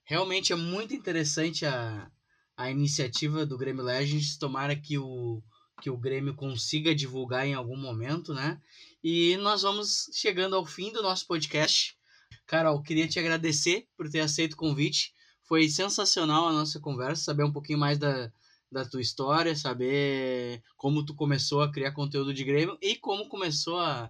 Realmente 0.05 0.53
é 0.53 0.55
muito 0.55 0.95
interessante 0.95 1.65
a, 1.65 2.09
a 2.55 2.71
iniciativa 2.71 3.45
do 3.45 3.57
Grêmio 3.57 3.83
Legends. 3.83 4.37
Tomara 4.37 4.73
que 4.73 4.97
o, 4.97 5.41
que 5.81 5.89
o 5.89 5.97
Grêmio 5.97 6.33
consiga 6.33 6.95
divulgar 6.95 7.45
em 7.45 7.55
algum 7.55 7.77
momento, 7.77 8.33
né? 8.33 8.57
E 9.07 9.37
nós 9.37 9.61
vamos 9.61 10.09
chegando 10.13 10.55
ao 10.55 10.65
fim 10.65 10.91
do 10.91 11.03
nosso 11.03 11.27
podcast. 11.27 11.95
Carol, 12.47 12.81
queria 12.81 13.07
te 13.07 13.19
agradecer 13.19 13.87
por 13.95 14.09
ter 14.09 14.21
aceito 14.21 14.53
o 14.53 14.57
convite. 14.57 15.13
Foi 15.43 15.69
sensacional 15.69 16.47
a 16.47 16.51
nossa 16.51 16.79
conversa, 16.79 17.25
saber 17.25 17.43
um 17.43 17.51
pouquinho 17.51 17.77
mais 17.77 17.99
da, 17.99 18.31
da 18.71 18.83
tua 18.83 19.01
história, 19.01 19.55
saber 19.55 20.59
como 20.75 21.05
tu 21.05 21.13
começou 21.13 21.61
a 21.61 21.71
criar 21.71 21.91
conteúdo 21.91 22.33
de 22.33 22.43
Grêmio 22.43 22.79
e 22.81 22.95
como 22.95 23.29
começou 23.29 23.77
a, 23.77 24.09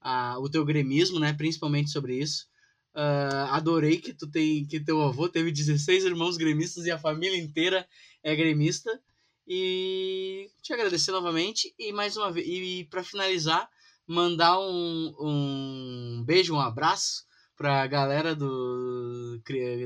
a, 0.00 0.38
o 0.38 0.48
teu 0.48 0.64
gremismo, 0.64 1.18
né? 1.18 1.32
Principalmente 1.32 1.90
sobre 1.90 2.16
isso. 2.16 2.46
Uh, 2.94 3.50
adorei 3.50 3.98
que 3.98 4.14
tu 4.14 4.30
tem 4.30 4.64
que 4.64 4.78
teu 4.78 5.02
avô 5.02 5.28
teve 5.28 5.50
16 5.50 6.04
irmãos 6.04 6.36
gremistas 6.36 6.86
e 6.86 6.92
a 6.92 6.98
família 7.00 7.36
inteira 7.36 7.84
é 8.22 8.36
gremista. 8.36 8.96
E 9.44 10.48
te 10.62 10.72
agradecer 10.72 11.10
novamente 11.10 11.74
e 11.76 11.92
mais 11.92 12.16
uma 12.16 12.30
vez 12.30 12.46
e 12.46 12.84
para 12.88 13.02
finalizar 13.02 13.68
mandar 14.06 14.58
um, 14.60 15.14
um 15.20 16.24
beijo, 16.24 16.54
um 16.54 16.60
abraço 16.60 17.24
para 17.56 17.82
a 17.82 17.86
galera 17.86 18.34
do, 18.34 19.40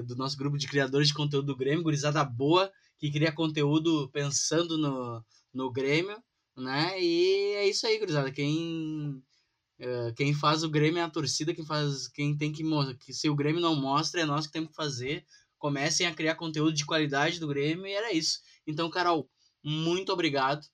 do 0.05 0.17
nosso 0.17 0.37
grupo 0.37 0.59
de 0.59 0.67
criadores 0.67 1.09
de 1.09 1.15
conteúdo 1.15 1.47
do 1.47 1.57
Grêmio, 1.57 1.85
gurizada 1.85 2.25
boa, 2.25 2.71
que 2.99 3.11
cria 3.11 3.33
conteúdo 3.33 4.11
pensando 4.13 4.77
no, 4.77 5.25
no 5.55 5.73
Grêmio, 5.73 6.21
né? 6.57 7.01
E 7.01 7.55
é 7.55 7.69
isso 7.69 7.87
aí, 7.87 7.99
gurizada. 7.99 8.31
Quem, 8.33 9.23
uh, 9.81 10.15
quem 10.17 10.35
faz 10.35 10.65
o 10.65 10.69
Grêmio 10.69 10.99
é 10.99 11.03
a 11.05 11.11
torcida, 11.11 11.55
quem 11.55 11.65
faz 11.65 12.09
quem 12.09 12.37
tem 12.37 12.53
que 12.53 12.65
que 12.99 13.15
se 13.15 13.31
o 13.31 13.37
Grêmio 13.37 13.61
não 13.61 13.77
mostra, 13.77 14.21
é 14.21 14.27
nós 14.27 14.47
que 14.47 14.53
temos 14.53 14.71
que 14.71 14.77
fazer. 14.77 15.25
Comecem 15.59 16.07
a 16.07 16.15
criar 16.15 16.35
conteúdo 16.35 16.73
de 16.73 16.87
qualidade 16.87 17.39
do 17.39 17.47
Grêmio 17.47 17.87
e 17.87 17.93
era 17.93 18.13
isso. 18.13 18.41
Então, 18.67 18.91
Carol, 18.91 19.31
muito 19.63 20.13
obrigado 20.13 20.67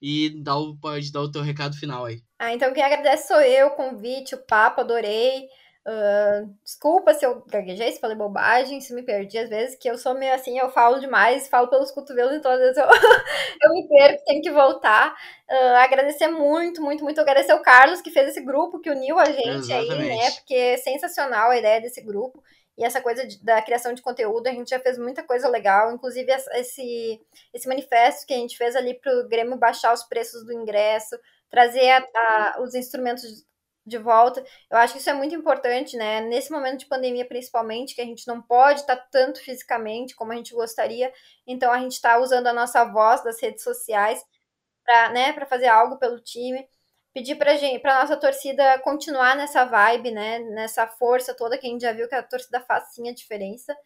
e 0.00 0.30
dá 0.42 0.56
o, 0.56 0.76
pode 0.78 1.12
dar 1.12 1.22
o 1.22 1.30
teu 1.30 1.42
recado 1.42 1.76
final 1.76 2.04
aí. 2.04 2.22
Ah, 2.38 2.52
então 2.52 2.72
quem 2.72 2.82
agradece 2.82 3.26
sou 3.26 3.40
eu, 3.40 3.68
o 3.68 3.74
convite, 3.74 4.34
o 4.34 4.38
papo, 4.38 4.80
adorei. 4.80 5.48
Uh, 5.88 6.54
desculpa 6.62 7.14
se 7.14 7.24
eu 7.24 7.42
gaguejei, 7.46 7.90
se 7.90 7.98
falei 7.98 8.14
bobagem, 8.14 8.78
se 8.78 8.92
me 8.92 9.02
perdi 9.02 9.38
às 9.38 9.48
vezes, 9.48 9.74
que 9.74 9.88
eu 9.88 9.96
sou 9.96 10.14
meio 10.14 10.34
assim, 10.34 10.58
eu 10.58 10.68
falo 10.68 11.00
demais, 11.00 11.48
falo 11.48 11.68
pelos 11.68 11.90
cotovelos, 11.90 12.34
então 12.34 12.50
às 12.52 12.58
vezes 12.58 12.76
eu, 12.76 12.84
eu 13.62 13.72
me 13.72 13.88
perco, 13.88 14.22
tenho 14.26 14.42
que 14.42 14.50
voltar. 14.50 15.14
Uh, 15.50 15.76
agradecer 15.76 16.28
muito, 16.28 16.82
muito, 16.82 17.02
muito. 17.02 17.20
Agradecer 17.20 17.54
o 17.54 17.62
Carlos 17.62 18.02
que 18.02 18.10
fez 18.10 18.28
esse 18.28 18.42
grupo, 18.42 18.80
que 18.80 18.90
uniu 18.90 19.18
a 19.18 19.24
gente 19.24 19.48
Exatamente. 19.48 19.92
aí, 19.92 20.18
né? 20.18 20.30
Porque 20.32 20.54
é 20.54 20.76
sensacional 20.76 21.50
a 21.50 21.58
ideia 21.58 21.80
desse 21.80 22.02
grupo. 22.02 22.42
E 22.76 22.84
essa 22.84 23.00
coisa 23.00 23.26
de, 23.26 23.42
da 23.42 23.60
criação 23.60 23.92
de 23.92 24.00
conteúdo, 24.00 24.46
a 24.46 24.52
gente 24.52 24.70
já 24.70 24.78
fez 24.78 24.96
muita 24.96 25.22
coisa 25.24 25.48
legal, 25.48 25.90
inclusive 25.92 26.30
esse, 26.30 27.20
esse 27.52 27.66
manifesto 27.66 28.24
que 28.24 28.32
a 28.32 28.36
gente 28.36 28.56
fez 28.56 28.76
ali 28.76 28.94
para 28.94 29.12
o 29.18 29.28
Grêmio 29.28 29.58
baixar 29.58 29.92
os 29.92 30.04
preços 30.04 30.44
do 30.44 30.52
ingresso, 30.52 31.18
trazer 31.50 31.90
a, 31.90 31.98
a, 32.14 32.62
os 32.62 32.74
instrumentos 32.74 33.46
de 33.86 33.98
volta. 33.98 34.44
Eu 34.70 34.78
acho 34.78 34.92
que 34.92 35.00
isso 35.00 35.10
é 35.10 35.14
muito 35.14 35.34
importante, 35.34 35.96
né? 35.96 36.20
Nesse 36.20 36.50
momento 36.50 36.80
de 36.80 36.86
pandemia, 36.86 37.26
principalmente, 37.26 37.94
que 37.94 38.00
a 38.00 38.04
gente 38.04 38.26
não 38.26 38.42
pode 38.42 38.80
estar 38.80 38.96
tanto 39.10 39.40
fisicamente 39.40 40.14
como 40.14 40.32
a 40.32 40.36
gente 40.36 40.52
gostaria, 40.52 41.12
então 41.46 41.72
a 41.72 41.78
gente 41.78 41.92
está 41.92 42.18
usando 42.18 42.46
a 42.48 42.52
nossa 42.52 42.84
voz 42.84 43.24
das 43.24 43.40
redes 43.40 43.62
sociais 43.62 44.22
para 44.84 45.10
né, 45.10 45.46
fazer 45.46 45.68
algo 45.68 45.98
pelo 45.98 46.20
time 46.20 46.66
pedir 47.18 47.36
pra 47.36 47.56
gente, 47.56 47.80
pra 47.80 48.00
nossa 48.00 48.16
torcida 48.16 48.78
continuar 48.80 49.36
nessa 49.36 49.64
vibe, 49.64 50.12
né? 50.12 50.38
Nessa 50.38 50.86
força 50.86 51.34
toda 51.34 51.58
que 51.58 51.66
a 51.66 51.70
gente 51.70 51.82
já 51.82 51.92
viu 51.92 52.08
que 52.08 52.14
a 52.14 52.22
torcida 52.22 52.60
faz 52.60 52.94
sim 52.94 53.08
a 53.08 53.14
diferença. 53.14 53.76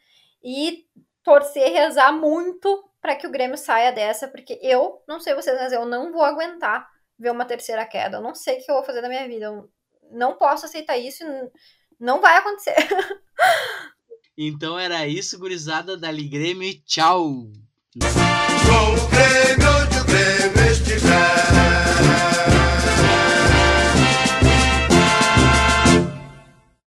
E 0.42 0.84
torcer, 1.22 1.72
rezar 1.72 2.12
muito 2.12 2.84
para 3.00 3.16
que 3.16 3.26
o 3.26 3.30
Grêmio 3.30 3.56
saia 3.56 3.92
dessa, 3.92 4.28
porque 4.28 4.58
eu, 4.62 5.02
não 5.08 5.18
sei 5.18 5.34
vocês, 5.34 5.58
mas 5.58 5.72
eu 5.72 5.86
não 5.86 6.12
vou 6.12 6.22
aguentar 6.22 6.86
ver 7.22 7.30
uma 7.30 7.44
terceira 7.44 7.86
queda. 7.86 8.18
Eu 8.18 8.22
não 8.22 8.34
sei 8.34 8.58
o 8.58 8.64
que 8.64 8.70
eu 8.70 8.74
vou 8.74 8.84
fazer 8.84 9.00
na 9.00 9.08
minha 9.08 9.26
vida. 9.26 9.46
Eu 9.46 9.70
não 10.10 10.36
posso 10.36 10.66
aceitar 10.66 10.98
isso 10.98 11.22
e 11.22 11.50
não 11.98 12.20
vai 12.20 12.36
acontecer. 12.36 12.74
então 14.36 14.78
era 14.78 15.06
isso, 15.06 15.38
gurizada. 15.38 15.96
Dali 15.96 16.28
Grêmio 16.28 16.68
e 16.68 16.74
tchau! 16.82 17.46
Com 17.94 18.00
o 18.00 19.08
Grêmio 19.08 19.68
onde 19.82 19.98
o 19.98 20.04
Grêmio 20.04 20.72
estiver 20.72 22.31